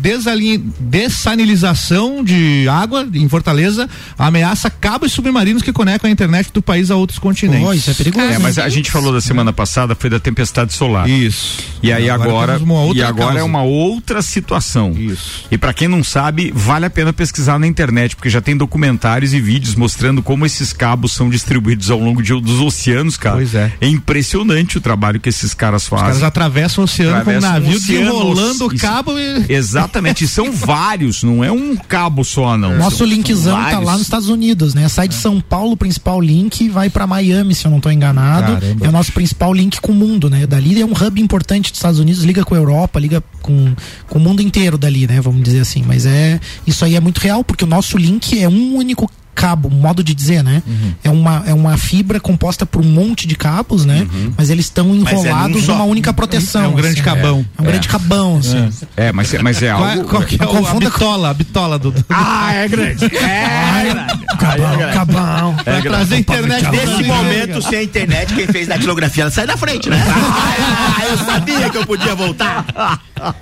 dessanilização 0.79 2.23
de 2.23 2.67
água 2.69 3.07
em 3.13 3.27
Fortaleza 3.27 3.89
ameaça 4.17 4.69
cabos 4.69 5.11
submarinos 5.11 5.63
que 5.63 5.73
conectam 5.73 6.09
a 6.09 6.11
internet 6.11 6.51
do 6.53 6.61
país 6.61 6.91
a 6.91 6.95
outros 6.95 7.17
continentes. 7.17 7.67
Oh, 7.67 7.73
isso 7.73 7.89
é 7.89 7.93
perigoso. 7.95 8.25
É, 8.25 8.37
mas 8.37 8.59
a 8.59 8.69
gente 8.69 8.91
falou 8.91 9.11
da 9.11 9.21
semana 9.21 9.51
passada 9.51 9.95
foi 9.95 10.09
da 10.09 10.19
tempestade 10.19 10.73
solar. 10.73 11.09
Isso. 11.09 11.57
E 11.81 11.91
aí 11.91 12.09
agora, 12.09 12.55
agora 12.55 12.93
e 12.93 13.01
agora 13.01 13.25
causa. 13.25 13.39
é 13.39 13.43
uma 13.43 13.63
outra 13.63 14.21
situação. 14.21 14.91
Isso. 14.91 15.45
E 15.49 15.57
para 15.57 15.73
quem 15.73 15.87
não 15.87 16.03
sabe, 16.03 16.51
vale 16.53 16.85
a 16.85 16.89
pena 16.89 17.11
pesquisar 17.11 17.57
na 17.57 17.65
internet, 17.65 17.78
porque 18.15 18.29
já 18.29 18.41
tem 18.41 18.57
documentários 18.57 19.33
e 19.33 19.39
vídeos 19.39 19.75
mostrando 19.75 20.21
como 20.21 20.45
esses 20.45 20.73
cabos 20.73 21.13
são 21.13 21.29
distribuídos 21.29 21.89
ao 21.89 21.99
longo 21.99 22.21
de, 22.21 22.33
dos 22.41 22.59
oceanos, 22.59 23.17
cara. 23.17 23.37
Pois 23.37 23.55
é. 23.55 23.71
É 23.79 23.87
impressionante 23.87 24.77
o 24.77 24.81
trabalho 24.81 25.19
que 25.19 25.29
esses 25.29 25.53
caras 25.53 25.87
fazem. 25.87 26.05
Os 26.05 26.11
caras 26.11 26.23
atravessam 26.23 26.81
o 26.81 26.85
oceano 26.85 27.17
atravessam 27.17 27.41
com 27.41 27.47
um 27.47 27.61
navio 27.61 27.79
desenrolando 27.79 28.65
o 28.65 28.77
cabo 28.77 29.17
e... 29.17 29.45
Exatamente, 29.49 30.25
e 30.25 30.27
são 30.27 30.51
vários, 30.53 31.23
não 31.23 31.43
é 31.43 31.51
um 31.51 31.75
cabo 31.75 32.23
só, 32.23 32.57
não. 32.57 32.77
Nosso 32.77 32.97
são, 32.97 33.07
linkzão 33.07 33.55
são 33.55 33.71
tá 33.71 33.79
lá 33.79 33.93
nos 33.93 34.01
Estados 34.01 34.29
Unidos, 34.29 34.73
né? 34.73 34.87
Sai 34.87 35.07
de. 35.07 35.15
São 35.15 35.41
Paulo, 35.41 35.73
o 35.73 35.77
principal 35.77 36.21
link, 36.21 36.69
vai 36.69 36.89
para 36.89 37.05
Miami, 37.05 37.53
se 37.53 37.65
eu 37.65 37.71
não 37.71 37.77
estou 37.77 37.91
enganado. 37.91 38.53
Caramba. 38.53 38.85
É 38.85 38.89
o 38.89 38.91
nosso 38.91 39.11
principal 39.11 39.53
link 39.53 39.79
com 39.81 39.91
o 39.91 39.95
mundo, 39.95 40.29
né? 40.29 40.45
Dali 40.47 40.81
é 40.81 40.85
um 40.85 40.91
hub 40.91 41.21
importante 41.21 41.71
dos 41.71 41.79
Estados 41.79 41.99
Unidos, 41.99 42.23
liga 42.23 42.43
com 42.43 42.55
a 42.55 42.57
Europa, 42.57 42.99
liga 42.99 43.23
com, 43.41 43.73
com 44.07 44.19
o 44.19 44.21
mundo 44.21 44.41
inteiro 44.41 44.77
dali, 44.77 45.07
né? 45.07 45.19
Vamos 45.21 45.43
dizer 45.43 45.59
assim. 45.59 45.83
Mas 45.85 46.05
é 46.05 46.39
isso 46.65 46.83
aí 46.85 46.95
é 46.95 46.99
muito 46.99 47.19
real, 47.19 47.43
porque 47.43 47.63
o 47.63 47.67
nosso 47.67 47.97
link 47.97 48.39
é 48.41 48.47
um 48.47 48.75
único 48.75 49.09
cabo, 49.39 49.69
modo 49.69 50.03
de 50.03 50.13
dizer, 50.13 50.43
né? 50.43 50.61
Uhum. 50.67 50.93
É, 51.01 51.09
uma, 51.09 51.43
é 51.47 51.53
uma 51.53 51.77
fibra 51.77 52.19
composta 52.19 52.65
por 52.65 52.81
um 52.81 52.89
monte 52.89 53.25
de 53.25 53.37
cabos, 53.37 53.85
né? 53.85 54.05
Uhum. 54.11 54.33
Mas 54.37 54.49
eles 54.49 54.65
estão 54.65 54.91
é 54.91 54.95
enrolados 54.95 55.63
é 55.63 55.67
numa 55.67 55.85
única 55.85 56.11
proteção. 56.11 56.65
É 56.65 56.67
um 56.67 56.73
grande 56.73 56.99
assim, 56.99 57.09
cabão. 57.09 57.45
É, 57.57 57.59
é 57.59 57.61
um 57.61 57.65
grande 57.65 57.87
é. 57.87 57.91
cabão, 57.91 58.37
assim. 58.37 58.69
É, 58.97 59.13
mas, 59.13 59.31
mas 59.41 59.63
é 59.63 59.69
algo. 59.69 60.03
Qual, 60.03 60.07
qual 60.07 60.23
que 60.23 60.35
é 60.41 60.45
o, 60.45 60.67
a 60.67 60.73
bitola, 60.73 61.29
a 61.29 61.33
bitola 61.33 61.79
do. 61.79 61.93
Ah, 62.09 62.53
é 62.53 62.67
grande. 62.67 63.09
É 63.19 63.93
grande. 63.93 64.25
Cabão, 64.39 64.93
cabão. 64.93 65.55
É 65.65 65.81
trazer 65.81 66.17
internet. 66.17 66.69
Nesse 66.69 67.03
momento, 67.03 67.61
sem 67.61 67.79
a 67.79 67.83
internet, 67.83 68.33
quem 68.33 68.47
fez 68.47 68.67
datilografia, 68.67 69.23
ela 69.23 69.31
sai 69.31 69.45
da 69.45 69.55
frente, 69.55 69.89
né? 69.89 69.97
ah, 70.05 71.05
eu 71.09 71.17
sabia 71.17 71.69
que 71.69 71.77
eu 71.77 71.85
podia 71.85 72.15
voltar. 72.15 72.65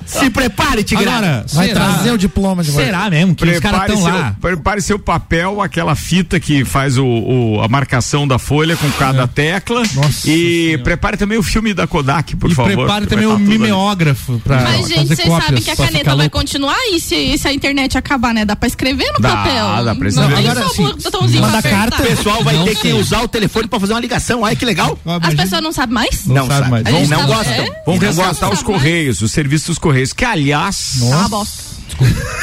Se 0.06 0.30
prepare, 0.30 0.84
Tigrão. 0.84 1.12
Agora, 1.12 1.46
vai 1.54 1.68
será? 1.68 1.86
trazer 1.86 2.12
o 2.12 2.18
diploma 2.18 2.64
de 2.64 2.72
volta. 2.72 2.86
Será 2.86 3.10
mesmo 3.10 3.36
que 3.36 3.46
prepare 3.46 3.58
os 3.58 3.72
caras 3.72 3.98
estão 3.98 4.14
lá? 4.14 4.36
Prepare 4.40 4.82
seu 4.82 5.00
papel, 5.00 5.62
aquela 5.62 5.87
fita 5.96 6.40
que 6.40 6.66
faz 6.66 6.98
o, 6.98 7.06
o 7.06 7.62
a 7.62 7.68
marcação 7.68 8.28
da 8.28 8.38
folha 8.40 8.76
com 8.76 8.90
cada 8.92 9.24
é. 9.24 9.28
tecla. 9.28 9.84
Nossa 9.94 10.30
e 10.30 10.66
senhora. 10.66 10.84
prepare 10.84 11.18
também 11.18 11.38
o 11.38 11.44
filme 11.44 11.74
da 11.74 11.88
Kodak, 11.88 12.36
por 12.36 12.52
e 12.52 12.56
favor. 12.56 12.76
prepare 12.76 13.06
também 13.08 13.26
o 13.26 13.38
mimeógrafo 13.38 14.40
pra 14.44 14.62
Mas, 14.62 14.88
gente, 14.88 15.08
vocês 15.08 15.28
sabem 15.28 15.62
que 15.62 15.72
a 15.72 15.76
caneta 15.76 16.16
vai 16.16 16.30
continuar 16.30 16.78
e 16.92 17.00
se, 17.00 17.38
se, 17.38 17.48
a 17.48 17.54
internet 17.54 17.98
acabar, 17.98 18.34
né? 18.34 18.46
Dá 18.46 18.56
pra 18.56 18.68
escrever 18.68 19.12
no 19.14 19.20
dá, 19.20 19.30
papel. 19.30 19.86
Dá 19.86 19.96
pra 19.96 20.08
escrever. 20.08 20.42
Não, 20.44 20.52
Agora, 20.52 20.70
sim, 20.70 20.94
botãozinho 21.04 21.42
manda 21.42 21.62
carta. 21.62 22.04
O 22.04 22.06
pessoal 22.08 22.44
vai 22.44 22.56
não 22.56 22.66
ter 22.66 22.78
sei. 22.78 22.92
que 22.92 22.98
usar 22.98 23.22
o 23.22 23.28
telefone 23.28 23.68
pra 23.68 23.80
fazer 23.80 23.94
uma 23.94 24.00
ligação. 24.00 24.42
Olha 24.42 24.56
que 24.56 24.66
legal. 24.66 24.98
As 25.22 25.34
pessoas 25.34 25.62
não 25.62 25.72
sabem 25.72 25.94
mais? 25.94 26.26
Não, 26.26 26.36
não 26.36 26.48
sabe 26.48 26.70
mais. 26.70 26.84
Vão, 26.84 27.08
não 27.08 27.28
gostam. 27.28 27.66
Vão 27.86 27.98
resgatar 27.98 28.50
os 28.52 28.62
Correios, 28.62 29.22
os 29.22 29.32
serviços 29.32 29.68
dos 29.68 29.78
Correios, 29.78 30.14
que 30.14 30.26
aliás. 30.26 30.98
Nossa. 31.00 31.26
Ah, 31.26 31.28
bosta. 31.28 31.77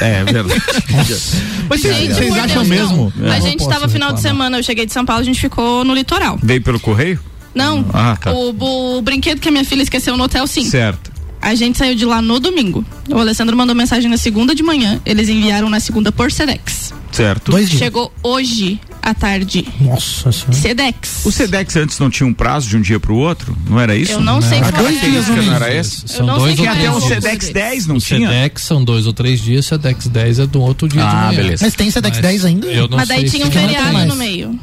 É, 0.01 0.21
é, 0.21 0.25
verdade. 0.25 0.63
Mas 1.69 1.81
gente, 1.81 2.15
vocês 2.15 2.37
acham 2.37 2.65
mesmo? 2.65 3.13
É. 3.23 3.31
A 3.31 3.41
gente 3.41 3.61
estava 3.61 3.89
final 3.89 4.13
de 4.13 4.21
semana, 4.21 4.59
eu 4.59 4.63
cheguei 4.63 4.87
de 4.87 4.93
São 4.93 5.05
Paulo, 5.05 5.23
a 5.23 5.25
gente 5.25 5.41
ficou 5.41 5.85
no 5.85 5.95
litoral. 5.95 6.39
Veio 6.43 6.63
pelo 6.63 6.81
correio? 6.81 7.19
Não. 7.55 7.85
Ah, 7.93 8.17
tá. 8.21 8.33
o, 8.33 8.97
o 8.97 9.03
brinquedo 9.03 9.41
que 9.41 9.49
a 9.49 9.53
minha 9.53 9.65
filha 9.65 9.83
esqueceu 9.83 10.17
no 10.17 10.25
hotel, 10.25 10.47
sim. 10.47 10.65
Certo. 10.65 11.13
A 11.41 11.55
gente 11.55 11.77
saiu 11.77 11.95
de 11.95 12.07
lá 12.07 12.23
no 12.23 12.41
domingo. 12.41 12.85
O 13.09 13.19
Alessandro 13.19 13.55
mandou 13.57 13.77
mensagem 13.77 14.11
na 14.11 14.17
segunda 14.17 14.55
de 14.55 14.63
manhã. 14.63 14.99
Eles 15.05 15.29
enviaram 15.29 15.69
na 15.69 15.79
segunda 15.79 16.11
por 16.11 16.33
Sedex. 16.33 16.95
Certo. 17.13 17.51
Dois 17.53 17.69
dias. 17.69 17.79
Chegou 17.79 18.11
hoje 18.23 18.81
à 19.05 19.13
tarde. 19.13 19.67
Nossa 19.81 20.33
senhora. 20.33 20.55
Sedex. 20.55 21.27
O 21.27 21.31
Sedex 21.31 21.77
antes 21.77 21.99
não 21.99 22.09
tinha 22.09 22.27
um 22.27 22.33
prazo 22.33 22.69
de 22.69 22.77
um 22.77 22.81
dia 22.81 22.99
para 22.99 23.13
o 23.13 23.17
outro? 23.17 23.57
Não 23.69 23.79
era 23.79 23.95
isso? 23.95 24.13
Eu 24.13 24.21
não, 24.21 24.41
não. 24.41 24.43
sei 24.43 24.61
qual 24.61 24.73
dois 24.73 24.97
é. 24.97 25.11
dias 25.11 25.29
não 25.29 25.55
era 25.55 25.75
esse? 25.75 26.09
São 26.09 26.27
eu 26.27 26.39
dois 26.39 26.59
ou 26.59 26.65
três 26.65 26.79
até 26.79 26.91
um 26.91 27.01
Sedex 27.01 27.49
10, 27.51 27.87
não 27.87 27.97
o 27.97 28.01
tinha? 28.01 28.29
Sedex 28.29 28.63
são 28.63 28.83
dois 28.85 29.07
ou 29.07 29.13
três 29.13 29.41
dias, 29.41 29.67
Sedex 29.67 30.09
10 30.09 30.39
é 30.39 30.47
do 30.47 30.63
outro 30.63 30.89
dia 30.89 31.05
ah, 31.05 31.33
beleza. 31.33 31.65
Mas 31.65 31.75
tem 31.75 31.91
Sedex 31.91 32.17
Mas 32.17 32.23
10 32.23 32.45
ainda? 32.47 32.67
Mas 32.91 33.09
daí 33.09 33.29
tinha 33.29 33.47
um 33.47 33.51
feriado 33.51 34.07
no 34.07 34.17
meio 34.17 34.59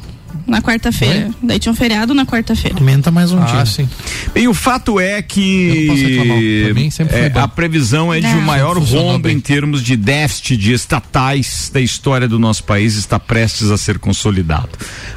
na 0.52 0.62
quarta-feira. 0.62 1.32
Daí 1.42 1.58
tinha 1.58 1.72
um 1.72 1.76
feriado 1.76 2.14
na 2.14 2.26
quarta-feira. 2.26 2.78
Aumenta 2.78 3.10
mais 3.10 3.32
um 3.32 3.42
ah, 3.42 3.46
dia. 3.46 3.66
Sim. 3.66 3.90
Bem, 4.34 4.50
o 4.50 4.54
fato 4.54 5.00
é 5.00 5.22
que 5.22 6.74
mim, 6.76 6.90
é, 7.10 7.40
a 7.40 7.48
previsão 7.48 8.14
é 8.14 8.20
de 8.20 8.28
um 8.28 8.42
maior 8.42 8.78
rombo 8.78 9.30
em 9.30 9.40
termos 9.40 9.82
de 9.82 9.96
déficit 9.96 10.58
de 10.58 10.74
estatais 10.74 11.72
da 11.74 11.80
história 11.80 12.28
do 12.28 12.38
nosso 12.38 12.66
país 12.66 12.96
está 12.96 13.18
prestes 13.18 13.72
a 13.72 13.78
ser 13.78 13.98
consolidado. 13.98 14.70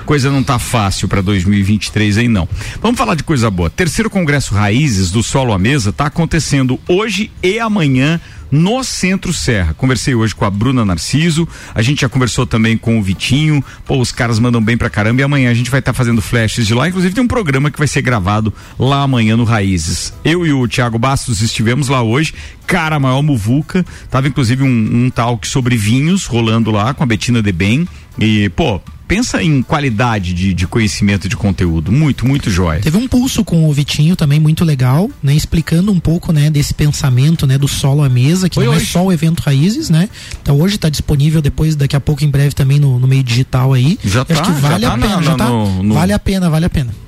Coisa 0.06 0.30
não 0.30 0.40
está 0.40 0.58
fácil 0.60 1.08
para 1.08 1.20
2023 1.20 2.18
aí 2.18 2.28
não. 2.28 2.48
Vamos 2.80 2.96
falar 2.96 3.16
de 3.16 3.24
coisa 3.24 3.50
boa. 3.50 3.68
Terceiro 3.68 4.08
Congresso 4.08 4.54
Raízes 4.54 5.10
do 5.10 5.22
Solo 5.22 5.52
à 5.52 5.58
Mesa 5.58 5.90
está 5.90 6.06
acontecendo 6.06 6.78
hoje 6.86 7.32
e 7.42 7.58
amanhã 7.58 8.20
no 8.54 8.84
Centro 8.84 9.32
Serra. 9.32 9.74
Conversei 9.74 10.14
hoje 10.14 10.32
com 10.32 10.44
a 10.44 10.50
Bruna 10.50 10.84
Narciso, 10.84 11.48
a 11.74 11.82
gente 11.82 12.02
já 12.02 12.08
conversou 12.08 12.46
também 12.46 12.78
com 12.78 13.00
o 13.00 13.02
Vitinho. 13.02 13.64
Pô, 13.84 13.98
os 13.98 14.12
caras 14.12 14.38
mandam 14.38 14.62
bem 14.62 14.76
pra 14.76 14.88
caramba 14.88 15.20
e 15.20 15.24
amanhã 15.24 15.50
a 15.50 15.54
gente 15.54 15.72
vai 15.72 15.80
estar 15.80 15.92
tá 15.92 15.96
fazendo 15.96 16.22
flashes 16.22 16.64
de 16.64 16.72
lá. 16.72 16.88
Inclusive 16.88 17.12
tem 17.12 17.24
um 17.24 17.28
programa 17.28 17.68
que 17.68 17.78
vai 17.78 17.88
ser 17.88 18.00
gravado 18.00 18.54
lá 18.78 19.02
amanhã 19.02 19.36
no 19.36 19.42
Raízes. 19.42 20.14
Eu 20.24 20.46
e 20.46 20.52
o 20.52 20.68
Thiago 20.68 21.00
Bastos 21.00 21.42
estivemos 21.42 21.88
lá 21.88 22.00
hoje. 22.00 22.32
Cara, 22.64 23.00
maior 23.00 23.22
muvuca. 23.22 23.84
Tava 24.08 24.28
inclusive 24.28 24.62
um, 24.62 25.06
um 25.06 25.10
talk 25.10 25.48
sobre 25.48 25.76
vinhos 25.76 26.24
rolando 26.26 26.70
lá 26.70 26.94
com 26.94 27.02
a 27.02 27.06
Betina 27.06 27.42
de 27.42 27.50
Bem. 27.50 27.88
E, 28.16 28.48
pô, 28.50 28.80
pensa 29.06 29.42
em 29.42 29.62
qualidade 29.62 30.32
de, 30.32 30.54
de 30.54 30.66
conhecimento 30.66 31.28
de 31.28 31.36
conteúdo. 31.36 31.92
Muito, 31.92 32.26
muito 32.26 32.50
jóia. 32.50 32.80
Teve 32.80 32.96
um 32.96 33.06
pulso 33.06 33.44
com 33.44 33.68
o 33.68 33.72
Vitinho 33.72 34.16
também 34.16 34.40
muito 34.40 34.64
legal, 34.64 35.10
né? 35.22 35.34
Explicando 35.34 35.92
um 35.92 36.00
pouco, 36.00 36.32
né, 36.32 36.50
desse 36.50 36.74
pensamento, 36.74 37.46
né, 37.46 37.58
do 37.58 37.68
solo 37.68 38.02
à 38.02 38.08
mesa, 38.08 38.48
que 38.48 38.54
Foi 38.56 38.64
não 38.64 38.72
é 38.72 38.76
hoje. 38.76 38.86
é 38.86 38.88
só 38.88 39.04
o 39.04 39.12
evento 39.12 39.40
Raízes, 39.40 39.90
né? 39.90 40.08
Então 40.42 40.60
hoje 40.60 40.76
está 40.76 40.88
disponível 40.88 41.40
depois, 41.40 41.76
daqui 41.76 41.96
a 41.96 42.00
pouco, 42.00 42.24
em 42.24 42.28
breve, 42.28 42.54
também 42.54 42.78
no, 42.78 42.98
no 42.98 43.06
meio 43.06 43.22
digital 43.22 43.72
aí. 43.72 43.98
Já 44.04 44.24
tá, 44.24 44.34
acho 44.34 44.42
que 44.42 44.60
vale 44.60 44.82
já 44.82 44.88
a 44.88 44.98
tá 44.98 44.98
pena, 44.98 45.16
na, 45.16 45.22
já 45.22 45.34
tá. 45.36 45.48
No, 45.48 45.82
no... 45.82 45.94
Vale 45.94 46.12
a 46.12 46.18
pena, 46.18 46.50
vale 46.50 46.66
a 46.66 46.70
pena. 46.70 47.03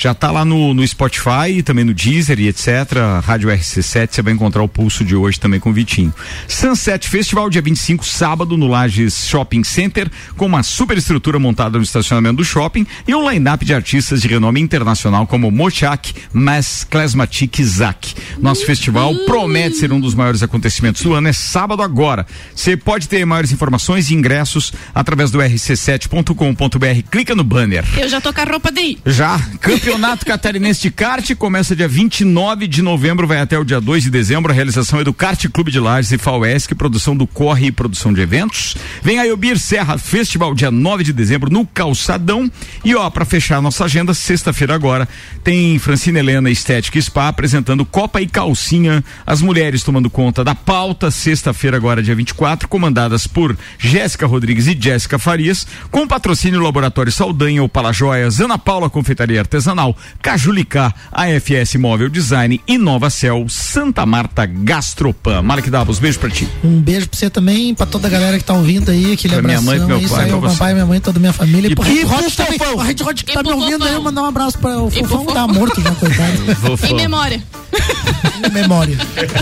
Já 0.00 0.12
está 0.12 0.30
lá 0.30 0.46
no, 0.46 0.72
no 0.72 0.86
Spotify 0.88 1.62
também 1.62 1.84
no 1.84 1.92
Deezer 1.92 2.40
e 2.40 2.48
etc. 2.48 2.68
Rádio 3.22 3.50
RC7, 3.50 4.08
você 4.10 4.22
vai 4.22 4.32
encontrar 4.32 4.62
o 4.62 4.68
pulso 4.68 5.04
de 5.04 5.14
hoje 5.14 5.38
também 5.38 5.60
com 5.60 5.68
o 5.68 5.72
Vitinho. 5.74 6.10
Sunset 6.48 7.06
Festival, 7.06 7.50
dia 7.50 7.60
25, 7.60 8.02
sábado, 8.06 8.56
no 8.56 8.66
Lages 8.66 9.28
Shopping 9.28 9.62
Center, 9.62 10.10
com 10.38 10.46
uma 10.46 10.62
super 10.62 10.96
estrutura 10.96 11.38
montada 11.38 11.76
no 11.76 11.84
estacionamento 11.84 12.36
do 12.36 12.44
shopping 12.46 12.86
e 13.06 13.14
um 13.14 13.30
line-up 13.30 13.62
de 13.62 13.74
artistas 13.74 14.22
de 14.22 14.28
renome 14.28 14.58
internacional 14.58 15.26
como 15.26 15.50
Mochak, 15.50 16.14
Mas, 16.32 16.82
Klesmatik 16.82 17.60
e 17.60 17.64
Zak. 17.66 18.14
Nosso 18.38 18.64
festival 18.64 19.14
promete 19.26 19.76
ser 19.76 19.92
um 19.92 20.00
dos 20.00 20.14
maiores 20.14 20.42
acontecimentos 20.42 21.02
do 21.02 21.12
ano, 21.12 21.28
é 21.28 21.34
sábado 21.34 21.82
agora. 21.82 22.26
Você 22.54 22.74
pode 22.74 23.06
ter 23.06 23.26
maiores 23.26 23.52
informações 23.52 24.10
e 24.10 24.14
ingressos 24.14 24.72
através 24.94 25.30
do 25.30 25.40
rc7.com.br. 25.40 27.10
Clica 27.10 27.34
no 27.34 27.44
banner. 27.44 27.84
Eu 27.98 28.08
já 28.08 28.18
tô 28.18 28.32
com 28.32 28.40
a 28.40 28.44
roupa 28.44 28.72
ir. 28.80 28.98
Já, 29.04 29.38
campeão 29.60 29.89
Campeonato 29.90 30.24
Catarinense 30.24 30.82
de 30.82 30.90
Kart 30.92 31.34
começa 31.34 31.74
dia 31.74 31.88
29 31.88 32.68
de 32.68 32.80
novembro, 32.80 33.26
vai 33.26 33.40
até 33.40 33.58
o 33.58 33.64
dia 33.64 33.80
2 33.80 34.04
de 34.04 34.10
dezembro. 34.10 34.52
A 34.52 34.54
realização 34.54 35.00
é 35.00 35.04
do 35.04 35.12
Kart 35.12 35.44
Clube 35.48 35.72
de 35.72 35.80
Lages 35.80 36.12
e 36.12 36.16
FAUESC, 36.16 36.76
produção 36.76 37.16
do 37.16 37.26
Corre 37.26 37.66
e 37.66 37.72
produção 37.72 38.12
de 38.12 38.20
eventos. 38.20 38.76
Vem 39.02 39.18
aí 39.18 39.32
o 39.32 39.36
Bir 39.36 39.58
Serra 39.58 39.98
Festival, 39.98 40.54
dia 40.54 40.70
9 40.70 41.02
de 41.02 41.12
dezembro, 41.12 41.50
no 41.52 41.66
Calçadão. 41.66 42.48
E 42.84 42.94
ó, 42.94 43.10
para 43.10 43.24
fechar 43.24 43.56
a 43.56 43.60
nossa 43.60 43.84
agenda, 43.84 44.14
sexta-feira 44.14 44.76
agora, 44.76 45.08
tem 45.42 45.76
Francina 45.80 46.20
Helena 46.20 46.48
Estética 46.48 47.00
Spa 47.02 47.26
apresentando 47.26 47.84
Copa 47.84 48.22
e 48.22 48.28
Calcinha, 48.28 49.02
as 49.26 49.42
mulheres 49.42 49.82
tomando 49.82 50.08
conta 50.08 50.44
da 50.44 50.54
pauta, 50.54 51.10
sexta-feira 51.10 51.76
agora, 51.76 52.00
dia 52.00 52.14
24, 52.14 52.68
comandadas 52.68 53.26
por 53.26 53.58
Jéssica 53.76 54.24
Rodrigues 54.24 54.68
e 54.68 54.78
Jéssica 54.80 55.18
Farias, 55.18 55.66
com 55.90 56.06
patrocínio 56.06 56.60
Laboratório 56.60 57.10
Saldanha, 57.10 57.64
o 57.64 57.68
Palajoias, 57.68 58.40
Ana 58.40 58.56
Paula 58.56 58.88
Confeitaria 58.88 59.40
Artesanal 59.40 59.69
Artesanal, 59.70 59.96
Cajulicá, 60.20 60.92
AFS 61.12 61.76
Móvel 61.76 62.08
Design, 62.08 62.60
Cell, 63.10 63.46
Santa 63.48 64.04
Marta 64.04 64.46
Gastropan. 64.46 65.42
Malek 65.42 65.70
Davos, 65.70 65.98
beijo 65.98 66.18
pra 66.18 66.28
ti. 66.28 66.48
Um 66.62 66.80
beijo 66.80 67.08
pra 67.08 67.18
você 67.18 67.30
também, 67.30 67.74
pra 67.74 67.86
toda 67.86 68.08
a 68.08 68.10
galera 68.10 68.38
que 68.38 68.44
tá 68.44 68.54
ouvindo 68.54 68.90
aí, 68.90 69.12
aquele 69.12 69.34
pra 69.34 69.38
abração. 69.40 69.62
minha 69.62 69.78
mãe, 69.78 69.86
meu 69.86 69.98
isso 70.00 70.14
pai, 70.14 70.24
aí, 70.24 70.32
o 70.32 70.40
papai, 70.40 70.72
minha 70.74 70.86
mãe, 70.86 71.00
toda 71.00 71.18
a 71.18 71.20
minha 71.20 71.32
família. 71.32 71.68
E, 71.68 71.74
pro 71.74 71.84
Red 71.84 72.04
Hot 72.04 72.36
também, 72.36 72.58
o 72.74 72.78
Red 72.78 72.96
Hot 73.04 73.24
que 73.24 73.32
tá 73.32 73.42
me 73.42 73.52
ouvindo 73.52 73.84
aí, 73.84 73.98
mandar 74.00 74.22
um 74.22 74.26
abraço 74.26 74.58
pra 74.58 74.78
o 74.78 74.90
Fofão, 74.90 75.26
tá 75.26 75.46
morto 75.46 75.80
já, 75.80 75.90
coitado. 75.92 76.30
Em 76.90 76.94
memória. 76.94 77.42
Memória. 78.52 78.96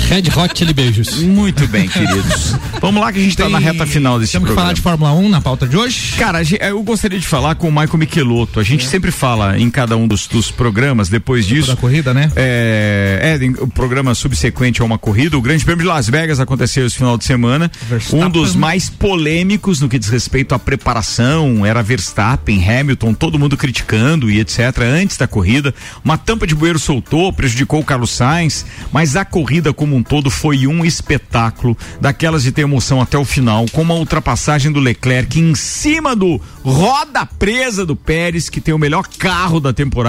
Red 0.08 0.24
Hot 0.36 0.58
Chili 0.58 0.72
Beijos. 0.72 1.22
Muito 1.22 1.66
bem, 1.68 1.88
queridos. 1.88 2.54
Vamos 2.80 3.00
lá 3.00 3.12
que 3.12 3.18
a 3.18 3.22
gente 3.22 3.30
está 3.30 3.48
na 3.48 3.58
reta 3.58 3.86
final 3.86 4.18
desse 4.18 4.32
Temos 4.32 4.48
programa. 4.48 4.74
que 4.74 4.80
falar 4.82 4.96
de 4.96 5.00
Fórmula 5.02 5.26
1 5.26 5.28
na 5.28 5.40
pauta 5.40 5.66
de 5.66 5.76
hoje? 5.76 6.14
Cara, 6.16 6.40
eu 6.60 6.82
gostaria 6.82 7.18
de 7.18 7.26
falar 7.26 7.54
com 7.54 7.68
o 7.68 7.72
Michael 7.72 7.98
Michelotto. 7.98 8.60
A 8.60 8.62
gente 8.62 8.84
é. 8.84 8.88
sempre 8.88 9.10
fala 9.10 9.58
em 9.58 9.70
cada 9.70 9.96
um 9.96 10.06
dos, 10.06 10.17
dos 10.26 10.50
programas 10.50 11.08
depois 11.08 11.46
disso. 11.46 11.68
Da 11.68 11.76
corrida, 11.76 12.12
né? 12.12 12.30
É, 12.34 13.38
é, 13.40 13.62
o 13.62 13.68
programa 13.68 14.14
subsequente 14.14 14.82
a 14.82 14.84
uma 14.84 14.98
corrida. 14.98 15.36
O 15.38 15.40
Grande 15.40 15.64
Prêmio 15.64 15.84
de 15.84 15.88
Las 15.88 16.08
Vegas 16.08 16.40
aconteceu 16.40 16.86
esse 16.86 16.96
final 16.96 17.16
de 17.16 17.24
semana. 17.24 17.70
Verstappen. 17.88 18.24
Um 18.26 18.30
dos 18.30 18.56
mais 18.56 18.90
polêmicos 18.90 19.80
no 19.80 19.88
que 19.88 19.98
diz 19.98 20.08
respeito 20.08 20.54
à 20.54 20.58
preparação. 20.58 21.64
Era 21.64 21.82
Verstappen, 21.82 22.62
Hamilton, 22.68 23.14
todo 23.14 23.38
mundo 23.38 23.56
criticando 23.56 24.30
e 24.30 24.40
etc. 24.40 24.58
Antes 24.82 25.16
da 25.16 25.28
corrida. 25.28 25.74
Uma 26.04 26.18
tampa 26.18 26.46
de 26.46 26.54
bueiro 26.54 26.78
soltou, 26.78 27.32
prejudicou 27.32 27.80
o 27.80 27.84
Carlos 27.84 28.10
Sainz. 28.10 28.66
Mas 28.92 29.14
a 29.14 29.24
corrida 29.24 29.72
como 29.72 29.94
um 29.94 30.02
todo 30.02 30.30
foi 30.30 30.66
um 30.66 30.84
espetáculo. 30.84 31.76
Daquelas 32.00 32.42
de 32.42 32.52
ter 32.52 32.62
emoção 32.62 33.00
até 33.00 33.16
o 33.16 33.24
final. 33.24 33.66
Com 33.70 33.82
uma 33.82 33.94
ultrapassagem 33.94 34.72
do 34.72 34.80
Leclerc 34.80 35.38
em 35.38 35.54
cima 35.54 36.16
do 36.16 36.40
roda 36.64 37.24
presa 37.24 37.86
do 37.86 37.94
Pérez, 37.94 38.48
que 38.48 38.60
tem 38.60 38.74
o 38.74 38.78
melhor 38.78 39.06
carro 39.18 39.60
da 39.60 39.72
temporada 39.72 40.07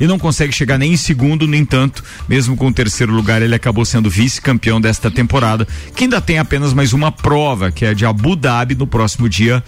e 0.00 0.06
não 0.06 0.18
consegue 0.18 0.52
chegar 0.52 0.78
nem 0.78 0.92
em 0.92 0.96
segundo, 0.96 1.46
no 1.46 1.54
entanto, 1.54 2.02
mesmo 2.28 2.56
com 2.56 2.66
o 2.68 2.72
terceiro 2.72 3.12
lugar, 3.12 3.42
ele 3.42 3.54
acabou 3.54 3.84
sendo 3.84 4.10
vice-campeão 4.10 4.80
desta 4.80 5.10
temporada, 5.10 5.66
que 5.94 6.04
ainda 6.04 6.20
tem 6.20 6.38
apenas 6.38 6.72
mais 6.72 6.92
uma 6.92 7.12
prova, 7.12 7.70
que 7.70 7.84
é 7.84 7.94
de 7.94 8.04
Abu 8.04 8.34
Dhabi 8.36 8.74
no 8.74 8.86
próximo 8.86 9.28
dia 9.28 9.62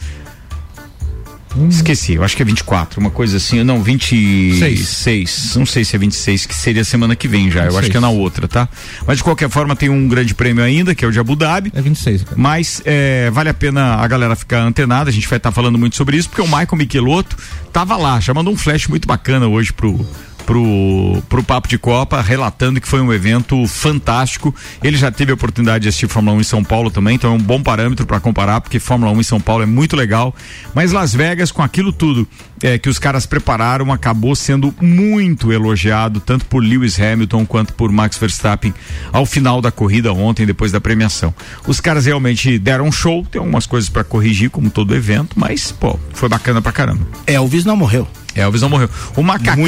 Hum. 1.58 1.68
Esqueci, 1.68 2.14
eu 2.14 2.22
acho 2.22 2.36
que 2.36 2.42
é 2.42 2.44
24, 2.44 3.00
uma 3.00 3.10
coisa 3.10 3.36
assim, 3.36 3.62
não, 3.64 3.82
26. 3.82 4.88
Seis. 4.88 5.56
Não 5.56 5.66
sei 5.66 5.84
se 5.84 5.96
é 5.96 5.98
26, 5.98 6.46
que 6.46 6.54
seria 6.54 6.84
semana 6.84 7.16
que 7.16 7.26
vem 7.26 7.50
já, 7.50 7.66
eu 7.66 7.76
acho 7.76 7.90
que 7.90 7.96
é 7.96 8.00
na 8.00 8.10
outra, 8.10 8.46
tá? 8.46 8.68
Mas 9.06 9.18
de 9.18 9.24
qualquer 9.24 9.50
forma 9.50 9.74
tem 9.74 9.88
um 9.88 10.06
grande 10.06 10.34
prêmio 10.34 10.62
ainda, 10.62 10.94
que 10.94 11.04
é 11.04 11.08
o 11.08 11.12
de 11.12 11.18
Abu 11.18 11.34
Dhabi. 11.34 11.72
É 11.74 11.82
26. 11.82 12.22
Cara. 12.22 12.36
Mas 12.36 12.80
é, 12.84 13.30
vale 13.30 13.48
a 13.48 13.54
pena 13.54 13.96
a 13.96 14.06
galera 14.06 14.36
ficar 14.36 14.60
antenada, 14.60 15.10
a 15.10 15.12
gente 15.12 15.28
vai 15.28 15.38
estar 15.38 15.50
tá 15.50 15.54
falando 15.54 15.78
muito 15.78 15.96
sobre 15.96 16.16
isso, 16.16 16.28
porque 16.28 16.42
o 16.42 16.46
Michael 16.46 16.76
Michelotto 16.76 17.36
tava 17.72 17.96
lá, 17.96 18.20
já 18.20 18.32
mandou 18.32 18.52
um 18.52 18.56
flash 18.56 18.86
muito 18.86 19.08
bacana 19.08 19.48
hoje 19.48 19.72
pro, 19.72 20.06
pro, 20.48 21.22
pro 21.28 21.42
Papo 21.42 21.68
de 21.68 21.76
Copa, 21.76 22.22
relatando 22.22 22.80
que 22.80 22.88
foi 22.88 23.02
um 23.02 23.12
evento 23.12 23.66
fantástico. 23.66 24.54
Ele 24.82 24.96
já 24.96 25.10
teve 25.10 25.30
a 25.30 25.34
oportunidade 25.34 25.82
de 25.82 25.90
assistir 25.90 26.08
Fórmula 26.08 26.38
1 26.38 26.40
em 26.40 26.44
São 26.44 26.64
Paulo 26.64 26.90
também, 26.90 27.16
então 27.16 27.34
é 27.34 27.34
um 27.34 27.38
bom 27.38 27.62
parâmetro 27.62 28.06
para 28.06 28.18
comparar, 28.18 28.62
porque 28.62 28.80
Fórmula 28.80 29.12
1 29.12 29.20
em 29.20 29.22
São 29.24 29.38
Paulo 29.38 29.62
é 29.62 29.66
muito 29.66 29.94
legal. 29.94 30.34
Mas 30.74 30.90
Las 30.90 31.12
Vegas, 31.12 31.52
com 31.52 31.62
aquilo 31.62 31.92
tudo 31.92 32.26
é, 32.62 32.78
que 32.78 32.88
os 32.88 32.98
caras 32.98 33.26
prepararam, 33.26 33.92
acabou 33.92 34.34
sendo 34.34 34.74
muito 34.80 35.52
elogiado, 35.52 36.20
tanto 36.20 36.44
por 36.46 36.62
Lewis 36.62 36.98
Hamilton 36.98 37.46
quanto 37.46 37.72
por 37.72 37.90
Max 37.90 38.18
Verstappen 38.18 38.74
ao 39.12 39.26
final 39.26 39.60
da 39.60 39.70
corrida 39.70 40.12
ontem, 40.12 40.46
depois 40.46 40.72
da 40.72 40.80
premiação. 40.80 41.34
Os 41.66 41.80
caras 41.80 42.06
realmente 42.06 42.58
deram 42.58 42.86
um 42.86 42.92
show, 42.92 43.26
tem 43.30 43.38
algumas 43.38 43.66
coisas 43.66 43.88
para 43.88 44.04
corrigir, 44.04 44.50
como 44.50 44.70
todo 44.70 44.94
evento, 44.94 45.38
mas, 45.38 45.72
pô, 45.72 45.98
foi 46.12 46.28
bacana 46.28 46.60
pra 46.62 46.72
caramba. 46.72 47.06
Elvis 47.26 47.64
não 47.64 47.76
morreu. 47.76 48.06
Elvis 48.34 48.62
não 48.62 48.68
morreu. 48.68 48.88
O 49.16 49.22
macacão, 49.22 49.64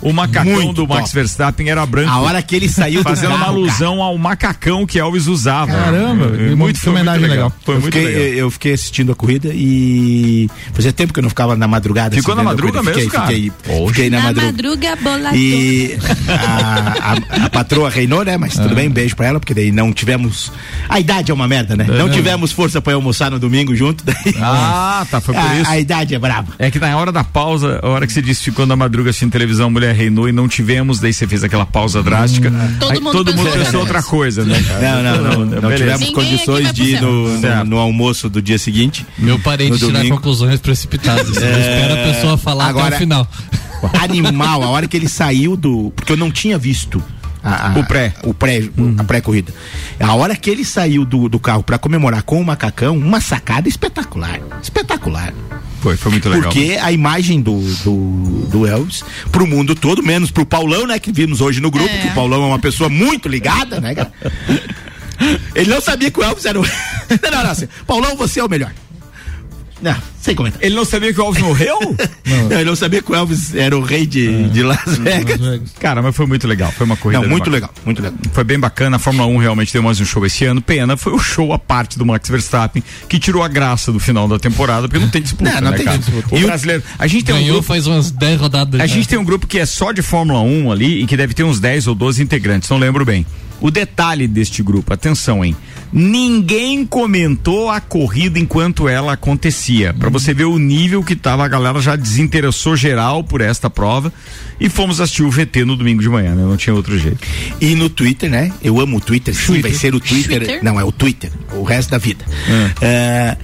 o 0.00 0.12
macacão 0.12 0.52
Muito 0.52 0.72
do 0.74 0.86
Max 0.86 1.10
top. 1.10 1.14
Verstappen 1.14 1.68
era 1.68 1.84
branco. 1.84 2.10
A 2.10 2.20
hora 2.20 2.42
que 2.42 2.54
ele 2.54 2.68
saiu 2.68 3.02
fazendo 3.02 3.30
carro, 3.30 3.42
uma 3.42 3.46
alusão 3.46 3.96
cara. 3.96 4.04
ao 4.04 4.18
macacão 4.18 4.86
que 4.86 4.98
Elvis 4.98 5.26
usava. 5.26 5.72
Caramba, 5.72 6.36
é, 6.36 6.54
muito, 6.54 6.78
foi 6.78 6.92
homenagem 6.92 7.22
legal. 7.22 7.36
legal. 7.36 7.52
Foi 7.64 7.76
eu 7.76 7.80
muito 7.80 7.94
fiquei, 7.94 8.14
legal. 8.14 8.38
Eu 8.38 8.50
fiquei 8.50 8.72
assistindo 8.72 9.12
a 9.12 9.14
corrida 9.14 9.50
e 9.52 10.48
fazia 10.72 10.92
tempo 10.92 11.12
que 11.12 11.18
eu 11.18 11.22
não 11.22 11.30
ficava 11.30 11.56
na 11.56 11.66
madrugada. 11.66 12.14
Ficou 12.14 12.31
na 12.34 12.42
madruga 12.42 12.82
mesmo, 12.82 13.00
fiquei, 13.00 13.10
cara? 13.10 13.26
Fiquei, 13.26 13.52
fiquei 13.88 14.10
na, 14.10 14.16
na 14.18 14.22
madruga. 14.24 14.46
madruga 14.46 14.96
boladona. 14.96 15.36
E 15.36 15.98
a, 16.28 17.12
a, 17.12 17.46
a, 17.46 17.50
patroa 17.50 17.90
reinou, 17.90 18.24
né? 18.24 18.36
Mas 18.36 18.54
tudo 18.54 18.72
ah. 18.72 18.74
bem, 18.74 18.90
beijo 18.90 19.16
pra 19.16 19.26
ela, 19.26 19.40
porque 19.40 19.54
daí 19.54 19.70
não 19.70 19.92
tivemos. 19.92 20.52
A 20.88 21.00
idade 21.00 21.30
é 21.30 21.34
uma 21.34 21.48
merda, 21.48 21.76
né? 21.76 21.86
Não 21.88 22.08
tivemos 22.10 22.52
força 22.52 22.80
pra 22.80 22.94
almoçar 22.94 23.30
no 23.30 23.38
domingo 23.38 23.74
junto. 23.74 24.04
Daí... 24.04 24.34
Ah, 24.40 25.06
tá, 25.10 25.20
foi 25.20 25.34
por 25.34 25.44
a, 25.44 25.60
isso. 25.60 25.70
A 25.70 25.78
idade 25.78 26.14
é 26.14 26.18
brava. 26.18 26.52
É 26.58 26.70
que 26.70 26.78
na 26.78 26.96
hora 26.96 27.12
da 27.12 27.24
pausa, 27.24 27.80
a 27.82 27.88
hora 27.88 28.06
que 28.06 28.12
você 28.12 28.22
disse 28.22 28.42
ficou 28.42 28.66
na 28.66 28.76
madruga 28.76 29.10
assistindo 29.10 29.32
televisão, 29.32 29.70
mulher 29.70 29.94
reinou 29.94 30.28
e 30.28 30.32
não 30.32 30.48
tivemos, 30.48 30.98
daí 30.98 31.12
você 31.12 31.26
fez 31.26 31.44
aquela 31.44 31.66
pausa 31.66 32.02
drástica. 32.02 32.48
Hum, 32.48 32.76
todo 32.78 32.92
aí, 32.92 33.00
mundo, 33.00 33.12
todo 33.12 33.32
pensou, 33.32 33.44
mundo 33.44 33.64
pensou 33.64 33.80
outra 33.80 34.02
coisa, 34.02 34.44
né? 34.44 34.62
Não, 34.80 35.02
não, 35.02 35.22
não. 35.22 35.46
Não, 35.46 35.60
não 35.62 35.76
tivemos 35.76 36.10
condições 36.10 36.72
de 36.72 36.82
ir 36.82 37.00
no, 37.00 37.38
no, 37.38 37.64
no, 37.64 37.78
almoço 37.78 38.28
do 38.28 38.40
dia 38.40 38.58
seguinte. 38.58 39.06
Meu 39.18 39.38
parente 39.38 39.78
tirar 39.78 40.06
conclusões 40.08 40.60
precipitadas. 40.60 41.36
É... 41.36 41.50
Espera 41.50 41.94
a 41.94 42.14
pessoa 42.14 42.21
falar 42.38 42.66
Agora, 42.66 42.88
até 42.88 42.96
o 42.96 42.98
final. 42.98 43.26
Animal, 44.00 44.62
a 44.62 44.68
hora 44.68 44.86
que 44.86 44.96
ele 44.96 45.08
saiu 45.08 45.56
do. 45.56 45.92
Porque 45.94 46.12
eu 46.12 46.16
não 46.16 46.30
tinha 46.30 46.58
visto. 46.58 47.02
A, 47.42 47.72
a, 47.72 47.78
o 47.78 47.84
pré. 47.84 48.14
O 48.22 48.32
pré, 48.32 48.62
uhum. 48.76 48.94
a 48.98 49.04
pré-corrida. 49.04 49.52
A 49.98 50.14
hora 50.14 50.36
que 50.36 50.48
ele 50.48 50.64
saiu 50.64 51.04
do, 51.04 51.28
do 51.28 51.40
carro 51.40 51.62
para 51.62 51.76
comemorar 51.76 52.22
com 52.22 52.40
o 52.40 52.44
macacão, 52.44 52.96
uma 52.96 53.20
sacada 53.20 53.68
espetacular. 53.68 54.40
Espetacular. 54.62 55.34
Foi, 55.80 55.96
foi 55.96 56.12
muito 56.12 56.28
legal. 56.28 56.44
Porque 56.44 56.78
a 56.80 56.92
imagem 56.92 57.40
do, 57.40 57.58
do, 57.82 58.46
do 58.48 58.66
Elvis, 58.66 59.02
pro 59.32 59.44
mundo 59.44 59.74
todo, 59.74 60.00
menos 60.00 60.30
pro 60.30 60.46
Paulão, 60.46 60.86
né? 60.86 61.00
Que 61.00 61.10
vimos 61.10 61.40
hoje 61.40 61.60
no 61.60 61.72
grupo, 61.72 61.90
é. 61.90 61.98
que 61.98 62.08
o 62.08 62.14
Paulão 62.14 62.44
é 62.44 62.46
uma 62.46 62.58
pessoa 62.60 62.88
muito 62.88 63.28
ligada, 63.28 63.80
né, 63.80 63.94
cara? 63.94 64.12
Ele 65.54 65.70
não 65.70 65.80
sabia 65.80 66.10
que 66.10 66.20
o 66.20 66.22
Elvis 66.22 66.44
era 66.44 66.60
o. 66.60 66.62
não, 67.22 67.30
não, 67.30 67.42
não, 67.42 67.50
assim, 67.50 67.68
Paulão, 67.86 68.16
você 68.16 68.38
é 68.38 68.44
o 68.44 68.48
melhor. 68.48 68.72
Não, 69.82 69.96
sem 70.20 70.34
comentar. 70.34 70.62
Ele 70.62 70.76
não 70.76 70.84
sabia 70.84 71.12
que 71.12 71.20
o 71.20 71.24
Elvis 71.24 71.42
morreu? 71.42 71.76
não. 72.24 72.48
não. 72.48 72.56
ele 72.56 72.64
não 72.64 72.76
sabia 72.76 73.02
que 73.02 73.10
o 73.10 73.14
Elvis 73.14 73.54
era 73.54 73.76
o 73.76 73.82
rei 73.82 74.06
de, 74.06 74.28
é. 74.28 74.48
de 74.48 74.62
Las, 74.62 74.96
Vegas. 74.98 75.40
Las 75.40 75.50
Vegas. 75.50 75.72
Cara, 75.80 76.00
mas 76.00 76.14
foi 76.14 76.24
muito 76.24 76.46
legal. 76.46 76.70
Foi 76.70 76.86
uma 76.86 76.96
corrida. 76.96 77.20
Não, 77.20 77.28
muito 77.28 77.50
legal, 77.50 77.70
muito 77.84 78.00
legal. 78.00 78.16
Foi 78.32 78.44
bem 78.44 78.60
bacana. 78.60 78.96
A 78.96 78.98
Fórmula 79.00 79.26
1 79.26 79.36
realmente 79.38 79.72
deu 79.72 79.82
mais 79.82 80.00
um 80.00 80.04
show 80.04 80.24
esse 80.24 80.44
ano. 80.44 80.62
Pena, 80.62 80.96
foi 80.96 81.12
o 81.12 81.18
show 81.18 81.52
a 81.52 81.58
parte 81.58 81.98
do 81.98 82.06
Max 82.06 82.28
Verstappen 82.28 82.82
que 83.08 83.18
tirou 83.18 83.42
a 83.42 83.48
graça 83.48 83.90
do 83.90 83.98
final 83.98 84.28
da 84.28 84.38
temporada, 84.38 84.88
porque 84.88 85.02
não 85.02 85.10
tem 85.10 85.20
disputa. 85.20 85.50
Não, 85.50 85.60
não 85.60 85.70
né, 85.72 85.76
tem 85.76 85.86
cara? 85.86 85.98
disputa. 85.98 86.34
O 86.34 86.38
e 86.38 86.44
brasileiro. 86.44 86.82
A 86.98 87.06
gente 87.08 87.24
tem 87.24 87.34
Ganhou 87.34 87.48
um 87.48 87.52
grupo, 87.54 87.66
faz 87.66 87.86
umas 87.88 88.10
10 88.12 88.40
rodadas. 88.40 88.80
A 88.80 88.86
já. 88.86 88.94
gente 88.94 89.08
tem 89.08 89.18
um 89.18 89.24
grupo 89.24 89.46
que 89.48 89.58
é 89.58 89.66
só 89.66 89.90
de 89.90 90.02
Fórmula 90.02 90.40
1 90.40 90.70
ali 90.70 91.02
e 91.02 91.06
que 91.06 91.16
deve 91.16 91.34
ter 91.34 91.42
uns 91.42 91.58
10 91.58 91.88
ou 91.88 91.94
12 91.94 92.22
integrantes, 92.22 92.68
não 92.70 92.78
lembro 92.78 93.04
bem. 93.04 93.26
O 93.60 93.70
detalhe 93.70 94.26
deste 94.26 94.62
grupo, 94.62 94.92
atenção, 94.92 95.44
hein? 95.44 95.56
Ninguém 95.92 96.86
comentou 96.86 97.68
a 97.68 97.80
corrida 97.80 98.38
enquanto 98.38 98.88
ela 98.88 99.12
acontecia. 99.12 99.92
Para 99.92 100.08
você 100.08 100.32
ver 100.32 100.44
o 100.44 100.58
nível 100.58 101.02
que 101.02 101.14
tava, 101.14 101.44
a 101.44 101.48
galera 101.48 101.80
já 101.80 101.96
desinteressou 101.96 102.74
geral 102.74 103.22
por 103.22 103.42
esta 103.42 103.68
prova 103.68 104.12
e 104.58 104.70
fomos 104.70 105.00
assistir 105.00 105.22
o 105.22 105.30
VT 105.30 105.64
no 105.64 105.76
domingo 105.76 106.00
de 106.00 106.08
manhã, 106.08 106.34
né? 106.34 106.42
Não 106.42 106.56
tinha 106.56 106.74
outro 106.74 106.98
jeito. 106.98 107.18
E 107.60 107.74
no 107.74 107.90
Twitter, 107.90 108.30
né? 108.30 108.50
Eu 108.62 108.80
amo 108.80 108.96
o 108.96 109.00
Twitter, 109.00 109.34
sim, 109.34 109.60
vai 109.60 109.72
ser 109.72 109.94
o 109.94 110.00
Twitter. 110.00 110.38
Twitter. 110.38 110.64
Não, 110.64 110.80
é 110.80 110.84
o 110.84 110.90
Twitter, 110.90 111.30
o 111.52 111.62
resto 111.62 111.90
da 111.90 111.98
vida. 111.98 112.24
É. 112.80 113.36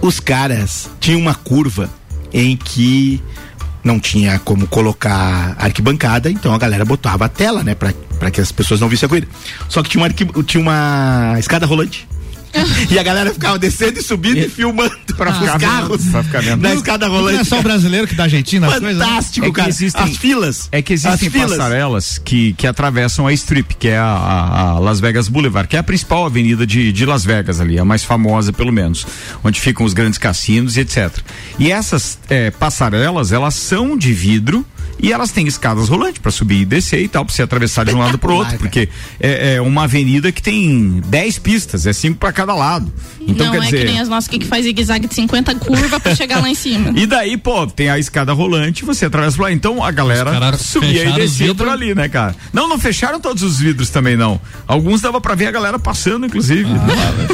Uh, 0.00 0.06
os 0.06 0.18
caras 0.18 0.88
tinham 0.98 1.20
uma 1.20 1.34
curva 1.34 1.90
em 2.32 2.56
que 2.56 3.20
não 3.82 4.00
tinha 4.00 4.38
como 4.38 4.66
colocar 4.66 5.54
arquibancada, 5.58 6.30
então 6.30 6.52
a 6.52 6.58
galera 6.58 6.84
botava 6.84 7.26
a 7.26 7.28
tela, 7.28 7.62
né, 7.62 7.74
para 7.74 7.94
que 8.30 8.40
as 8.40 8.52
pessoas 8.52 8.80
não 8.80 8.88
vissem 8.88 9.06
a 9.06 9.08
corrida. 9.08 9.28
Só 9.68 9.82
que 9.82 9.90
tinha 9.90 10.02
uma, 10.02 10.10
tinha 10.42 10.60
uma 10.60 11.36
escada 11.38 11.66
rolante. 11.66 12.06
e 12.90 12.98
a 12.98 13.02
galera 13.02 13.32
ficava 13.32 13.58
descendo 13.58 13.98
e 13.98 14.02
subindo 14.02 14.38
e, 14.38 14.46
e 14.46 14.48
filmando 14.48 14.96
para 15.16 15.30
os 15.30 15.38
ficar 15.38 15.58
carros 15.58 16.04
pra 16.06 16.22
ficar 16.22 16.42
vendo. 16.42 16.62
na 16.62 16.74
escada 16.74 17.06
rolante. 17.06 17.34
Não 17.34 17.40
é 17.40 17.44
só 17.44 17.58
o 17.58 17.62
brasileiro 17.62 18.06
que 18.06 18.14
dá 18.14 18.28
coisas. 18.28 18.60
Né? 18.60 19.04
Fantástico, 19.04 19.52
cara. 19.52 19.68
Existem, 19.68 20.02
as 20.02 20.16
filas. 20.16 20.68
É 20.72 20.82
que 20.82 20.92
existem 20.92 21.30
passarelas 21.30 22.18
que, 22.18 22.52
que 22.54 22.66
atravessam 22.66 23.26
a 23.26 23.32
Strip, 23.32 23.74
que 23.74 23.88
é 23.88 23.98
a, 23.98 24.04
a, 24.04 24.60
a, 24.70 24.78
Las 24.78 25.00
Vegas 25.00 25.28
Boulevard, 25.28 25.68
que 25.68 25.76
é 25.76 25.78
a 25.78 25.82
principal 25.82 26.26
avenida 26.26 26.66
de, 26.66 26.92
de 26.92 27.06
Las 27.06 27.24
Vegas 27.24 27.60
ali, 27.60 27.78
a 27.78 27.84
mais 27.84 28.04
famosa 28.04 28.52
pelo 28.52 28.72
menos, 28.72 29.06
onde 29.44 29.60
ficam 29.60 29.84
os 29.84 29.92
grandes 29.92 30.18
cassinos 30.18 30.76
e 30.76 30.80
etc. 30.80 31.18
E 31.58 31.70
essas 31.70 32.18
é, 32.28 32.50
passarelas, 32.50 33.32
elas 33.32 33.54
são 33.54 33.96
de 33.96 34.12
vidro 34.12 34.64
e 34.98 35.12
elas 35.12 35.30
têm 35.30 35.46
escadas 35.46 35.88
rolantes 35.88 36.18
para 36.18 36.30
subir 36.30 36.62
e 36.62 36.64
descer 36.64 37.02
e 37.02 37.08
tal, 37.08 37.24
para 37.24 37.34
você 37.34 37.42
atravessar 37.42 37.84
de 37.84 37.94
um 37.94 37.98
lado 37.98 38.18
para 38.18 38.32
outro, 38.32 38.58
porque 38.58 38.88
é, 39.20 39.54
é, 39.54 39.60
uma 39.60 39.84
avenida 39.84 40.32
que 40.32 40.42
tem 40.42 41.02
10 41.06 41.38
pistas, 41.38 41.86
é 41.86 41.92
cinco 41.92 42.18
para 42.18 42.32
cada 42.32 42.54
lado. 42.54 42.92
Então, 43.20 43.46
não 43.46 43.52
quer 43.52 43.58
é 43.58 43.64
dizer... 43.64 43.78
que 43.78 43.84
nem 43.84 44.00
as 44.00 44.08
nossas 44.08 44.28
que 44.28 44.44
faz 44.44 44.64
zigue-zague 44.64 45.08
de 45.08 45.14
50 45.14 45.54
curvas 45.56 46.00
para 46.00 46.14
chegar 46.14 46.40
lá 46.40 46.48
em 46.48 46.54
cima. 46.54 46.94
E 46.96 47.04
daí, 47.06 47.36
pô, 47.36 47.66
tem 47.66 47.90
a 47.90 47.98
escada 47.98 48.32
rolante, 48.32 48.84
você 48.84 49.04
atravessa 49.04 49.36
por 49.36 49.42
lá. 49.44 49.52
Então 49.52 49.84
a 49.84 49.90
galera 49.90 50.56
subia 50.56 51.04
e 51.10 51.12
descia 51.12 51.54
por 51.54 51.68
ali, 51.68 51.94
né, 51.94 52.08
cara? 52.08 52.34
Não, 52.52 52.68
não 52.68 52.78
fecharam 52.78 53.20
todos 53.20 53.42
os 53.42 53.58
vidros 53.58 53.90
também, 53.90 54.16
não. 54.16 54.40
Alguns 54.66 55.00
dava 55.02 55.20
para 55.20 55.34
ver 55.34 55.46
a 55.46 55.50
galera 55.50 55.78
passando, 55.78 56.26
inclusive. 56.26 56.68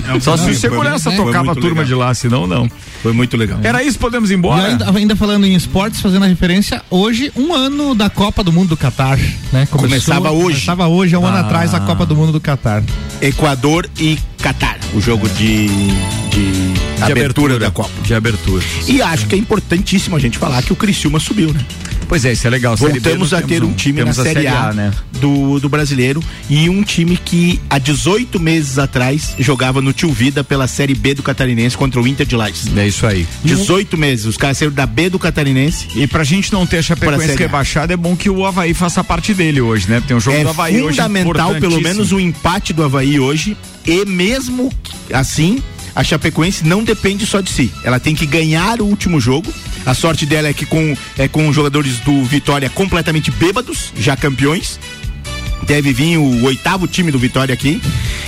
Ah, 0.09 0.21
Só 0.21 0.37
se 0.37 0.51
o 0.51 0.55
segurança 0.55 1.11
foi, 1.11 1.25
tocava 1.25 1.53
a 1.53 1.55
turma 1.55 1.83
legal. 1.83 1.85
de 1.85 1.95
lá, 1.95 2.15
senão 2.15 2.47
não. 2.47 2.69
Foi 3.03 3.13
muito 3.13 3.37
legal. 3.37 3.61
Era 3.63 3.83
isso, 3.83 3.99
podemos 3.99 4.31
ir 4.31 4.35
embora? 4.35 4.67
Ainda, 4.67 4.91
ainda, 4.91 5.17
falando 5.17 5.47
em 5.47 5.55
esportes, 5.55 6.01
fazendo 6.01 6.25
a 6.25 6.29
referência, 6.29 6.83
hoje, 6.91 7.33
um 7.37 7.52
ano 7.55 7.95
da 7.95 8.11
Copa 8.11 8.43
do 8.43 8.53
Mundo 8.53 8.71
do 8.71 8.77
Catar, 8.77 9.19
né? 9.53 9.67
Começou, 9.67 9.79
Começava 9.79 10.31
hoje. 10.31 10.55
Começava 10.55 10.89
hoje, 10.89 11.15
há 11.15 11.19
um 11.19 11.27
ah. 11.27 11.31
ano 11.31 11.39
atrás, 11.39 11.75
a 11.75 11.81
Copa 11.81 12.07
do 12.07 12.17
Mundo 12.17 12.33
do 12.33 12.41
Catar. 12.41 12.83
Equador 13.21 13.89
e 13.99 14.19
Catar, 14.39 14.79
o 14.95 15.01
jogo 15.01 15.29
de, 15.29 15.69
de, 16.31 16.62
de 17.07 17.13
abertura, 17.13 17.55
abertura, 17.55 17.59
da 17.59 17.71
Copa. 17.71 17.91
De 18.03 18.15
abertura. 18.15 18.65
E 18.87 19.03
acho 19.03 19.27
que 19.27 19.35
é 19.35 19.39
importantíssimo 19.39 20.17
a 20.17 20.19
gente 20.19 20.39
falar 20.39 20.63
que 20.63 20.73
o 20.73 20.77
Criciúma 20.77 21.19
subiu, 21.19 21.53
né? 21.53 21.65
Pois 22.09 22.25
é, 22.27 22.33
isso 22.33 22.47
é 22.47 22.51
legal. 22.51 22.77
Voltamos 22.77 23.33
a 23.33 23.41
ter 23.41 23.65
um 23.65 23.73
time 23.73 24.05
na 24.05 24.13
Série 24.13 24.47
A, 24.47 24.69
a 24.69 24.73
né? 24.75 24.93
do, 25.13 25.59
do 25.59 25.69
brasileiro 25.69 26.23
e 26.51 26.69
um 26.69 26.83
time 26.83 27.17
que 27.17 27.59
há 27.71 27.79
18 27.79 28.39
meses 28.39 28.79
atrás 28.79 29.35
jogava 29.39 29.81
no 29.81 29.95
Tio 29.95 30.13
Vida 30.13 30.45
pela 30.45 30.67
Série 30.67 30.95
B 30.95 31.15
do 31.15 31.23
Catarinense 31.23 31.75
contra 31.75 32.01
o 32.03 32.07
Inter 32.07 32.27
de 32.27 32.37
Lages. 32.37 32.67
É 32.77 32.87
isso 32.87 33.07
aí. 33.07 33.27
18 33.45 33.97
meses, 33.97 34.27
os 34.27 34.37
caras 34.37 34.59
saíram 34.59 34.75
da 34.75 34.85
B 34.85 35.09
do 35.09 35.19
Catarinense. 35.19 35.89
E 35.95 36.07
pra 36.07 36.23
gente 36.23 36.53
não 36.53 36.67
ter 36.67 36.79
a 36.79 36.83
Chapecoense 36.83 37.37
rebaixada, 37.37 37.95
é 37.95 37.97
bom 37.97 38.15
que 38.15 38.29
o 38.29 38.45
Havaí 38.45 38.75
faça 38.75 39.03
parte 39.03 39.33
dele 39.33 39.63
hoje, 39.63 39.89
né? 39.89 40.03
Tem 40.07 40.15
um 40.15 40.21
jogo 40.21 40.37
é 40.37 40.43
do 40.43 40.51
Havaí 40.51 40.83
hoje. 40.83 41.01
É 41.01 41.03
fundamental, 41.05 41.55
pelo 41.55 41.81
menos, 41.81 42.13
o 42.13 42.21
empate 42.21 42.75
do 42.75 42.83
Havaí 42.83 43.19
hoje. 43.19 43.57
E 43.87 44.05
mesmo 44.05 44.71
assim, 45.13 45.63
a 45.95 46.03
Chapecoense 46.03 46.65
não 46.65 46.83
depende 46.83 47.27
só 47.27 47.41
de 47.41 47.51
si. 47.51 47.73
Ela 47.85 48.01
tem 48.01 48.15
que 48.15 48.27
ganhar 48.27 48.81
o 48.81 48.87
último 48.87 49.21
jogo. 49.21 49.53
A 49.85 49.95
sorte 49.95 50.25
dela 50.25 50.49
é 50.49 50.53
que 50.53 50.65
com, 50.65 50.97
é 51.19 51.29
com 51.29 51.53
jogadores 51.53 51.99
do 52.01 52.25
Vitória 52.25 52.71
completamente 52.71 53.31
bêbados, 53.31 53.93
já 53.97 54.17
campeões. 54.17 54.79
Deve 55.67 55.93
vir 55.93 56.17
o 56.17 56.45
oitavo 56.45 56.87
time 56.87 57.11
do 57.11 57.19
Vitória 57.19 57.53
aqui. 57.53 57.81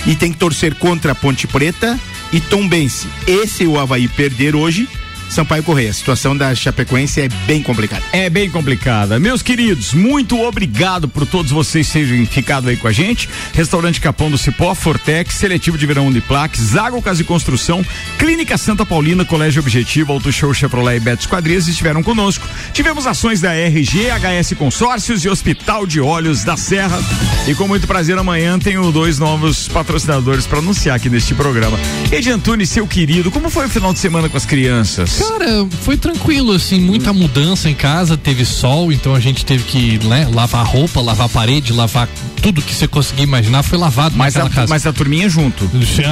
E 0.05 0.15
tem 0.15 0.31
que 0.31 0.37
torcer 0.37 0.75
contra 0.75 1.15
Ponte 1.15 1.47
Preta 1.47 1.99
e 2.31 2.39
Tombense. 2.39 3.07
Esse 3.25 3.65
o 3.65 3.79
Havaí 3.79 4.07
perder 4.07 4.55
hoje 4.55 4.87
Sampaio 5.29 5.63
Correia. 5.63 5.89
A 5.89 5.93
situação 5.93 6.35
da 6.35 6.53
Chapecoense 6.53 7.21
é 7.21 7.27
bem 7.47 7.61
complicada. 7.61 8.03
É 8.11 8.29
bem 8.29 8.49
complicada. 8.49 9.19
Meus 9.19 9.41
queridos, 9.41 9.93
muito 9.93 10.41
obrigado 10.41 11.07
por 11.07 11.25
todos 11.25 11.51
vocês 11.51 11.89
terem 11.89 12.25
ficado 12.25 12.69
aí 12.69 12.77
com 12.77 12.87
a 12.87 12.91
gente. 12.91 13.29
Restaurante 13.53 14.01
Capão 14.01 14.29
do 14.29 14.37
Cipó, 14.37 14.73
Fortex, 14.75 15.35
Seletivo 15.35 15.77
de 15.77 15.85
Verão 15.85 16.07
Uniplac, 16.07 16.59
Zago 16.59 17.01
Casa 17.01 17.21
e 17.21 17.25
Construção, 17.25 17.85
Clínica 18.17 18.57
Santa 18.57 18.85
Paulina, 18.85 19.25
Colégio 19.25 19.61
Objetivo, 19.61 20.13
Auto 20.13 20.31
Show 20.31 20.53
Chevrolet 20.53 20.97
e 20.97 20.99
Beto 20.99 21.21
Esquadrias 21.21 21.67
estiveram 21.67 22.03
conosco. 22.03 22.47
Tivemos 22.73 23.07
ações 23.07 23.41
da 23.41 23.53
RG, 23.53 24.09
HS 24.09 24.53
Consórcios 24.57 25.23
e 25.23 25.29
Hospital 25.29 25.85
de 25.85 25.99
Olhos 25.99 26.43
da 26.43 26.57
Serra. 26.57 26.99
E 27.47 27.53
com 27.55 27.67
muito 27.67 27.87
prazer, 27.87 28.17
amanhã 28.17 28.57
tenho 28.57 28.91
dois 28.91 29.19
novos 29.19 29.67
patrocinadores 29.67 30.47
para 30.47 30.59
anunciar 30.59 30.95
aqui 30.95 31.09
neste 31.09 31.33
programa. 31.33 31.77
Edi 32.11 32.29
Antunes, 32.29 32.69
seu 32.69 32.87
querido, 32.87 33.31
como 33.31 33.49
foi 33.49 33.65
o 33.65 33.69
final 33.69 33.93
de 33.93 33.99
semana 33.99 34.29
com 34.29 34.37
as 34.37 34.45
crianças? 34.45 35.14
Cara, 35.17 35.67
foi 35.81 35.97
tranquilo, 35.97 36.51
assim, 36.51 36.79
muita 36.79 37.13
mudança 37.13 37.69
em 37.69 37.73
casa, 37.73 38.17
teve 38.17 38.45
sol, 38.45 38.91
então 38.91 39.15
a 39.15 39.19
gente 39.19 39.45
teve 39.45 39.63
que 39.63 40.05
né, 40.05 40.27
lavar 40.33 40.65
roupa, 40.65 41.01
lavar 41.01 41.29
parede, 41.29 41.73
lavar 41.73 42.07
tudo 42.41 42.61
que 42.61 42.73
você 42.73 42.87
conseguir 42.87 43.23
imaginar 43.23 43.63
foi 43.63 43.77
lavado 43.77 44.15
mas 44.15 44.35
a, 44.35 44.49
casa. 44.49 44.67
Mas 44.69 44.85
a 44.85 44.93
turminha 44.93 45.27
junto? 45.29 45.69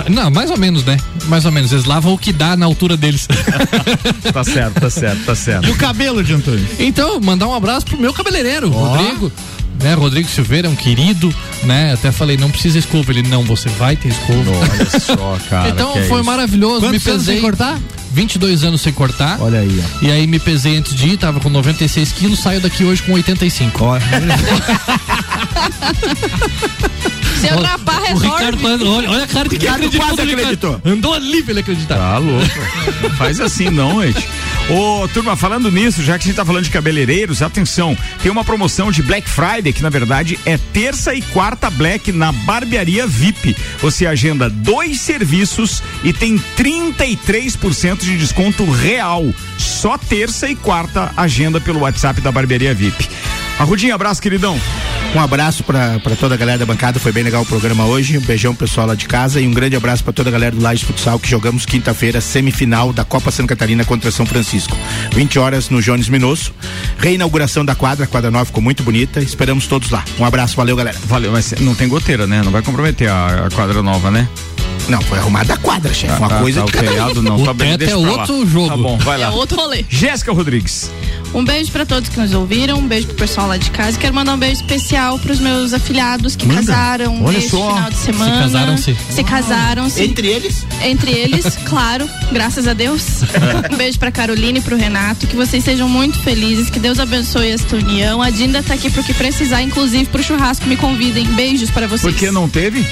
Não, 0.09 0.31
mais 0.31 0.49
ou 0.49 0.57
menos, 0.57 0.83
né? 0.83 0.97
Mais 1.25 1.45
ou 1.45 1.51
menos. 1.51 1.71
Eles 1.71 1.85
lavam 1.85 2.13
o 2.13 2.17
que 2.17 2.33
dá 2.33 2.57
na 2.57 2.65
altura 2.65 2.97
deles. 2.97 3.27
tá 4.33 4.43
certo, 4.43 4.79
tá 4.79 4.89
certo, 4.89 5.25
tá 5.25 5.35
certo. 5.35 5.67
E 5.67 5.71
o 5.71 5.75
cabelo 5.75 6.23
de 6.23 6.33
Antônio? 6.33 6.65
Então, 6.79 7.19
mandar 7.19 7.47
um 7.47 7.53
abraço 7.53 7.85
pro 7.85 7.97
meu 7.97 8.13
cabeleireiro, 8.13 8.71
oh. 8.73 8.87
Rodrigo 8.87 9.31
né? 9.81 9.93
Rodrigo 9.95 10.29
Silveira 10.29 10.67
é 10.67 10.71
um 10.71 10.75
querido, 10.75 11.33
né? 11.63 11.93
Até 11.93 12.11
falei, 12.11 12.37
não 12.37 12.49
precisa 12.49 12.79
escova. 12.79 13.11
Ele, 13.11 13.23
não, 13.23 13.43
você 13.43 13.69
vai 13.69 13.95
ter 13.95 14.09
escova. 14.09 14.51
Olha 14.51 14.99
só, 14.99 15.37
cara. 15.49 15.69
então 15.69 15.93
foi 16.07 16.19
é 16.19 16.23
maravilhoso. 16.23 16.81
Quantos 16.81 16.91
me 16.91 16.99
pesei. 16.99 17.35
sem 17.35 17.41
cortar? 17.41 17.79
22 18.13 18.63
anos 18.63 18.81
sem 18.81 18.93
cortar. 18.93 19.41
Olha 19.41 19.59
aí, 19.59 19.83
ó. 19.83 20.05
E 20.05 20.11
aí 20.11 20.27
me 20.27 20.37
pesei 20.39 20.77
antes 20.77 20.93
de 20.95 21.09
ir, 21.09 21.17
tava 21.17 21.39
com 21.39 21.49
96 21.49 22.11
quilos, 22.11 22.39
saio 22.39 22.61
daqui 22.61 22.85
hoje 22.85 23.01
com 23.01 23.13
85. 23.13 23.83
Olha. 23.83 24.03
Seu 27.41 27.61
rapaz 27.61 28.21
resolve. 28.21 28.85
olha, 28.85 29.09
olha 29.09 29.23
a 29.23 29.27
cara 29.27 29.49
de 29.49 29.57
quem 29.57 29.67
acreditou. 29.67 30.07
Quase 30.07 30.21
acreditou. 30.21 30.81
Andou 30.85 31.13
ali 31.13 31.43
pra 31.43 31.51
ele 31.51 31.59
acreditar. 31.59 31.97
Tá 31.97 32.17
louco. 32.17 32.47
Faz 33.17 33.39
assim 33.41 33.69
não, 33.69 34.01
gente. 34.01 34.27
Ô, 34.69 35.07
turma, 35.09 35.35
falando 35.35 35.69
nisso, 35.69 36.01
já 36.01 36.17
que 36.17 36.23
a 36.23 36.27
gente 36.27 36.37
tá 36.37 36.45
falando 36.45 36.63
de 36.63 36.69
cabeleireiros, 36.69 37.41
atenção, 37.41 37.97
tem 38.21 38.31
uma 38.31 38.45
promoção 38.45 38.91
de 38.91 39.03
Black 39.03 39.29
Friday, 39.29 39.73
que 39.73 39.83
na 39.83 39.89
verdade 39.89 40.39
é 40.45 40.57
terça 40.57 41.13
e 41.13 41.21
quarta 41.21 41.69
Black 41.69 42.13
na 42.13 42.31
Barbearia 42.31 43.05
VIP. 43.05 43.57
Você 43.79 44.05
agenda 44.05 44.49
dois 44.49 45.01
serviços 45.01 45.83
e 46.01 46.13
tem 46.13 46.41
33% 46.57 47.99
de 47.99 48.17
desconto 48.17 48.63
real. 48.71 49.25
Só 49.57 49.97
terça 49.97 50.49
e 50.49 50.55
quarta 50.55 51.11
agenda 51.17 51.59
pelo 51.59 51.81
WhatsApp 51.81 52.21
da 52.21 52.31
Barbearia 52.31 52.73
VIP. 52.73 53.09
Arrudinho, 53.59 53.93
abraço, 53.93 54.21
queridão. 54.21 54.59
Um 55.15 55.19
abraço 55.19 55.63
para 55.63 55.99
toda 56.19 56.33
a 56.33 56.37
galera 56.37 56.57
da 56.57 56.65
bancada, 56.65 56.99
foi 56.99 57.11
bem 57.11 57.23
legal 57.23 57.43
o 57.43 57.45
programa 57.45 57.85
hoje. 57.85 58.17
Um 58.17 58.21
beijão 58.21 58.55
pessoal 58.55 58.87
lá 58.87 58.95
de 58.95 59.07
casa 59.07 59.39
e 59.39 59.47
um 59.47 59.51
grande 59.51 59.75
abraço 59.75 60.03
para 60.03 60.11
toda 60.11 60.29
a 60.29 60.31
galera 60.31 60.55
do 60.55 60.61
Lages 60.61 60.81
Futsal 60.81 61.19
que 61.19 61.29
jogamos 61.29 61.67
quinta-feira, 61.67 62.19
semifinal 62.19 62.91
da 62.91 63.05
Copa 63.05 63.29
Santa 63.29 63.49
Catarina 63.49 63.85
contra 63.85 64.09
São 64.09 64.25
Francisco. 64.25 64.75
20 65.13 65.37
horas 65.37 65.69
no 65.69 65.83
Jones 65.83 66.09
Minosso. 66.09 66.51
Reinauguração 66.97 67.63
da 67.63 67.75
quadra, 67.75 68.05
a 68.05 68.07
quadra 68.07 68.31
nova 68.31 68.45
ficou 68.45 68.63
muito 68.63 68.81
bonita. 68.81 69.21
Esperamos 69.21 69.67
todos 69.67 69.91
lá. 69.91 70.03
Um 70.17 70.25
abraço, 70.25 70.55
valeu, 70.55 70.75
galera. 70.75 70.97
Valeu, 71.05 71.31
mas 71.31 71.51
não 71.59 71.75
tem 71.75 71.87
goteira, 71.87 72.25
né? 72.25 72.41
Não 72.43 72.51
vai 72.51 72.63
comprometer 72.63 73.07
a, 73.07 73.45
a 73.45 73.51
quadra 73.51 73.83
nova, 73.83 74.09
né? 74.09 74.27
Não, 74.89 75.01
foi 75.01 75.17
arrumada 75.17 75.53
a 75.53 75.57
quadra, 75.57 75.93
chefe. 75.93 76.17
Uma 76.17 76.27
ah, 76.27 76.39
coisa 76.39 76.59
tá, 76.61 76.65
de 76.65 76.71
cada 76.73 76.87
feriado, 76.87 77.21
não. 77.21 77.41
O 77.41 77.45
tá 77.45 77.53
bem, 77.53 77.77
é 77.79 77.95
outro 77.95 78.39
lá. 78.39 78.45
jogo. 78.45 78.69
Tá 78.69 78.77
bom, 78.77 78.97
vai 78.97 79.17
lá. 79.17 79.27
É 79.27 79.29
outro 79.29 79.57
rolê. 79.57 79.85
Jéssica 79.89 80.31
Rodrigues. 80.33 80.91
Um 81.33 81.43
beijo 81.43 81.71
para 81.71 81.83
todos 81.83 82.09
que 82.09 82.19
nos 82.19 82.31
ouviram, 82.33 82.77
um 82.77 82.87
beijo 82.87 83.07
pro 83.07 83.15
pessoal 83.15 83.47
lá 83.47 83.57
de 83.57 83.71
casa. 83.71 83.97
Quero 83.97 84.13
mandar 84.13 84.33
um 84.35 84.37
beijo 84.37 84.61
especial 84.61 85.17
pros 85.17 85.39
meus 85.39 85.73
afilhados 85.73 86.35
que 86.35 86.45
Manda. 86.45 86.61
casaram 86.61 87.23
Olha 87.23 87.33
neste 87.33 87.49
só. 87.49 87.75
final 87.75 87.89
de 87.89 87.97
semana. 87.97 88.33
Se 88.33 88.41
casaram-se. 88.41 88.97
Se 89.09 89.23
casaram-se. 89.23 90.03
Entre 90.03 90.27
eles? 90.27 90.67
Entre 90.83 91.11
eles, 91.11 91.57
claro, 91.65 92.07
graças 92.31 92.67
a 92.67 92.73
Deus. 92.73 93.21
um 93.71 93.75
beijo 93.75 93.97
pra 93.97 94.11
Caroline 94.11 94.59
e 94.59 94.61
pro 94.61 94.77
Renato, 94.77 95.25
que 95.25 95.35
vocês 95.35 95.63
sejam 95.63 95.89
muito 95.89 96.19
felizes, 96.19 96.69
que 96.69 96.79
Deus 96.79 96.99
abençoe 96.99 97.49
esta 97.49 97.77
união. 97.77 98.21
A 98.21 98.29
Dinda 98.29 98.61
tá 98.61 98.75
aqui 98.75 98.91
pro 98.91 99.03
que 99.03 99.13
precisar, 99.13 99.63
inclusive 99.63 100.05
pro 100.05 100.21
churrasco, 100.21 100.67
me 100.67 100.75
convidem. 100.75 101.25
Beijos 101.33 101.71
para 101.71 101.87
vocês. 101.87 102.13
Por 102.13 102.19
que 102.19 102.29
não 102.29 102.47
teve? 102.47 102.85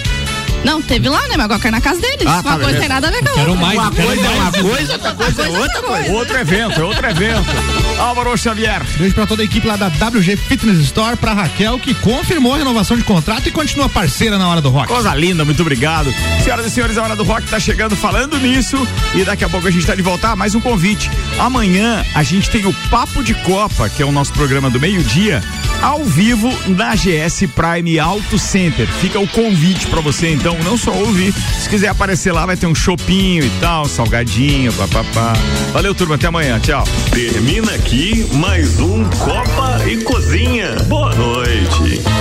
Não, 0.63 0.81
teve 0.81 1.09
lá, 1.09 1.21
né? 1.27 1.35
Mas 1.37 1.45
agora 1.45 1.59
quer 1.59 1.71
na 1.71 1.81
casa 1.81 2.01
deles. 2.01 2.25
Ah, 2.25 2.41
uma 2.41 2.43
tá 2.43 2.59
coisa 2.59 2.79
tem 2.79 2.89
nada 2.89 3.07
a 3.07 3.11
ver 3.11 3.23
com 3.23 3.29
a 3.29 3.31
outra. 3.31 3.55
Mais, 3.55 3.79
uma 3.79 3.91
coisa 3.91 4.25
é 4.25 4.29
uma 4.29 4.51
coisa, 4.51 4.93
outra 4.93 5.13
coisa 5.13 5.41
é 5.41 5.49
outra 5.49 5.81
coisa. 5.81 6.11
Outro 6.11 6.37
evento, 6.37 6.81
é 6.81 6.83
outro 6.83 7.09
evento. 7.09 7.80
Álvaro 7.99 8.37
Xavier. 8.37 8.83
Beijo 8.97 9.15
pra 9.15 9.25
toda 9.25 9.41
a 9.41 9.45
equipe 9.45 9.65
lá 9.65 9.75
da 9.75 9.87
WG 9.87 10.35
Fitness 10.35 10.79
Store, 10.79 11.15
pra 11.15 11.33
Raquel, 11.33 11.79
que 11.79 11.93
confirmou 11.93 12.53
a 12.53 12.57
renovação 12.57 12.97
de 12.97 13.03
contrato 13.03 13.47
e 13.47 13.51
continua 13.51 13.89
parceira 13.89 14.37
na 14.37 14.47
hora 14.47 14.61
do 14.61 14.69
rock. 14.69 14.87
Coisa 14.87 15.13
linda, 15.13 15.45
muito 15.45 15.61
obrigado. 15.61 16.13
Senhoras 16.43 16.65
e 16.65 16.69
senhores, 16.69 16.97
a 16.97 17.03
hora 17.03 17.15
do 17.15 17.23
rock 17.23 17.47
tá 17.47 17.59
chegando 17.59 17.95
falando 17.95 18.37
nisso. 18.37 18.77
E 19.15 19.23
daqui 19.23 19.43
a 19.43 19.49
pouco 19.49 19.67
a 19.67 19.71
gente 19.71 19.85
tá 19.85 19.95
de 19.95 20.01
volta. 20.01 20.29
Ah, 20.29 20.35
mais 20.35 20.55
um 20.55 20.61
convite. 20.61 21.09
Amanhã 21.39 22.05
a 22.13 22.23
gente 22.23 22.49
tem 22.49 22.65
o 22.65 22.73
Papo 22.89 23.23
de 23.23 23.33
Copa, 23.33 23.89
que 23.89 24.01
é 24.01 24.05
o 24.05 24.11
nosso 24.11 24.33
programa 24.33 24.69
do 24.69 24.79
meio-dia, 24.79 25.41
ao 25.81 26.03
vivo 26.03 26.49
na 26.67 26.95
GS 26.95 27.47
Prime 27.55 27.99
Auto 27.99 28.37
Center. 28.37 28.87
Fica 28.87 29.19
o 29.19 29.27
convite 29.27 29.87
para 29.87 30.01
você, 30.01 30.31
então, 30.31 30.57
não 30.63 30.77
só 30.77 30.91
ouvir 30.91 31.33
se 31.59 31.69
quiser 31.69 31.89
aparecer 31.89 32.31
lá, 32.31 32.45
vai 32.45 32.57
ter 32.57 32.67
um 32.67 32.75
chopinho 32.75 33.43
e 33.43 33.49
tal, 33.59 33.85
salgadinho, 33.85 34.71
papapá. 34.73 35.33
Valeu, 35.73 35.93
turma, 35.93 36.15
até 36.15 36.27
amanhã. 36.27 36.59
Tchau. 36.59 36.83
Termina 37.11 37.77
aqui 37.81 38.27
mais 38.35 38.79
um 38.79 39.03
Copa 39.05 39.89
e 39.89 39.97
Cozinha. 40.03 40.75
Boa 40.87 41.13
noite. 41.15 42.20